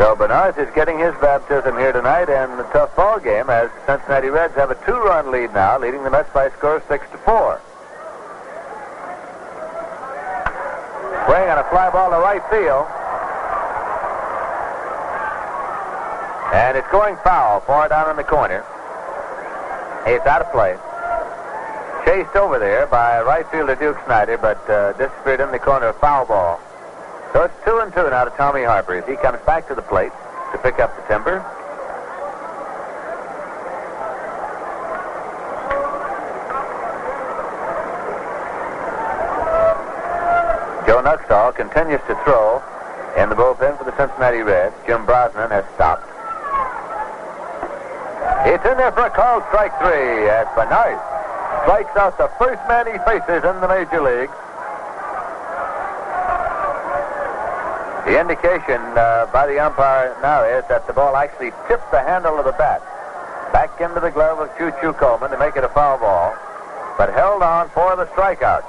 [0.00, 3.84] So Bearnarth is getting his baptism here tonight, and the tough ball game as the
[3.84, 7.04] Cincinnati Reds have a two-run lead now, leading the Mets by a score of six
[7.10, 7.60] to four.
[11.28, 12.88] Swing on a fly ball to right field.
[16.56, 18.64] And it's going foul, far down in the corner.
[20.06, 20.78] It's out of play
[22.04, 25.96] chased over there by right fielder Duke Snider, but uh, disappeared in the corner of
[25.98, 26.60] foul ball.
[27.32, 29.82] So it's two and two now to Tommy Harper as he comes back to the
[29.82, 30.12] plate
[30.52, 31.40] to pick up the timber.
[40.86, 42.62] Joe Nuxhall continues to throw
[43.16, 44.76] in the bullpen for the Cincinnati Reds.
[44.86, 46.06] Jim Brosnan has stopped.
[48.46, 51.13] It's in there for a called strike three as Bearnarth
[51.62, 54.34] strikes out the first man he faces in the major leagues.
[58.04, 62.38] The indication uh, by the umpire now is that the ball actually tipped the handle
[62.38, 62.82] of the bat
[63.52, 66.34] back into the glove of Choo Choo Coleman to make it a foul ball,
[66.98, 68.62] but held on for the strikeout.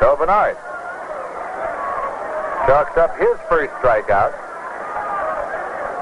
[0.00, 0.56] So Bearnarth
[2.66, 4.32] chalks up his first strikeout.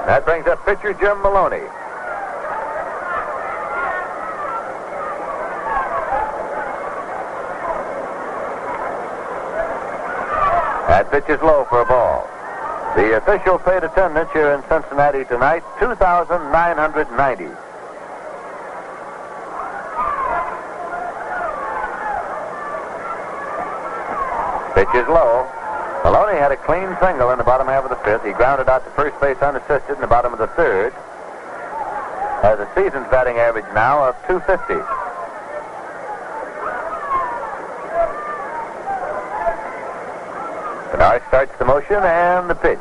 [0.05, 1.67] That brings up pitcher Jim Maloney.
[10.91, 12.27] That pitch is low for a ball.
[12.99, 17.47] The official paid attendance here in Cincinnati tonight, 2,990.
[24.75, 25.47] Pitch is low.
[26.03, 28.25] Maloney had a clean single in the bottom half of the fifth.
[28.25, 30.91] He grounded out to first base unassisted in the bottom of the third.
[32.43, 34.75] Has a season's batting average now of 250.
[40.91, 42.79] Bearnarth starts the motion and the pitch.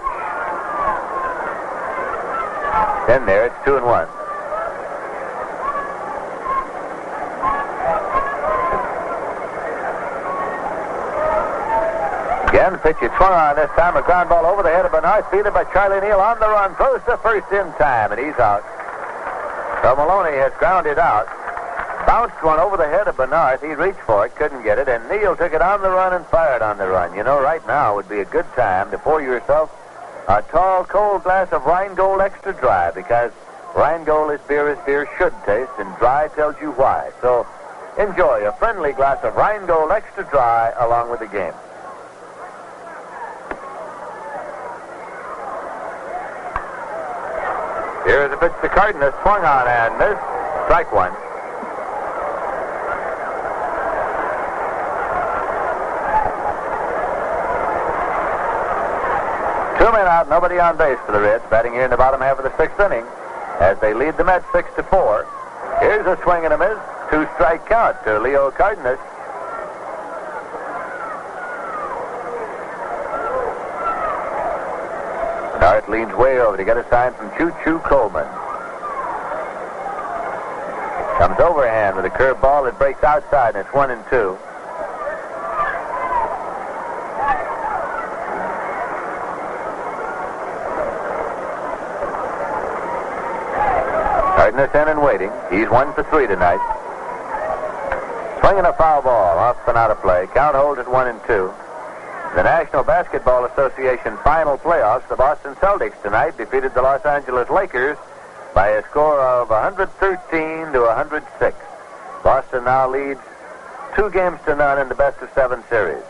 [3.07, 4.09] Then there, it's two and one.
[12.51, 13.97] Again, pitch is swung on this time.
[13.97, 16.75] A ground ball over the head of Bearnarth, fielded by Charlie Neal on the run.
[16.75, 18.65] Throws to first in time, and he's out.
[19.83, 21.27] So Maloney has grounded out.
[22.07, 23.61] Bounced one over the head of Bearnarth.
[23.61, 26.27] He reached for it, couldn't get it, and Neal took it on the run and
[26.27, 27.15] fired on the run.
[27.15, 29.71] You know, right now would be a good time to pour yourself
[30.29, 33.33] a tall, cold glass of Rheingold Extra Dry because
[33.75, 37.11] Rheingold is beer as beer should taste, and dry tells you why.
[37.21, 37.47] So
[37.99, 41.55] enjoy a friendly glass of Rheingold Extra Dry along with the game.
[48.05, 50.25] Here's a pitch to Cardenas, swung on and missed.
[50.67, 51.13] Strike one.
[59.79, 62.39] Two men out, nobody on base for the Reds, batting here in the bottom half
[62.39, 63.05] of the sixth inning
[63.59, 65.27] as they lead the Mets six to four.
[65.81, 66.77] Here's a swing and a miss.
[67.11, 68.99] Two strike count to Leo Cardenas.
[75.59, 78.29] Dart leans way over to get a sign from Choo Choo Coleman.
[81.17, 84.37] Comes overhand with a curved ball that breaks outside, and it's one and two.
[94.69, 95.31] Cardenas in and waiting.
[95.51, 96.61] He's one for three tonight.
[98.41, 100.27] Swinging a foul ball off and out of play.
[100.35, 101.53] Count holds at one and two.
[102.37, 107.97] The National Basketball Association final playoffs, the Boston Celtics tonight defeated the Los Angeles Lakers
[108.55, 111.57] by a score of 113 to 106.
[112.23, 113.21] Boston now leads
[113.97, 116.05] two games to none in the best of seven series.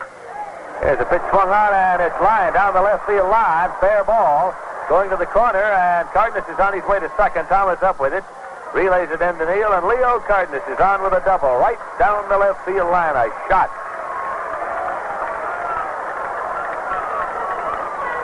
[0.81, 3.69] There's a pitch swung on, and it's lined down the left field line.
[3.79, 4.53] Fair ball
[4.89, 7.45] going to the corner, and Cardenas is on his way to second.
[7.47, 8.25] Thomas up with it.
[8.73, 12.37] Relays it into Neal, and Leo Cardenas is on with a double right down the
[12.37, 13.15] left field line.
[13.15, 13.69] A shot.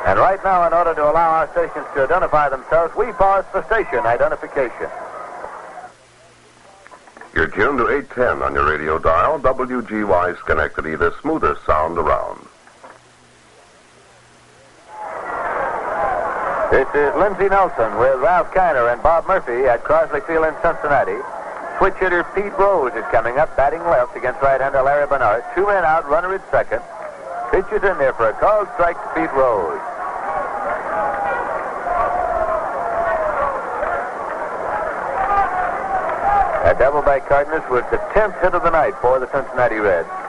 [0.07, 3.61] And right now, in order to allow our stations to identify themselves, we pause for
[3.65, 4.87] station identification.
[7.35, 12.46] You're tuned to 810 on your radio dial, WGY Schenectady, the smoothest sound around.
[16.69, 21.15] This is Lindsey Nelson with Ralph Kiner and Bob Murphy at Crosley Field in Cincinnati.
[21.77, 25.47] Switch hitter Pete Rose is coming up, batting left against right-hander Larry Bearnarth.
[25.55, 26.81] Two men out, runner at second.
[27.51, 29.79] Pitch is in there for a called strike to Pete Rose.
[36.67, 40.26] A double by Cardenas was the 10th hit of the night for the Cincinnati Reds.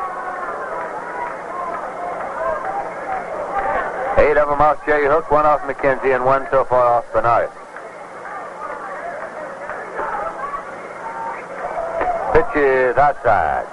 [4.18, 7.54] Eight of them off Jay Hook, one off MacKenzie, and one so far off Bearnarth.
[12.34, 13.66] Pitch is outside.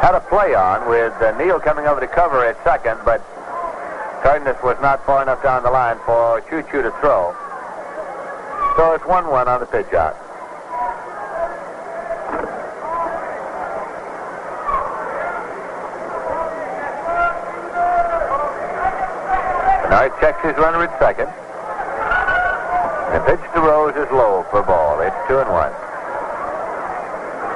[0.00, 3.20] Had a play on with uh, Neal coming over to cover at second, but
[4.22, 7.36] Cardenas was not far enough down the line for Choo Choo to throw.
[8.76, 10.16] So it's 1 1 on the pitch out.
[19.88, 21.32] Bearnarth checks his runner at second.
[23.08, 25.00] The pitch to Rose is low for ball.
[25.00, 25.72] It's 2 and 1.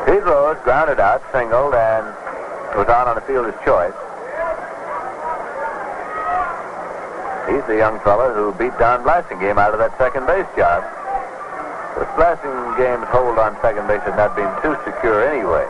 [0.09, 2.07] Pete Rose grounded out, singled, and
[2.73, 3.93] was out on the fielder's choice.
[7.53, 10.89] He's the young fellow who beat Don Blasingame out of that second base job.
[12.01, 15.69] But Blasingame's hold on second base had not been too secure anyway.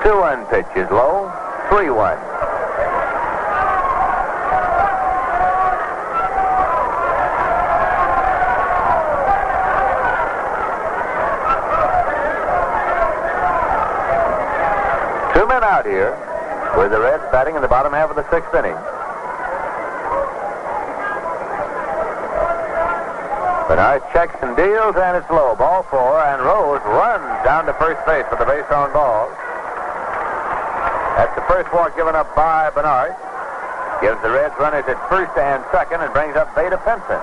[0.00, 1.28] 2-1 pitch is low.
[1.68, 2.29] 3-1.
[16.80, 18.72] with the Reds batting in the bottom half of the sixth inning.
[23.68, 25.52] Bearnarth checks and deals, and it's low.
[25.60, 29.28] Ball four, and Rose runs down to first base for the base on ball.
[31.20, 33.12] That's the first walk given up by Bearnarth.
[34.00, 37.20] Gives the Reds runners at first and second, and brings up Vada Pinson.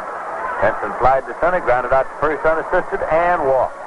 [0.62, 3.87] Pinson flies to center, grounded out to first unassisted, and walks.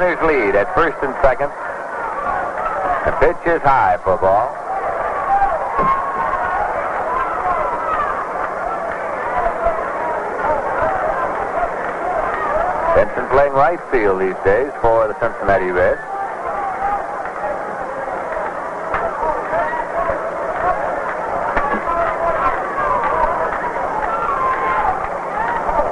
[0.00, 1.50] Runners lead at first and second.
[3.04, 4.48] The pitch is high for ball.
[12.96, 16.00] Pinson playing right field these days for the Cincinnati Reds.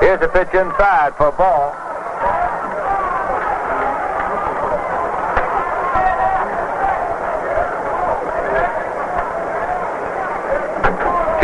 [0.01, 1.88] Here's a pitch inside for ball.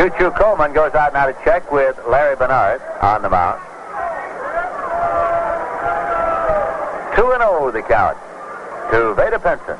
[0.05, 3.59] Choo Choo Coleman goes out now to check with Larry Bearnarth on the mound.
[7.17, 8.19] 2 and 0 the count
[8.91, 9.79] to Vada Pinson.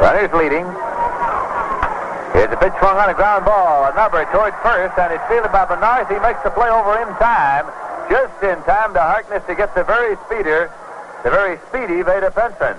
[0.00, 0.83] Runners leading.
[2.64, 3.84] Pitch swung on a ground ball.
[3.84, 6.08] A number towards first, and it's fielded by Bearnarth.
[6.08, 7.68] He makes the play over in time,
[8.08, 10.72] just in time to Harkness to get the very speeder,
[11.24, 12.72] the very speedy Vada Pinson.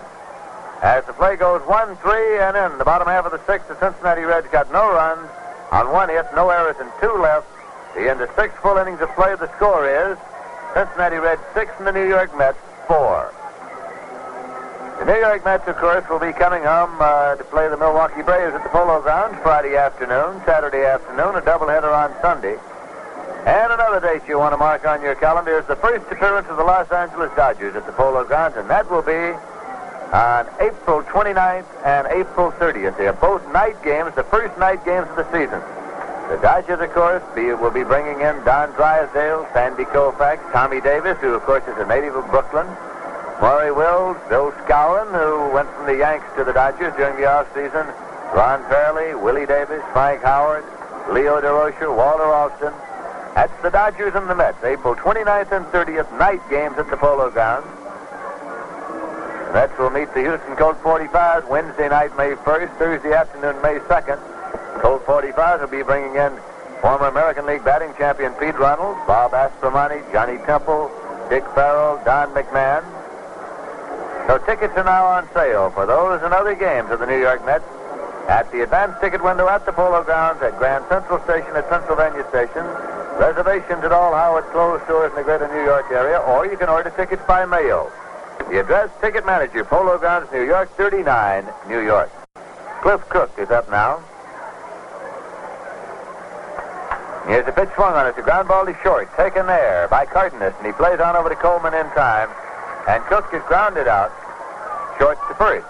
[0.81, 3.77] As the play goes one, three, and in the bottom half of the sixth, the
[3.77, 5.29] Cincinnati Reds got no runs
[5.69, 7.45] on one hit, no errors, and two left.
[7.93, 10.17] The end of six full innings of play, the score is
[10.73, 12.57] Cincinnati Reds six and the New York Mets.
[15.05, 18.23] The New York Mets, of course, will be coming home uh, to play the Milwaukee
[18.23, 22.57] Braves at the Polo Grounds Friday afternoon, Saturday afternoon, a doubleheader on Sunday.
[23.45, 26.57] And another date you want to mark on your calendar is the first appearance of
[26.57, 29.37] the Los Angeles Dodgers at the Polo Grounds, and that will be
[30.09, 32.97] on April 29th and April 30th.
[32.97, 35.61] They are both night games, the first night games of the season.
[36.33, 41.19] The Dodgers, of course, be, will be bringing in Don Drysdale, Sandy Koufax, Tommy Davis,
[41.21, 42.65] who, of course, is a native of Brooklyn,
[43.41, 47.85] Maury Wills, Bill Skowron, who went from the Yanks to the Dodgers during the offseason,
[48.33, 50.63] Ron Fairly, Willie Davis, Frank Howard,
[51.11, 52.73] Leo Durocher, Walter Alston.
[53.35, 57.29] That's the Dodgers and the Mets, April 29th and 30th, night games at the Polo
[57.29, 57.67] Grounds.
[59.53, 64.19] Mets will meet the Houston Colt 45s Wednesday night, May 1st, Thursday afternoon, May 2nd.
[64.81, 66.31] Colt 45s will be bringing in
[66.81, 70.91] former American League batting champion Pete Runnels, Bob Aspromonte, Johnny Temple,
[71.29, 72.83] Dick Farrell, Don McMahon.
[74.27, 77.45] So tickets are now on sale for those and other games of the New York
[77.45, 77.65] Mets
[78.27, 82.25] at the advanced ticket window at the Polo Grounds at Grand Central Station at Pennsylvania
[82.29, 82.65] Station.
[83.21, 86.69] Reservations at all Howard Clothes stores in the greater New York area, or you can
[86.69, 87.91] order tickets by mail.
[88.49, 92.11] The address, Ticket Manager, Polo Grounds, New York, 39, New York.
[92.81, 94.03] Cliff Cook is up now.
[97.27, 98.15] Here's a pitch swung on it.
[98.15, 99.09] The ground ball to short.
[99.15, 102.29] Taken there by Cardenas, and he plays on over to Coleman in time.
[102.87, 104.11] And Cook is grounded out.
[104.99, 105.67] Short to first.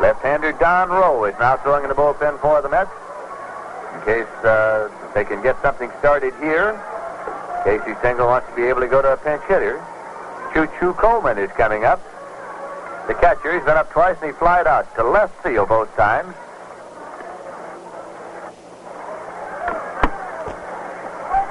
[0.00, 2.90] Left-hander Don Rowe is now throwing in the bullpen for the Mets.
[3.94, 6.78] In case uh, they can get something started here.
[7.64, 9.82] Casey Stengel wants to be able to go to a pinch hitter.
[10.54, 12.00] Choo Choo Coleman is coming up.
[13.08, 16.34] The catcher, he's been up twice and he flied out to left field both times.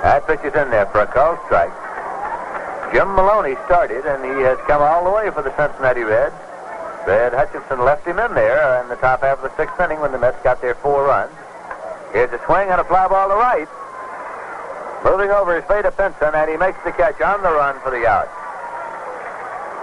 [0.04, 1.85] That pitch is in there for a called strike.
[2.94, 6.36] Jim Maloney started, and he has come all the way for the Cincinnati Reds.
[7.08, 10.12] Red Hutchinson left him in there in the top half of the sixth inning when
[10.12, 11.32] the Mets got their four runs.
[12.14, 13.68] Here's a swing on a fly ball to right.
[15.04, 18.08] Moving over is Vada Pinson, and he makes the catch on the run for the
[18.08, 18.30] out.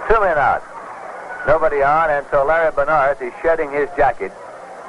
[0.09, 0.63] Two men out.
[1.47, 4.33] Nobody on, and so Larry Bearnarth is shedding his jacket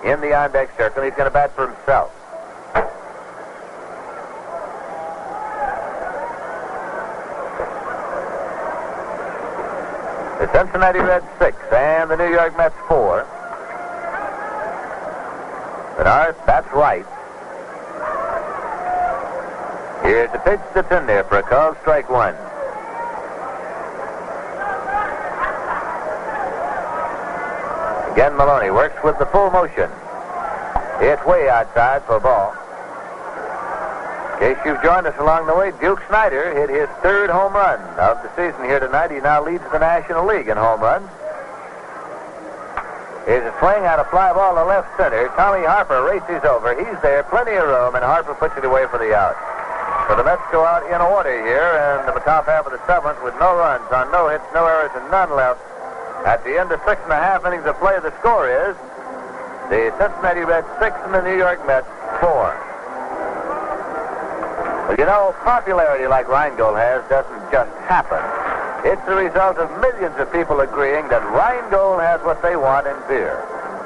[0.03, 1.05] in the on-deck circle.
[1.05, 2.11] He's going to bat for himself.
[10.55, 13.27] Cincinnati Reds six and the New York Mets four.
[15.97, 17.05] Bearnarth, that's right.
[20.05, 22.35] Here's the pitch that's in there for a call, strike one.
[28.13, 29.91] Again, Maloney works with the full motion.
[31.01, 32.55] It's way outside for a ball.
[34.35, 37.79] In case you've joined us along the way, Duke Snider hit his third home run
[37.99, 39.13] of the season here tonight.
[39.13, 41.09] He now leads the National League in home runs.
[43.31, 45.29] is a swing out a fly ball to left center.
[45.39, 46.75] Tommy Harper races over.
[46.75, 49.39] He's there, plenty of room, and Harper puts it away for the out.
[50.11, 53.23] So the Mets go out in order here, and the top half of the seventh
[53.23, 55.63] with no runs on no hits, no errors, and none left.
[56.27, 58.75] At the end of six and a half innings of play, the score is
[59.71, 61.87] the Cincinnati Reds six and the New York Mets
[62.19, 62.53] four.
[64.99, 68.23] You know, popularity like Rheingold has doesn't just happen.
[68.87, 72.95] It's the result of millions of people agreeing that Rheingold has what they want in
[73.09, 73.43] beer.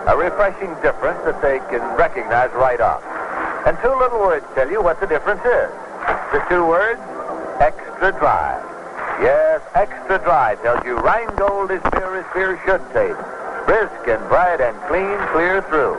[0.06, 3.01] A refreshing difference that they can recognize right off.
[3.64, 5.72] And two little words tell you what the difference is.
[6.32, 7.01] The two words,
[7.56, 8.60] extra dry.
[9.22, 13.24] Yes, extra dry tells you Rheingold is beer as beer should taste.
[13.64, 15.97] Brisk and bright and clean clear through.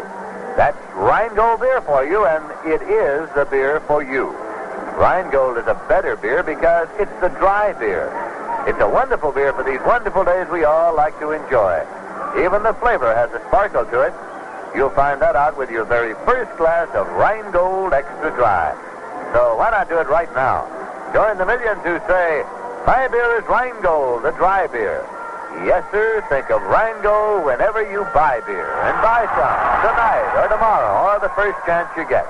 [0.54, 4.38] That's Rheingold beer for you, and it is the beer for you.
[4.98, 8.12] Rheingold is a better beer because it's the dry beer.
[8.68, 11.82] It's a wonderful beer for these wonderful days we all like to enjoy.
[12.38, 14.14] Even the flavor has a sparkle to it.
[14.76, 18.76] You'll find that out with your very first glass of Rheingold Extra Dry.
[19.34, 20.68] So why not do it right now?
[21.14, 22.44] Join the millions who say,
[22.86, 25.06] my beer is Rheingold, the dry beer.
[25.66, 28.70] Yes, sir, think of Rheingold whenever you buy beer.
[28.84, 32.28] And buy some tonight or tomorrow or the first chance you get.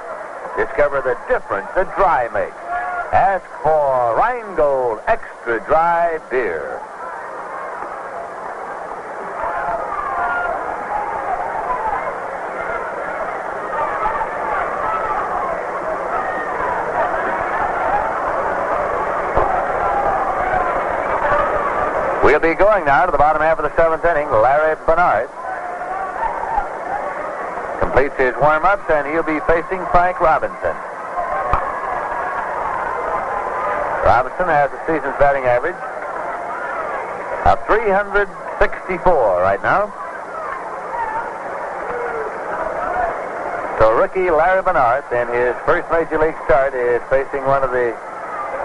[0.60, 2.54] Discover the difference that dry makes.
[3.14, 6.82] Ask for Rheingold Extra Dry Beer.
[22.22, 24.30] We'll be going now to the bottom half of the seventh inning.
[24.30, 25.49] Larry Bearnarth
[27.80, 30.76] completes his warm-ups, and he'll be facing Frank Robinson.
[34.06, 35.78] Robinson has the season's batting average
[37.46, 39.88] of 364 right now.
[43.80, 47.96] So rookie Larry Bearnarth, in his first major league start, is facing one of the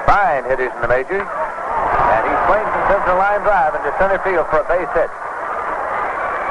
[0.06, 1.22] fine hitters in the majors.
[1.22, 5.10] And he swings and sends a line drive into center field for a base hit.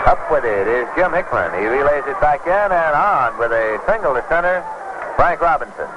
[0.06, 1.52] Up with it is Jim Hickman.
[1.58, 4.60] He relays it back in and on with a single to center,
[5.16, 5.88] Frank Robinson.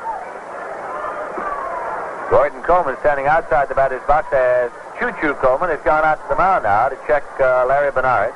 [2.30, 6.28] Gordon Coleman standing outside the batter's box as Choo Choo Coleman has gone out to
[6.28, 8.34] the mound now to check uh, Larry Bearnarth.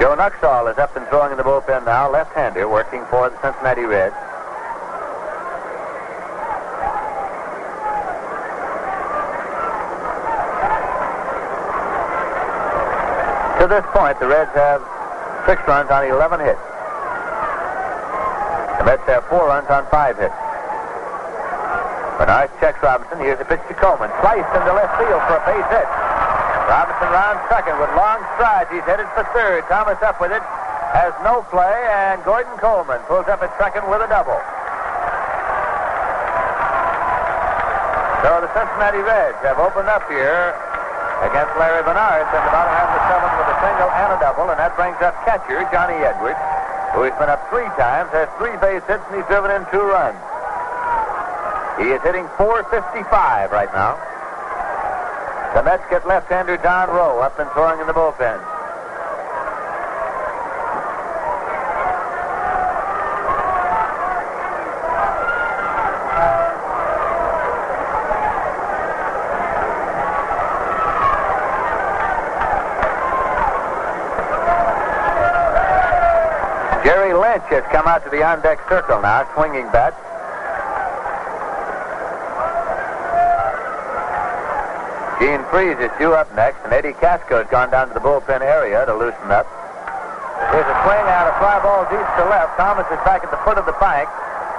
[0.00, 3.82] Joe Nuxhall is up and throwing in the bullpen now, left-hander, working for the Cincinnati
[3.82, 4.14] Reds.
[13.68, 14.80] This point, the Reds have
[15.44, 16.64] six runs on 11 hits.
[18.80, 20.32] The Mets have four runs on five hits.
[22.16, 23.20] Bearnarth checks Robinson.
[23.20, 24.08] Here's a pitch to Coleman.
[24.24, 25.84] Sliced into left field for a base hit.
[26.64, 28.72] Robinson rounds second with long strides.
[28.72, 29.68] He's headed for third.
[29.68, 30.40] Thomas up with it.
[30.96, 34.40] Has no play, and Gordon Coleman pulls up at second with a double.
[38.24, 40.56] So the Cincinnati Reds have opened up here
[41.22, 44.18] against Larry Bearnarth in the bottom half of the seventh with a single and a
[44.22, 46.38] double, and that brings up catcher Johnny Edwards,
[46.94, 49.82] who has been up three times, has three base hits, and he's driven in two
[49.82, 50.18] runs.
[51.78, 53.98] He is hitting 455 right now.
[55.54, 58.38] The Mets get left-hander Don Rowe up and throwing in the bullpen.
[77.48, 79.96] Has come out to the on-deck circle now, swinging bat.
[85.16, 88.44] Gene Freese is due up next, and Eddie Kasko has gone down to the bullpen
[88.44, 89.48] area to loosen up.
[90.54, 92.54] There's a swing out, a fly ball deep to left.
[92.60, 94.06] Thomas is back at the foot of the bank.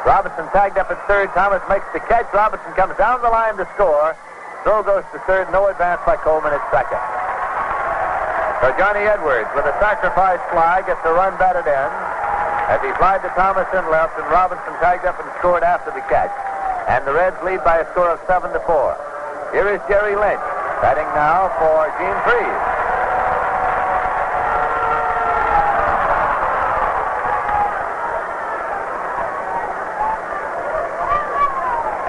[0.04, 1.30] Robinson tagged up at third.
[1.38, 2.26] Thomas makes the catch.
[2.34, 4.18] Robinson comes down the line to score.
[4.66, 5.46] Throw goes to third.
[5.54, 7.00] No advance by Coleman at second.
[8.66, 12.09] So Johnny Edwards, with a sacrifice fly, gets the run batted in.
[12.70, 16.06] As he flied to Thomas in left, and Robinson tagged up and scored after the
[16.06, 16.30] catch.
[16.88, 18.94] And the Reds lead by a score of seven to four.
[19.52, 20.46] Here is Jerry Lynch,
[20.82, 22.62] batting now for Gene Freese.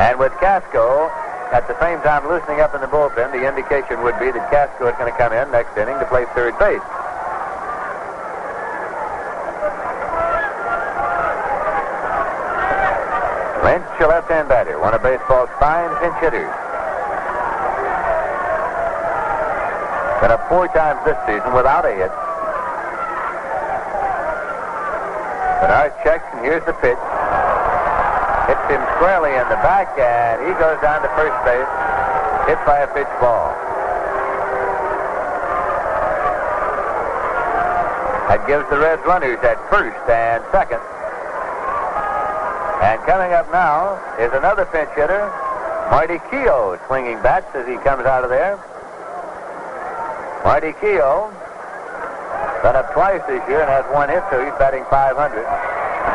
[0.01, 1.09] And with Kasko
[1.53, 4.89] at the same time loosening up in the bullpen, the indication would be that Kasko
[4.89, 6.81] is going to come in next inning to play third base.
[13.61, 16.51] Lynch, a left-hand batter, one of baseball's fine pinch hitters.
[20.19, 22.11] Been up four times this season without a hit.
[25.63, 26.99] Bearnarth checks, and here's the pitch.
[28.51, 31.71] Hits him squarely in the back, and he goes down to first base,
[32.51, 33.55] hit by a pitch ball.
[38.27, 40.83] That gives the Reds runners at first and second.
[42.81, 45.29] And coming up now is another pinch hitter,
[45.93, 48.57] Marty Keough, swinging bats as he comes out of there.
[50.45, 51.29] Marty Keough
[52.65, 55.13] been up twice this year and has one hit, so he's batting 500.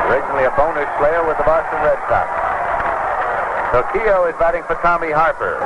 [0.10, 2.30] Originally a bonus player with the Boston Red Sox.
[3.74, 5.62] So Keough is batting for Tommy Harper.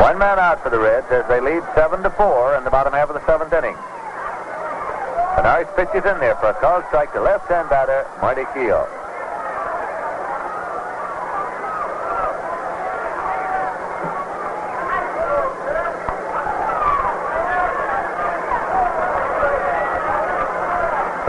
[0.00, 2.92] One man out for the Reds as they lead seven to four in the bottom
[2.92, 3.76] half of the seventh inning.
[5.36, 8.84] A nice pitch is in there for a called strike to left-hand batter Marty Keough.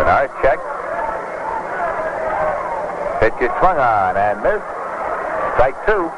[0.03, 0.65] Bearnarth checks.
[3.21, 4.59] Pitch is swung on and missed.
[5.53, 6.11] Strike two.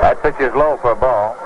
[0.00, 1.36] That pitch is low for a ball.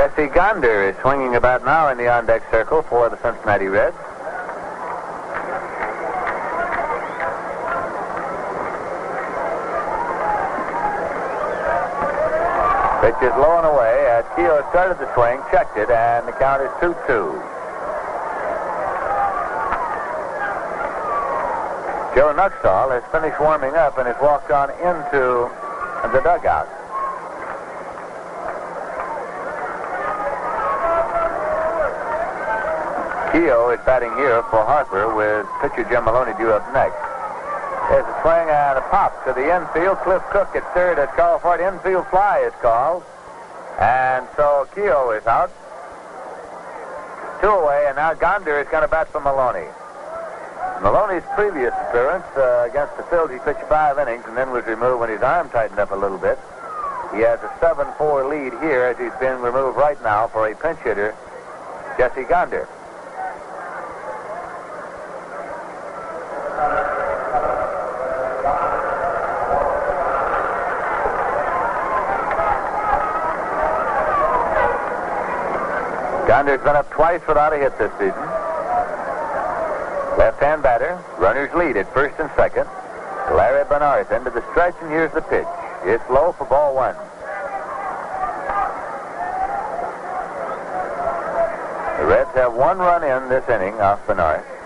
[0.00, 3.94] Jesse Gonder is swinging about now in the on-deck circle for the Cincinnati Reds.
[13.04, 16.62] Pitch is low and away as Keough started the swing, checked it, and the count
[16.62, 16.96] is 2-2.
[22.16, 25.50] Joe Nuxhall has finished warming up and has walked on into
[26.16, 26.79] the dugout.
[33.70, 36.98] Is batting here for Harper with pitcher Jim Maloney due up next.
[37.86, 39.98] There's a swing and a pop to the infield.
[40.02, 41.62] Cliff Cook at third is called for it.
[41.62, 43.04] Infield fly is called.
[43.78, 45.54] And so Keough is out.
[47.40, 49.70] Two away, and now Gonder is going to bat for Maloney.
[50.82, 54.98] Maloney's previous appearance uh, against the Phils, he pitched five innings and then was removed
[54.98, 56.40] when his arm tightened up a little bit.
[57.14, 60.80] He has a 7-4 lead here as he's been removed right now for a pinch
[60.80, 61.14] hitter,
[61.96, 62.66] Jesse Gonder.
[76.40, 78.24] Gonder's been up twice without a hit this season.
[80.16, 80.98] Left-hand batter.
[81.18, 82.64] Runners lead at first and second.
[83.36, 85.44] Larry Bearnarth into the stretch, and here's the pitch.
[85.84, 86.94] It's low for ball one.
[92.00, 94.59] The Reds have one run in this inning off Bearnarth.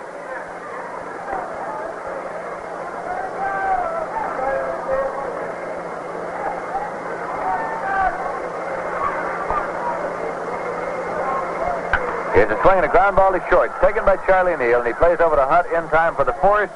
[12.45, 13.73] Here's a swing and a ground ball to short.
[13.81, 16.69] Taken by Charlie Neal, and he plays over to Hunt in time for the fourth.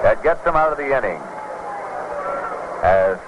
[0.00, 1.20] That gets him out of the inning.
[2.80, 3.20] As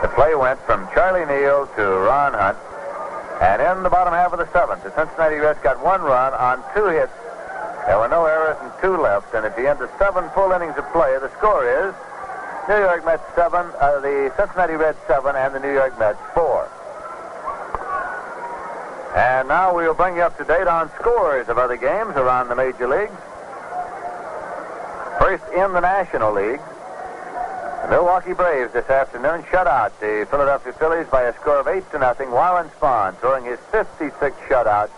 [0.00, 2.56] the play went from Charlie Neal to Ron Hunt.
[3.44, 6.64] And in the bottom half of the seventh, the Cincinnati Reds got one run on
[6.72, 7.12] two hits.
[7.84, 9.34] There were no errors and two left.
[9.34, 11.92] And at the end of seven full innings of play, the score is
[12.72, 16.72] New York Mets seven, uh, the Cincinnati Reds seven, and the New York Mets four.
[19.42, 22.54] And now we'll bring you up to date on scores of other games around the
[22.54, 23.10] major leagues.
[25.18, 26.60] First in the National League,
[27.82, 31.90] the Milwaukee Braves this afternoon shut out the Philadelphia Phillies by a score of 8
[31.90, 32.30] to nothing.
[32.30, 34.90] Warren Spahn throwing his 56th shutout.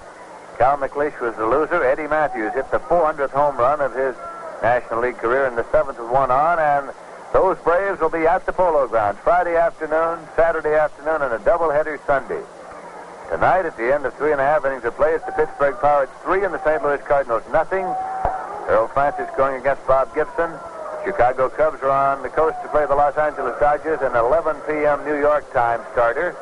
[0.58, 1.82] Cal McLish was the loser.
[1.82, 4.14] Eddie Mathews hit the 400th home run of his
[4.62, 6.94] National League career in the seventh with one on, and
[7.32, 11.98] those Braves will be at the Polo Grounds Friday afternoon, Saturday afternoon, and a doubleheader
[12.04, 12.42] Sunday.
[13.30, 15.74] Tonight, at the end of three and a half innings of play, it's the Pittsburgh
[15.80, 16.82] Pirates three and the St.
[16.82, 17.84] Louis Cardinals nothing.
[18.68, 20.52] Earl Francis going against Bob Gibson.
[21.04, 25.04] Chicago Cubs are on the coast to play the Los Angeles Dodgers, an 11 p.m.
[25.04, 26.36] New York time starter.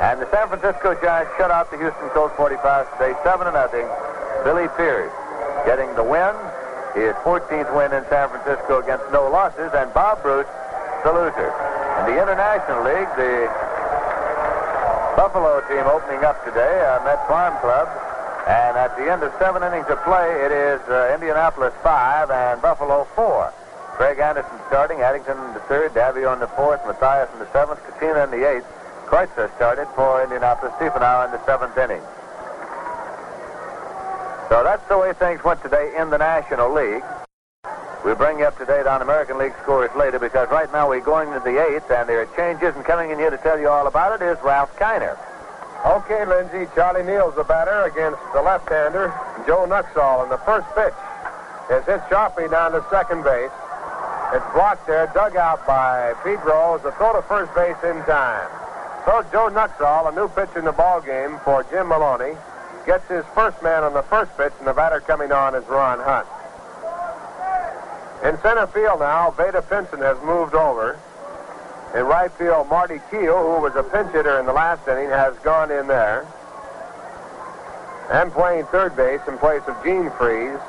[0.00, 3.88] And the San Francisco Giants shut out the Houston Colts 45 today, 7 to nothing.
[4.44, 5.12] Billy Pierce
[5.64, 6.36] getting the win.
[6.96, 10.48] His 14th win in San Francisco against no losses, and Bob Bruce,
[11.04, 11.52] the loser.
[12.00, 13.48] In the International League, the
[15.16, 17.88] Buffalo team opening up today, uh, Met Farm Club,
[18.46, 22.62] And at the end of seven innings of play, it is uh, Indianapolis five and
[22.62, 23.52] Buffalo four.
[23.94, 27.80] Craig Anderson starting, Addington in the third, Davio in the fourth, Matthias in the seventh,
[27.86, 28.66] Katina in the eighth.
[29.06, 32.02] Kreutzer started for Indianapolis, Stiefenauer in the seventh inning.
[34.48, 37.02] So that's the way things went today in the National League.
[38.06, 41.00] We'll bring you up to date on American League scores later because right now we're
[41.00, 43.68] going to the eighth and there are changes and coming in here to tell you
[43.68, 45.18] all about it is Ralph Kiner.
[45.84, 46.70] Okay, Lindsey.
[46.76, 49.10] Charlie Neal's the batter against the left-hander,
[49.44, 50.22] Joe Nuxhall.
[50.22, 50.94] And the first pitch
[51.74, 53.50] is hit sharply down to second base.
[54.30, 56.82] It's blocked there, dug out by Pete Rose.
[56.86, 58.46] The throw to first base in time.
[59.02, 62.38] So Joe Nuxhall, a new pitch in the ball game for Jim Maloney,
[62.86, 65.98] gets his first man on the first pitch, and the batter coming on is Ron
[65.98, 66.28] Hunt.
[68.24, 70.98] In center field now, Vada Pinson has moved over.
[71.94, 75.36] In right field, Marty Keough, who was a pinch hitter in the last inning, has
[75.38, 76.26] gone in there.
[78.10, 80.60] And playing third base in place of Gene Freese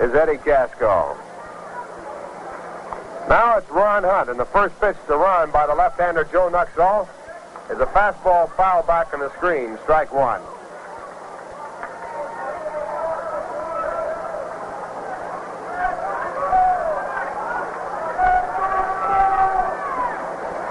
[0.00, 1.16] is Eddie Kasko.
[3.28, 7.08] Now it's Ron Hunt, and the first pitch to Ron by the left-hander Joe Nuxhall
[7.70, 10.40] is a fastball foul back on the screen, strike one.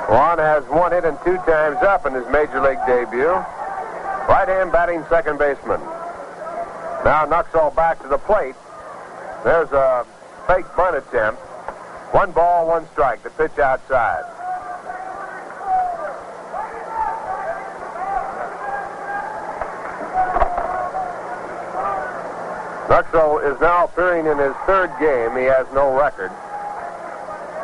[0.10, 3.30] Ron has one hit and two times up in his major league debut.
[3.30, 5.80] Right hand batting second baseman.
[7.06, 8.56] Now Nuxhall back to the plate.
[9.44, 10.08] There's a
[10.48, 11.40] fake bunt attempt.
[12.12, 13.22] One ball, one strike.
[13.22, 14.26] The pitch outside.
[22.90, 25.38] Nuxhall is now appearing in his third game.
[25.38, 26.32] He has no record.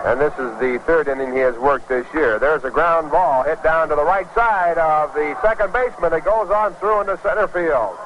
[0.06, 2.38] And this is the third inning he has worked this year.
[2.38, 6.14] There's a ground ball hit down to the right side of the second baseman.
[6.14, 7.98] It goes on through into center field.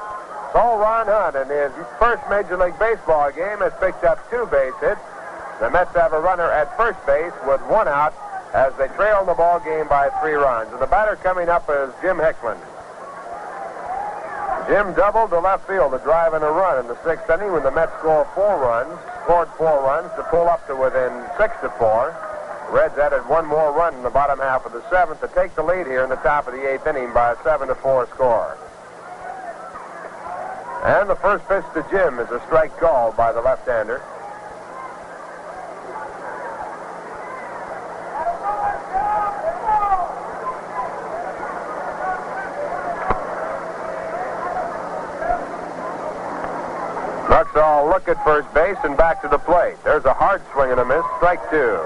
[0.56, 4.72] So Ron Hunt in his first Major League Baseball game has picked up two base
[4.80, 5.00] hits.
[5.60, 8.14] The Mets have a runner at first base with one out
[8.54, 10.72] as they trail the ball game by three runs.
[10.72, 12.56] And the batter coming up is Jim Hickman.
[14.68, 17.62] Jim doubled to left field to drive in a run in the sixth inning when
[17.62, 21.70] the Mets scored four runs, scored four runs to pull up to within six to
[21.78, 22.14] four.
[22.70, 25.62] Reds added one more run in the bottom half of the seventh to take the
[25.62, 28.56] lead here in the top of the eighth inning by a seven to four score.
[30.84, 34.00] And the first pitch to Jim is a strike called by the left-hander.
[47.50, 49.76] Nuxhall look at first base and back to the plate.
[49.84, 51.04] There's a hard swing and a miss.
[51.16, 51.80] Strike two.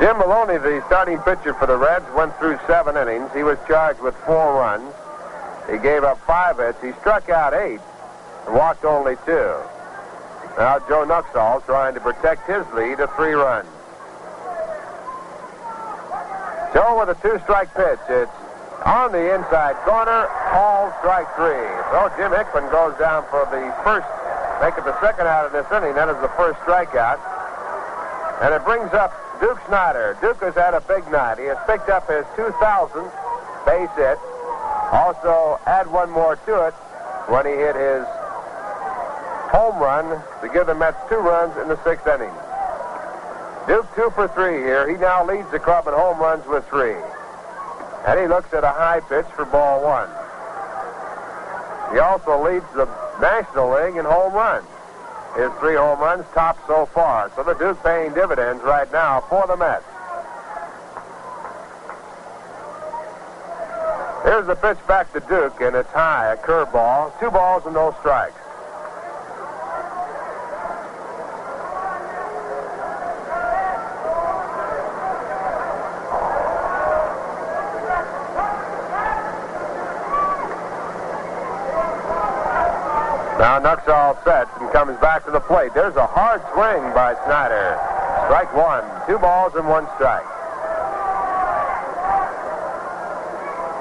[0.00, 3.30] Jim Maloney, the starting pitcher for the Reds, went through seven innings.
[3.34, 4.94] He was charged with four runs.
[5.70, 6.80] He gave up five hits.
[6.82, 7.80] He struck out eight
[8.46, 9.54] and walked only two.
[10.56, 13.68] Now Joe Nuxhall trying to protect his lead of three runs.
[16.72, 17.98] Joe with a two-strike pitch.
[18.08, 18.30] It's
[18.84, 20.26] on the inside corner,
[20.56, 21.68] all strike three.
[21.92, 24.08] So Jim Hickman goes down for the first,
[24.60, 25.94] make it the second out of this inning.
[25.94, 27.20] That is the first strikeout.
[28.40, 30.16] And it brings up Duke Snider.
[30.20, 31.38] Duke has had a big night.
[31.38, 33.12] He has picked up his 2000th
[33.66, 34.18] base hit.
[34.92, 36.74] Also, add one more to it
[37.28, 38.04] when he hit his
[39.52, 40.08] home run
[40.40, 42.32] to give the Mets two runs in the sixth inning.
[43.68, 44.88] Duke two for three here.
[44.88, 46.96] He now leads the club in home runs with three.
[48.06, 50.08] And he looks at a high pitch for ball one.
[51.92, 52.88] He also leads the
[53.20, 54.66] National League in home runs.
[55.36, 57.30] His three home runs top so far.
[57.36, 59.84] So the Duke paying dividends right now for the Mets.
[64.24, 67.18] Here's the pitch back to Duke, and it's high, a curveball.
[67.20, 68.39] Two balls and no strikes.
[83.40, 85.72] Now Nuxhall sets and comes back to the plate.
[85.72, 87.72] There's a hard swing by Snider.
[88.26, 88.84] Strike one.
[89.08, 90.28] Two balls and one strike.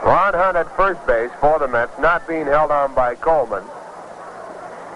[0.05, 3.65] Ron Hunt at first base for the Mets, not being held on by Coleman.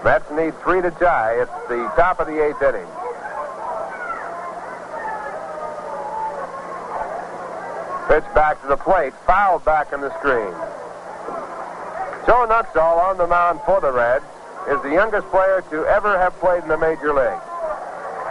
[0.02, 1.42] Mets need three to tie.
[1.42, 2.88] It's the top of the eighth inning.
[8.08, 10.54] Pitch back to the plate, foul back on the screen.
[12.24, 14.24] Joe Nuxhall on the mound for the Reds
[14.68, 17.44] is the youngest player to ever have played in the major leagues.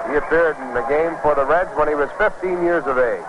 [0.10, 3.24] He appeared in the game for the Reds when he was 15 years of age.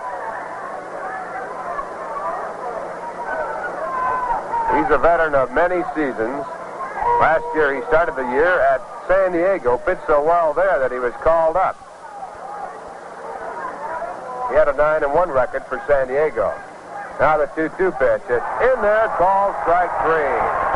[4.75, 6.43] He's a veteran of many seasons.
[7.21, 10.99] Last year he started the year at San Diego, pitched so well there that he
[10.99, 11.79] was called up.
[14.49, 16.53] He had a 9 and 1 record for San Diego.
[17.19, 18.21] Now the 2 2 pitch.
[18.27, 20.74] It's in there, called strike three.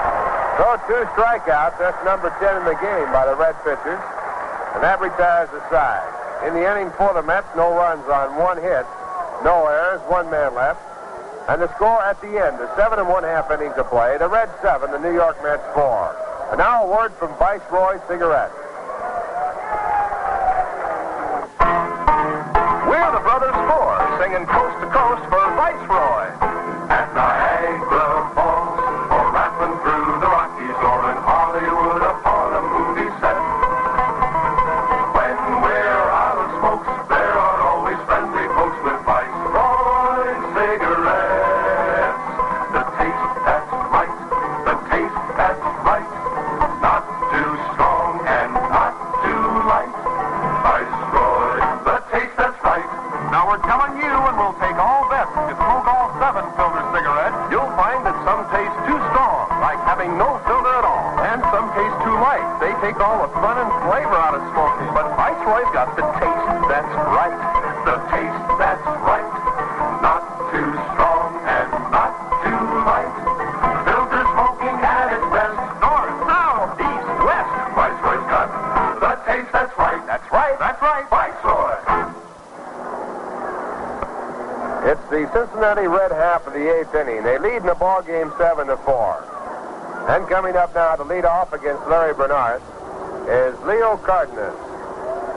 [0.60, 1.80] So two strikeouts.
[1.80, 4.04] That's number 10 in the game by the Red pitchers.
[4.76, 6.04] And that retires the side.
[6.44, 8.84] In the inning for the Mets, no runs on one hit,
[9.40, 10.84] no errors, one man left.
[11.48, 14.28] And the score at the end, the seven and one half innings of play, the
[14.28, 16.12] Reds seven, the New York Mets four.
[16.52, 18.52] And now a word from Viceroy Cigarettes.
[22.84, 26.29] We're the Brothers Four, singing coast to coast for Viceroy.
[55.40, 59.80] If you smoke all seven filter cigarettes, you'll find that some taste too strong, like
[59.88, 62.44] having no filter at all, and some taste too light.
[62.60, 64.92] They take all the fun and flavor out of smoking.
[64.92, 67.40] But Viceroy's got the taste that's right.
[67.88, 68.49] The taste
[85.26, 87.24] the Cincinnati Red half of the eighth inning.
[87.24, 89.20] They lead in the ball game seven to four.
[90.08, 92.64] And coming up now to lead off against Larry Bearnarth
[93.28, 94.56] is Leo Cardenas.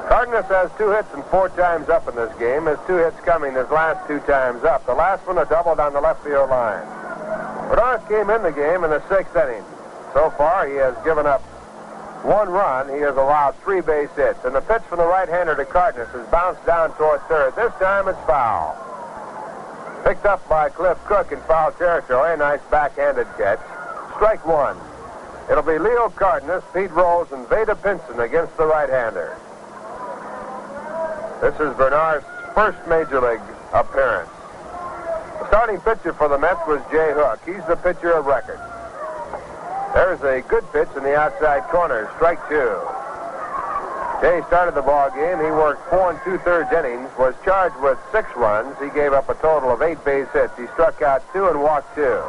[0.08, 2.66] Cardenas has two hits and four times up in this game.
[2.66, 4.86] His two hits coming his last two times up.
[4.86, 6.86] The last one a double down the left field line.
[7.66, 9.64] Bearnarth came in the game in the sixth inning.
[10.14, 11.42] So far, he has given up
[12.22, 12.88] one run.
[12.88, 14.44] He has allowed three base hits.
[14.44, 17.56] And the pitch from the right-hander to Cardenas has bounced down toward third.
[17.56, 18.91] This time it's foul.
[20.04, 22.34] Picked up by Cliff Cook in foul territory.
[22.34, 23.60] A nice backhanded catch.
[24.16, 24.76] Strike one.
[25.50, 29.36] It'll be Leo Cardenas, Pete Rose, and Vada Pinson against the right-hander.
[31.40, 32.24] This is Bearnarth's
[32.54, 33.40] first major league
[33.72, 34.30] appearance.
[35.40, 37.40] The starting pitcher for the Mets was Jay Hook.
[37.44, 38.60] He's the pitcher of record.
[39.94, 42.10] There's a good pitch in the outside corner.
[42.16, 42.78] Strike two.
[44.22, 45.38] Jay started the ball game.
[45.38, 48.76] He worked four and two-thirds innings, was charged with six runs.
[48.78, 50.56] He gave up a total of eight base hits.
[50.56, 52.22] He struck out two and walked two.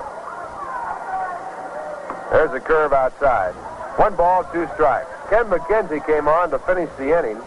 [2.32, 3.54] There's a curve outside.
[4.02, 5.08] One ball, two strikes.
[5.30, 7.40] Ken MacKenzie came on to finish the inning.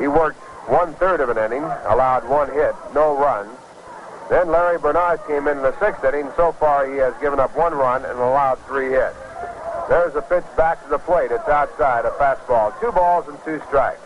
[0.00, 3.50] He worked one-third of an inning, allowed one hit, no runs.
[4.30, 6.30] Then Larry Bearnarth came in the sixth inning.
[6.36, 9.16] So far, he has given up one run and allowed three hits.
[9.90, 11.32] There's a pitch back to the plate.
[11.32, 12.70] It's outside, a fastball.
[12.80, 13.98] Two balls and two strikes.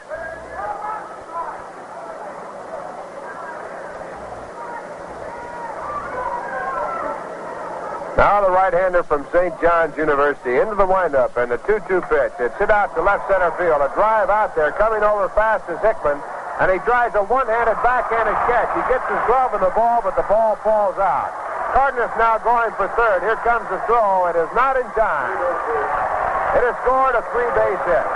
[8.17, 9.53] Now the right-hander from St.
[9.61, 12.33] John's University into the windup and the 2-2 pitch.
[12.41, 13.85] It's hit out to left center field.
[13.85, 16.17] A drive out there coming over fast is Hickman.
[16.65, 18.73] And he drives a one-handed backhanded catch.
[18.73, 21.29] He gets his glove in the ball, but the ball falls out.
[21.75, 23.27] Cardenas now going for third.
[23.27, 24.31] Here comes the throw.
[24.31, 25.35] It is not in time.
[26.55, 28.07] It has scored a three-base hit.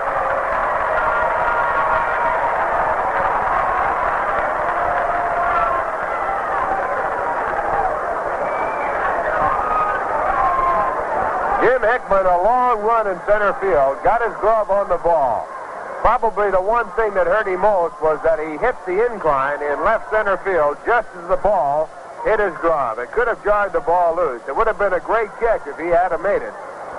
[11.67, 15.49] Jim Hickman, a long run in center field, got his glove on the ball.
[15.99, 19.83] Probably the one thing that hurt him most was that he hit the incline in
[19.83, 21.91] left center field just as the ball
[22.28, 22.98] hit his glove.
[22.98, 24.42] It could have jarred the ball loose.
[24.47, 26.52] It would have been a great catch if he had made it.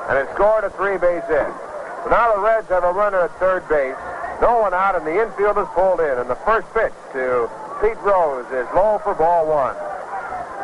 [0.09, 1.53] And it scored a three-base hit.
[2.01, 3.93] So now the Reds have a runner at third base.
[4.41, 6.17] No one out, and the infield is pulled in.
[6.17, 7.45] And the first pitch to
[7.77, 9.77] Pete Rose is low for ball one.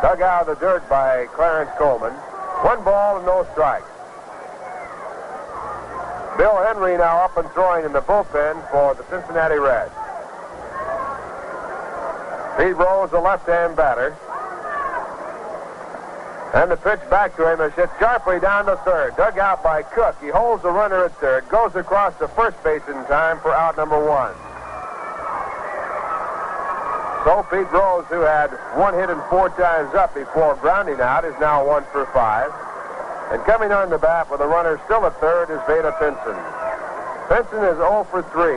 [0.02, 2.14] Dug out of the dirt by Clarence Coleman.
[2.66, 3.86] One ball and no strikes.
[6.42, 9.94] Bill Henry now up and throwing in the bullpen for the Cincinnati Reds.
[12.58, 14.18] Pete Rose, the left-hand batter.
[16.56, 19.18] And the pitch back to him is hit sharply down to third.
[19.18, 20.16] Dug out by Cook.
[20.22, 21.50] He holds the runner at third.
[21.50, 24.32] Goes across the first base in time for out number one.
[27.26, 31.36] So Pete Rose, who had one hit and four times up before grounding out, is
[31.42, 32.54] now one for five.
[33.34, 36.38] And coming on the bat with a runner still at third is Vada Pinson.
[37.28, 38.54] Pinson is 0 for 3.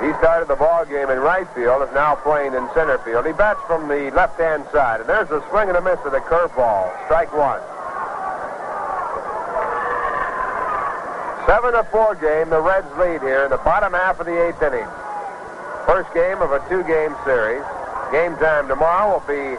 [0.00, 3.26] He He started the ball game in right field, is now playing in center field.
[3.26, 6.22] He bats from the left-hand side, and there's a swing and a miss of the
[6.22, 6.94] curveball.
[7.10, 7.58] Strike one.
[11.50, 12.54] Seven to four game.
[12.54, 14.86] The Reds lead here in the bottom half of the eighth inning.
[15.90, 17.66] First game of a two-game series.
[18.14, 19.58] Game time tomorrow will be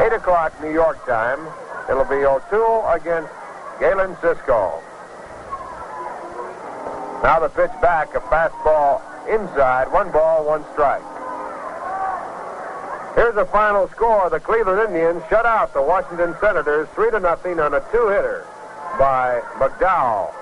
[0.00, 1.38] 8 o'clock New York time.
[1.92, 3.28] It'll be O'Toole against
[3.78, 4.80] Galen Cisco.
[7.20, 11.02] Now the pitch back, a fastball inside, one ball, one strike.
[13.14, 14.30] Here's the final score.
[14.30, 18.46] The Cleveland Indians shut out the Washington Senators 3 to nothing on a two-hitter
[18.98, 20.32] by McDowell.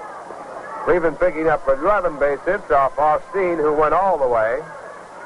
[0.85, 4.61] Cleveland picking up 11 base hits off Austin, who went all the way.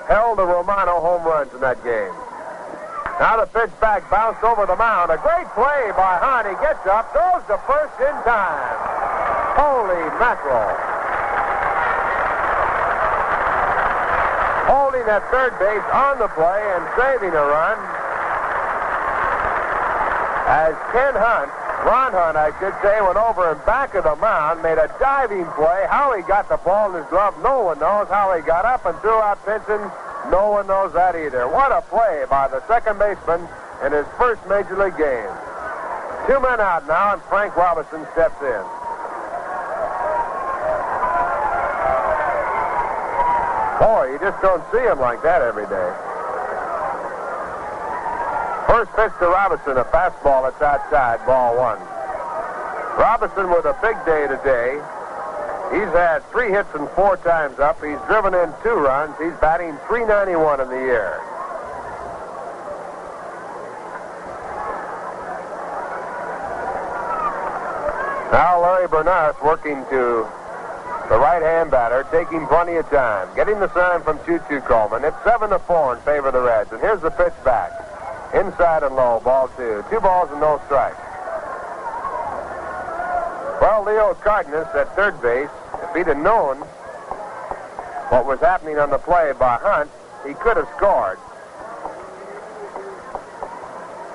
[0.08, 2.12] Held the Romano home runs in that game.
[3.20, 5.12] Now the pitch back bounced over the mound.
[5.12, 6.48] A great play by Hunt.
[6.48, 8.76] He gets up, throws to first in time.
[9.54, 10.93] Holy mackerel.
[15.04, 17.76] Holding at third base on the play and saving a run.
[20.48, 21.52] As Ken Hunt,
[21.84, 25.44] Ron Hunt, I should say, went over and back of the mound, made a diving
[25.52, 25.84] play.
[25.90, 28.08] How he got the ball in his glove, no one knows.
[28.08, 29.80] How he got up and threw out Pinson,
[30.30, 31.48] no one knows that either.
[31.48, 33.46] What a play by the second baseman
[33.84, 35.32] in his first major league game.
[36.26, 38.64] Two men out now, and Frank Robinson steps in.
[43.84, 45.90] Boy, you just don't see him like that every day.
[48.66, 51.76] First pitch to Robinson, a fastball that's outside, ball one.
[52.96, 54.80] Robinson with a big day today.
[55.68, 57.76] He's had three hits and four times up.
[57.84, 59.12] He's driven in two runs.
[59.20, 61.20] He's batting 391 in the year.
[68.32, 70.26] Now Larry Bearnarth working to
[71.08, 73.28] the right-hand batter, taking plenty of time.
[73.36, 75.04] Getting the sign from Choo-Choo Coleman.
[75.04, 76.72] It's 7 to 4 in favor of the Reds.
[76.72, 77.72] And here's the pitch back.
[78.34, 79.84] Inside and low, ball two.
[79.90, 80.96] Two balls and no strikes.
[83.60, 85.48] Well, Leo Cardenas at third base,
[85.82, 86.56] if he'd have known
[88.10, 89.90] what was happening on the play by Hunt,
[90.26, 91.18] he could have scored.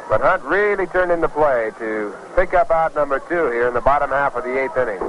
[0.09, 3.81] But Hunt really turned into play to pick up out number two here in the
[3.81, 4.99] bottom half of the eighth inning.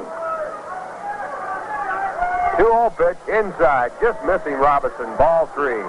[2.57, 5.07] 2-0 pitch inside, just missing Robinson.
[5.17, 5.83] Ball three.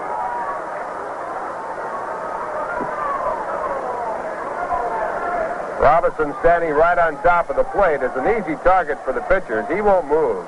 [5.81, 9.65] Robinson standing right on top of the plate is an easy target for the pitchers.
[9.67, 10.45] He won't move.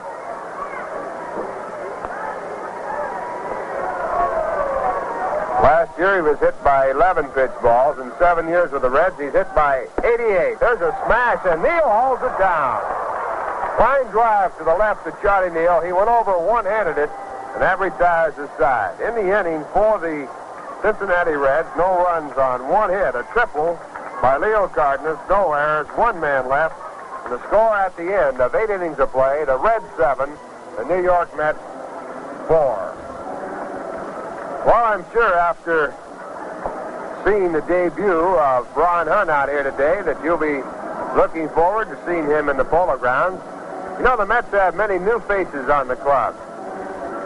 [5.63, 7.97] Last year he was hit by 11 pitch balls.
[7.97, 10.59] In seven years with the Reds, he's hit by 88.
[10.59, 13.12] There's a smash, and Neal holds it down.
[13.77, 15.81] Fine drive to the left to Charlie Neal.
[15.81, 17.09] He went over one-handed it,
[17.53, 18.99] and that retires his side.
[19.01, 20.29] In the inning for the
[20.81, 23.79] Cincinnati Reds, no runs on one hit, a triple
[24.21, 26.75] by Leo Cardenas, no errors, one man left.
[27.25, 30.29] And the score at the end of eight innings of play, the Reds seven,
[30.77, 31.59] the New York Mets
[32.47, 32.93] four.
[34.65, 35.93] Well, I'm sure after
[37.25, 40.61] seeing the debut of Ron Hunt out here today that you'll be
[41.15, 43.41] looking forward to seeing him in the Polo Grounds.
[43.97, 46.35] You know, the Mets have many new faces on the club.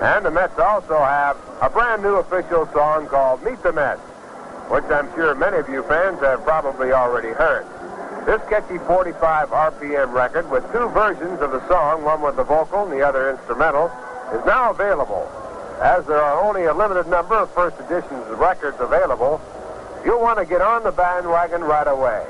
[0.01, 4.01] And the Mets also have a brand new official song called Meet the Mets,
[4.69, 7.65] which I'm sure many of you fans have probably already heard.
[8.27, 12.83] This catchy 45 RPM record with two versions of the song, one with the vocal
[12.83, 13.87] and the other instrumental,
[14.33, 15.25] is now available.
[15.81, 19.39] As there are only a limited number of first editions of records available,
[20.03, 22.25] you'll want to get on the bandwagon right away.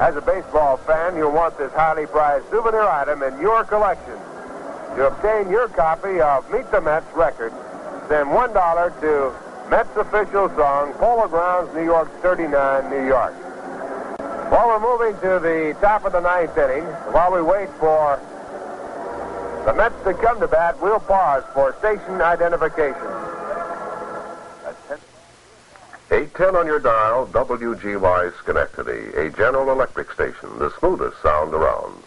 [0.00, 4.18] As a baseball fan, you'll want this highly prized souvenir item in your collection.
[4.96, 7.52] To obtain your copy of Meet the Mets record,
[8.08, 13.34] send $1 to Mets official song, Polo Grounds, New York 39, New York.
[14.50, 18.20] While we're moving to the top of the ninth inning, while we wait for
[19.64, 23.23] the Mets to come to bat, we'll pause for station identification.
[26.14, 32.00] 810 on your dial, WGY Schenectady, a General Electric station, the smoothest sound around.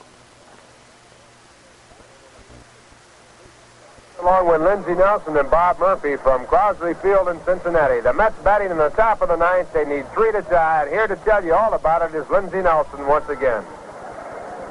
[4.22, 8.00] Along with Lindsey Nelson and Bob Murphy from Crosley Field in Cincinnati.
[8.00, 9.74] The Mets batting in the top of the ninth.
[9.74, 10.84] They need three to tie.
[10.84, 13.64] And here to tell you all about it is Lindsey Nelson once again.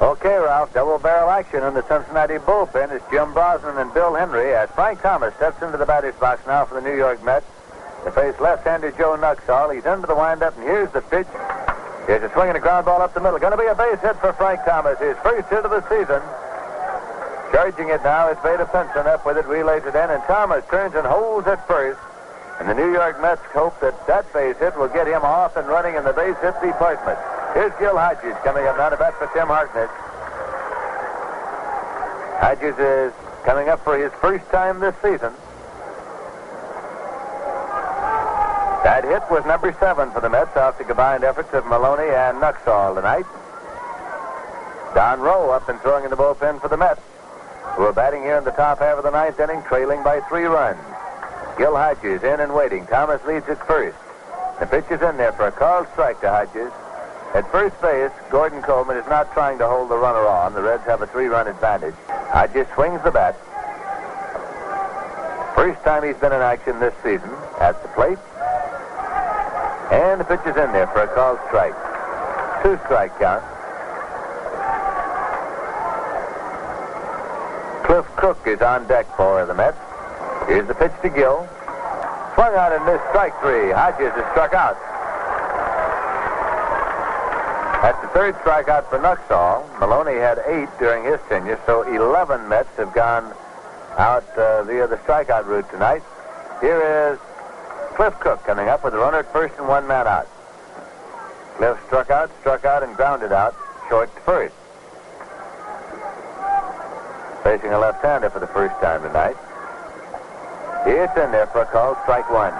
[0.00, 0.72] Okay, Ralph.
[0.72, 5.02] Double barrel action in the Cincinnati bullpen is Jim Brosnan and Bill Henry as Frank
[5.02, 7.46] Thomas steps into the batter's box now for the New York Mets.
[8.06, 9.74] They face left-hander Joe Nuxhall.
[9.74, 11.26] He's into the windup, and here's the pitch.
[12.06, 13.42] Here's a swing and a ground ball up the middle.
[13.42, 14.94] Going to be a base hit for Frank Thomas.
[15.02, 16.22] His first hit of the season.
[17.50, 20.94] Charging it now is Vada Pinson up with it, relays it in, and Thomas turns
[20.94, 21.98] and holds at first.
[22.62, 25.66] And the New York Mets hope that that base hit will get him off and
[25.66, 27.18] running in the base hit department.
[27.58, 29.90] Here's Gil Hodges coming up now to bat for Tim Harkness.
[32.38, 33.12] Hodges is
[33.42, 35.34] coming up for his first time this season.
[38.86, 42.94] That hit was number seven for the Mets the combined efforts of Maloney and Nuxhall
[42.94, 43.26] tonight.
[44.94, 47.00] Don Rowe up and throwing in the bullpen for the Mets,
[47.74, 50.44] who are batting here in the top half of the ninth inning, trailing by three
[50.44, 50.78] runs.
[51.58, 52.86] Gil Hodges in and waiting.
[52.86, 53.98] Thomas leads at first.
[54.60, 56.70] The pitch is in there for a called strike to Hodges.
[57.34, 60.54] At first base, Gordon Coleman is not trying to hold the runner on.
[60.54, 61.96] The Reds have a three-run advantage.
[62.06, 63.34] Hodges swings the bat.
[65.56, 68.18] First time he's been in action this season at the plate.
[69.90, 71.74] And the pitch is in there for a called strike.
[72.62, 73.44] Two strike count.
[77.84, 79.78] Cliff Cook is on deck for the Mets.
[80.48, 81.48] Here's the pitch to Gil.
[82.34, 83.70] Swung out and missed strike three.
[83.70, 84.76] Hodges is struck out.
[87.82, 89.62] That's the third strikeout for Nuxhall.
[89.78, 93.32] Maloney had eight during his tenure, so 11 Mets have gone
[93.96, 96.02] out uh, via the strikeout route tonight.
[96.60, 97.18] Here is
[97.96, 100.28] Cliff Cook coming up with a runner at first and one man out.
[101.56, 103.56] Cliff struck out, struck out, and grounded out,
[103.88, 104.54] short to first.
[107.42, 109.34] Facing a left-hander for the first time tonight.
[110.84, 112.52] It's in there for a call, strike one.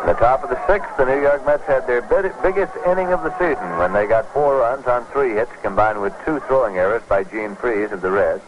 [0.00, 3.22] In The top of the sixth, the New York Mets had their biggest inning of
[3.22, 7.02] the season when they got four runs on three hits combined with two throwing errors
[7.08, 8.42] by Gene Freese of the Reds.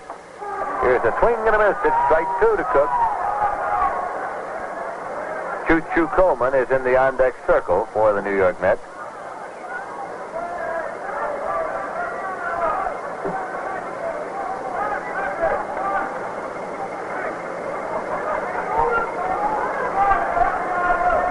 [0.83, 1.78] Here's a swing and a miss.
[1.85, 2.91] It's strike two to Cook.
[5.69, 8.83] Choo Choo Coleman is in the on deck circle for the New York Mets.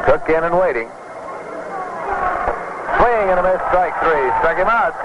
[0.05, 0.87] Cook in and waiting.
[2.95, 4.31] Swing and a miss, strike three.
[4.39, 4.95] Struck him out.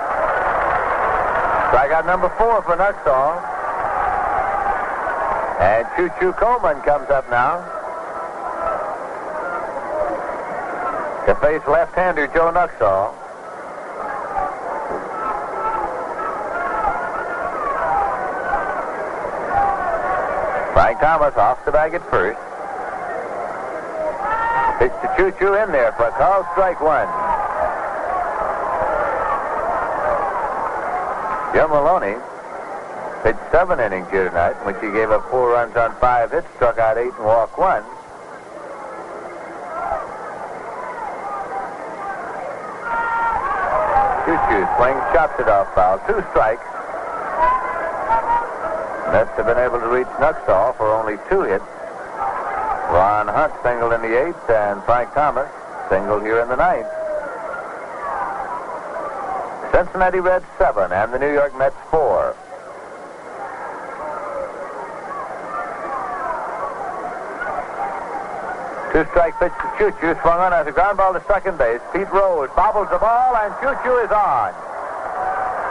[1.73, 3.56] Strikeout number four for Nuxhall.
[5.59, 7.65] And Choo Choo Coleman comes up now.
[11.27, 13.15] To face left-hander Joe Nuxhall.
[20.75, 22.39] Frank Thomas off the bag at first.
[24.79, 27.09] Pitch to Choo Choo in there for a call, strike one.
[31.55, 32.17] Jim Maloney
[33.57, 36.77] seven innings here tonight, in which he gave up four runs on five hits, struck
[36.77, 37.81] out eight, and walked one.
[44.29, 45.97] Choo Choo swing, chops it off foul.
[46.05, 46.69] Two strikes.
[49.09, 51.65] Mets have been able to reach Nuxhall for only two hits.
[52.93, 55.49] Ron Hunt singled in the eighth, and Frank Thomas
[55.89, 56.93] singled here in the ninth.
[59.73, 62.37] Cincinnati Reds seven, and the New York Mets four.
[68.97, 71.85] Two strike pitch to Choo Choo, swung on as a ground ball to second base.
[71.93, 74.57] Pete Rose bobbles the ball, and Choo Choo is on.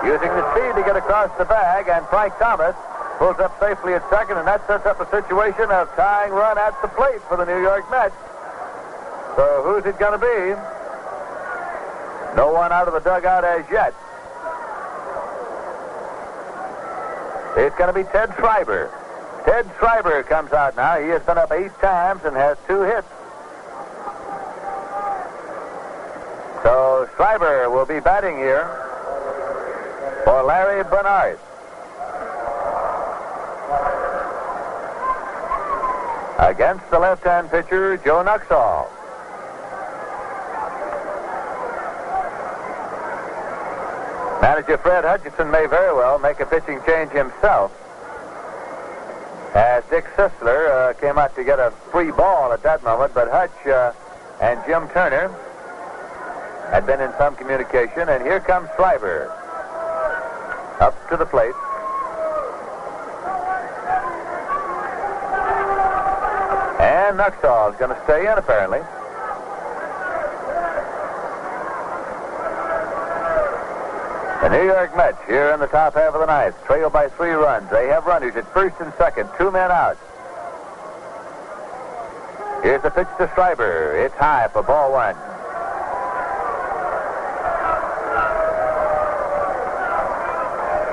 [0.06, 2.76] Using the speed to get across the bag, and Frank Thomas
[3.18, 6.80] pulls up safely at second, and that sets up a situation of tying run at
[6.84, 8.14] the plate for the New York Mets.
[9.34, 10.54] So who's it going to be?
[12.38, 13.98] No one out of the dugout as yet.
[17.58, 18.94] It's going to be Ted Schreiber.
[19.45, 21.00] Ted Schreiber comes out now.
[21.02, 23.08] He has been up eight times and has two hits.
[26.95, 28.64] So Schreiber will be batting here
[30.24, 31.40] for Larry Bearnarth.
[36.40, 38.88] Against the left-hand pitcher, Joe Nuxhall.
[44.41, 47.74] Manager Fred Hutchinson may very well make a pitching change himself.
[49.53, 53.30] As Dick Sisler uh, came out to get a free ball at that moment, but
[53.30, 53.91] Hutch uh,
[54.40, 55.35] and Jim Turner
[56.72, 59.32] had been in some communication, and here comes Schreiber
[60.80, 61.56] up to the plate.
[66.82, 68.80] And Nuxhall is going to stay in, apparently.
[74.42, 77.32] The New York Mets here in the top half of the ninth, trail by three
[77.32, 77.69] runs.
[77.72, 79.98] They have runners at first and second, two men out.
[82.61, 83.95] Here's the pitch to Schreiber.
[84.06, 85.16] It's high for ball one.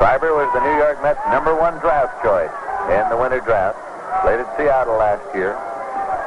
[0.03, 2.51] Schreiber was the New York Mets' number one draft choice
[2.91, 3.79] in the winter draft.
[4.23, 5.55] Played at Seattle last year.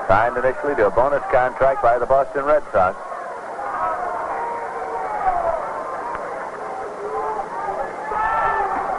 [0.07, 2.95] Signed initially to a bonus contract by the Boston Red Sox.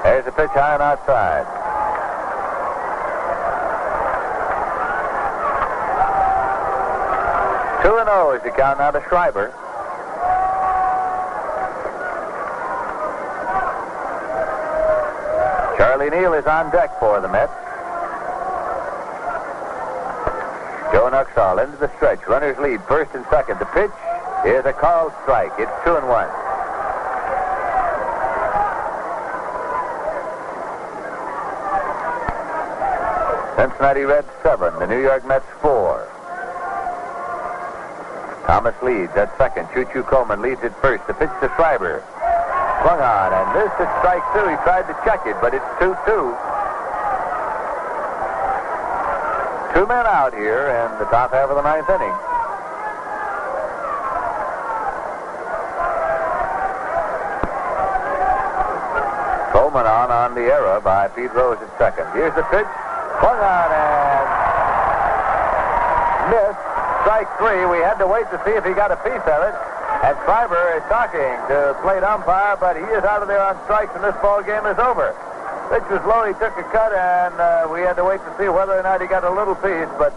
[0.04, 1.48] There's a pitch high and outside.
[7.80, 9.54] Two and zero is the count now to Schreiber.
[16.06, 17.52] Charlie Neal is on deck for the Mets.
[20.92, 22.20] Joe Nuxhall into the stretch.
[22.28, 23.58] Runners lead first and second.
[23.58, 23.90] The pitch
[24.46, 25.52] is a called strike.
[25.58, 26.28] It's two and one.
[33.56, 34.78] Cincinnati Reds seven.
[34.78, 36.06] The New York Mets four.
[38.46, 39.68] Thomas leads at second.
[39.74, 41.04] Choo Choo Coleman leads at first.
[41.08, 42.04] The pitch to Schreiber.
[42.86, 44.46] Swung on, and this is strike two.
[44.46, 46.22] He tried to check it, but it's 2 2.
[49.74, 52.14] Two men out here in the top half of the ninth inning.
[59.50, 62.06] Coleman on on the error by Pete Rose at second.
[62.14, 62.70] Here's the pitch.
[63.18, 64.26] Swung on and
[66.30, 66.62] missed.
[67.02, 67.66] Strike three.
[67.66, 69.75] We had to wait to see if he got a piece of it.
[70.06, 73.90] And Schreiber is talking to plate umpire, but he is out of there on strikes,
[73.98, 75.10] and this ball game is over.
[75.66, 76.22] Pitch was low.
[76.22, 79.02] He took a cut, and uh, we had to wait to see whether or not
[79.02, 79.90] he got a little piece.
[79.98, 80.14] But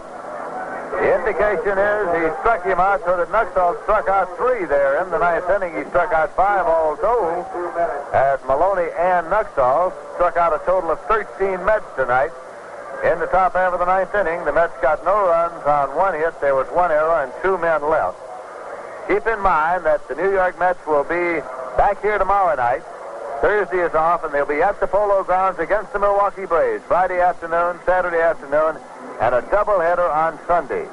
[0.94, 5.10] the indication is he struck him out so that Nuxhall struck out three there in
[5.10, 5.74] the ninth inning.
[5.74, 7.42] He struck out five all told.
[8.14, 12.30] As Maloney and Nuxhall struck out a total of 13 Mets tonight.
[13.02, 16.14] In the top half of the ninth inning, the Mets got no runs on one
[16.14, 16.38] hit.
[16.40, 18.29] There was one error and two men left.
[19.08, 21.40] Keep in mind that the New York Mets will be
[21.76, 22.82] back here tomorrow night.
[23.40, 27.20] Thursday is off, and they'll be at the Polo Grounds against the Milwaukee Braves Friday
[27.20, 28.76] afternoon, Saturday afternoon,
[29.20, 30.86] and a doubleheader on Sunday.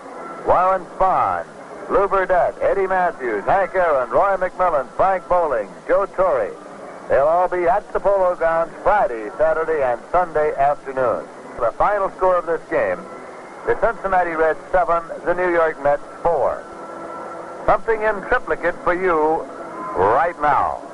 [0.45, 1.45] Warren Spahn,
[1.89, 6.55] Lew Burdette, Eddie Mathews, Hank Aaron, Roy McMillan, Frank Bolling, Joe Torre.
[7.09, 11.27] They'll all be at the Polo Grounds Friday, Saturday, and Sunday afternoon.
[11.59, 12.99] The final score of this game,
[13.65, 16.63] the Cincinnati Reds 7, the New York Mets 4.
[17.67, 19.43] Something in triplicate for you
[19.99, 20.86] right now.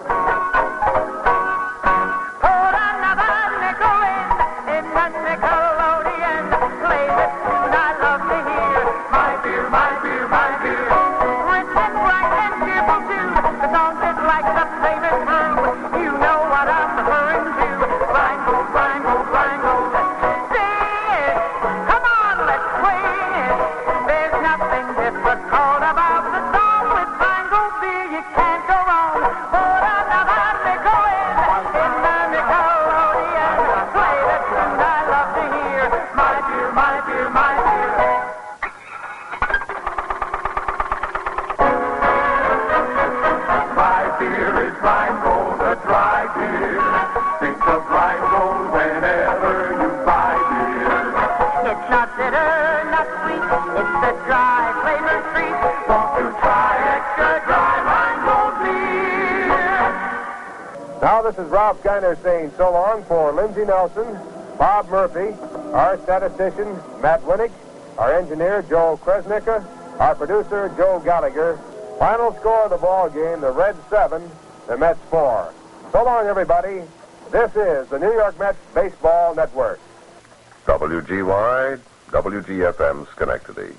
[61.53, 64.19] This Kiner saying so long for Lindsey Nelson,
[64.57, 65.37] Bob Murphy,
[65.71, 67.51] our statistician Matt Winnick,
[67.99, 69.63] our engineer Joel Kresnicka,
[69.99, 71.59] our producer Joe Gallagher.
[71.99, 74.27] Final score of the ball game: the Reds seven,
[74.65, 75.53] the Mets four.
[75.91, 76.81] So long, everybody.
[77.31, 79.79] This is the New York Mets Baseball Network.
[80.65, 83.75] WGY, WGFM Schenectady.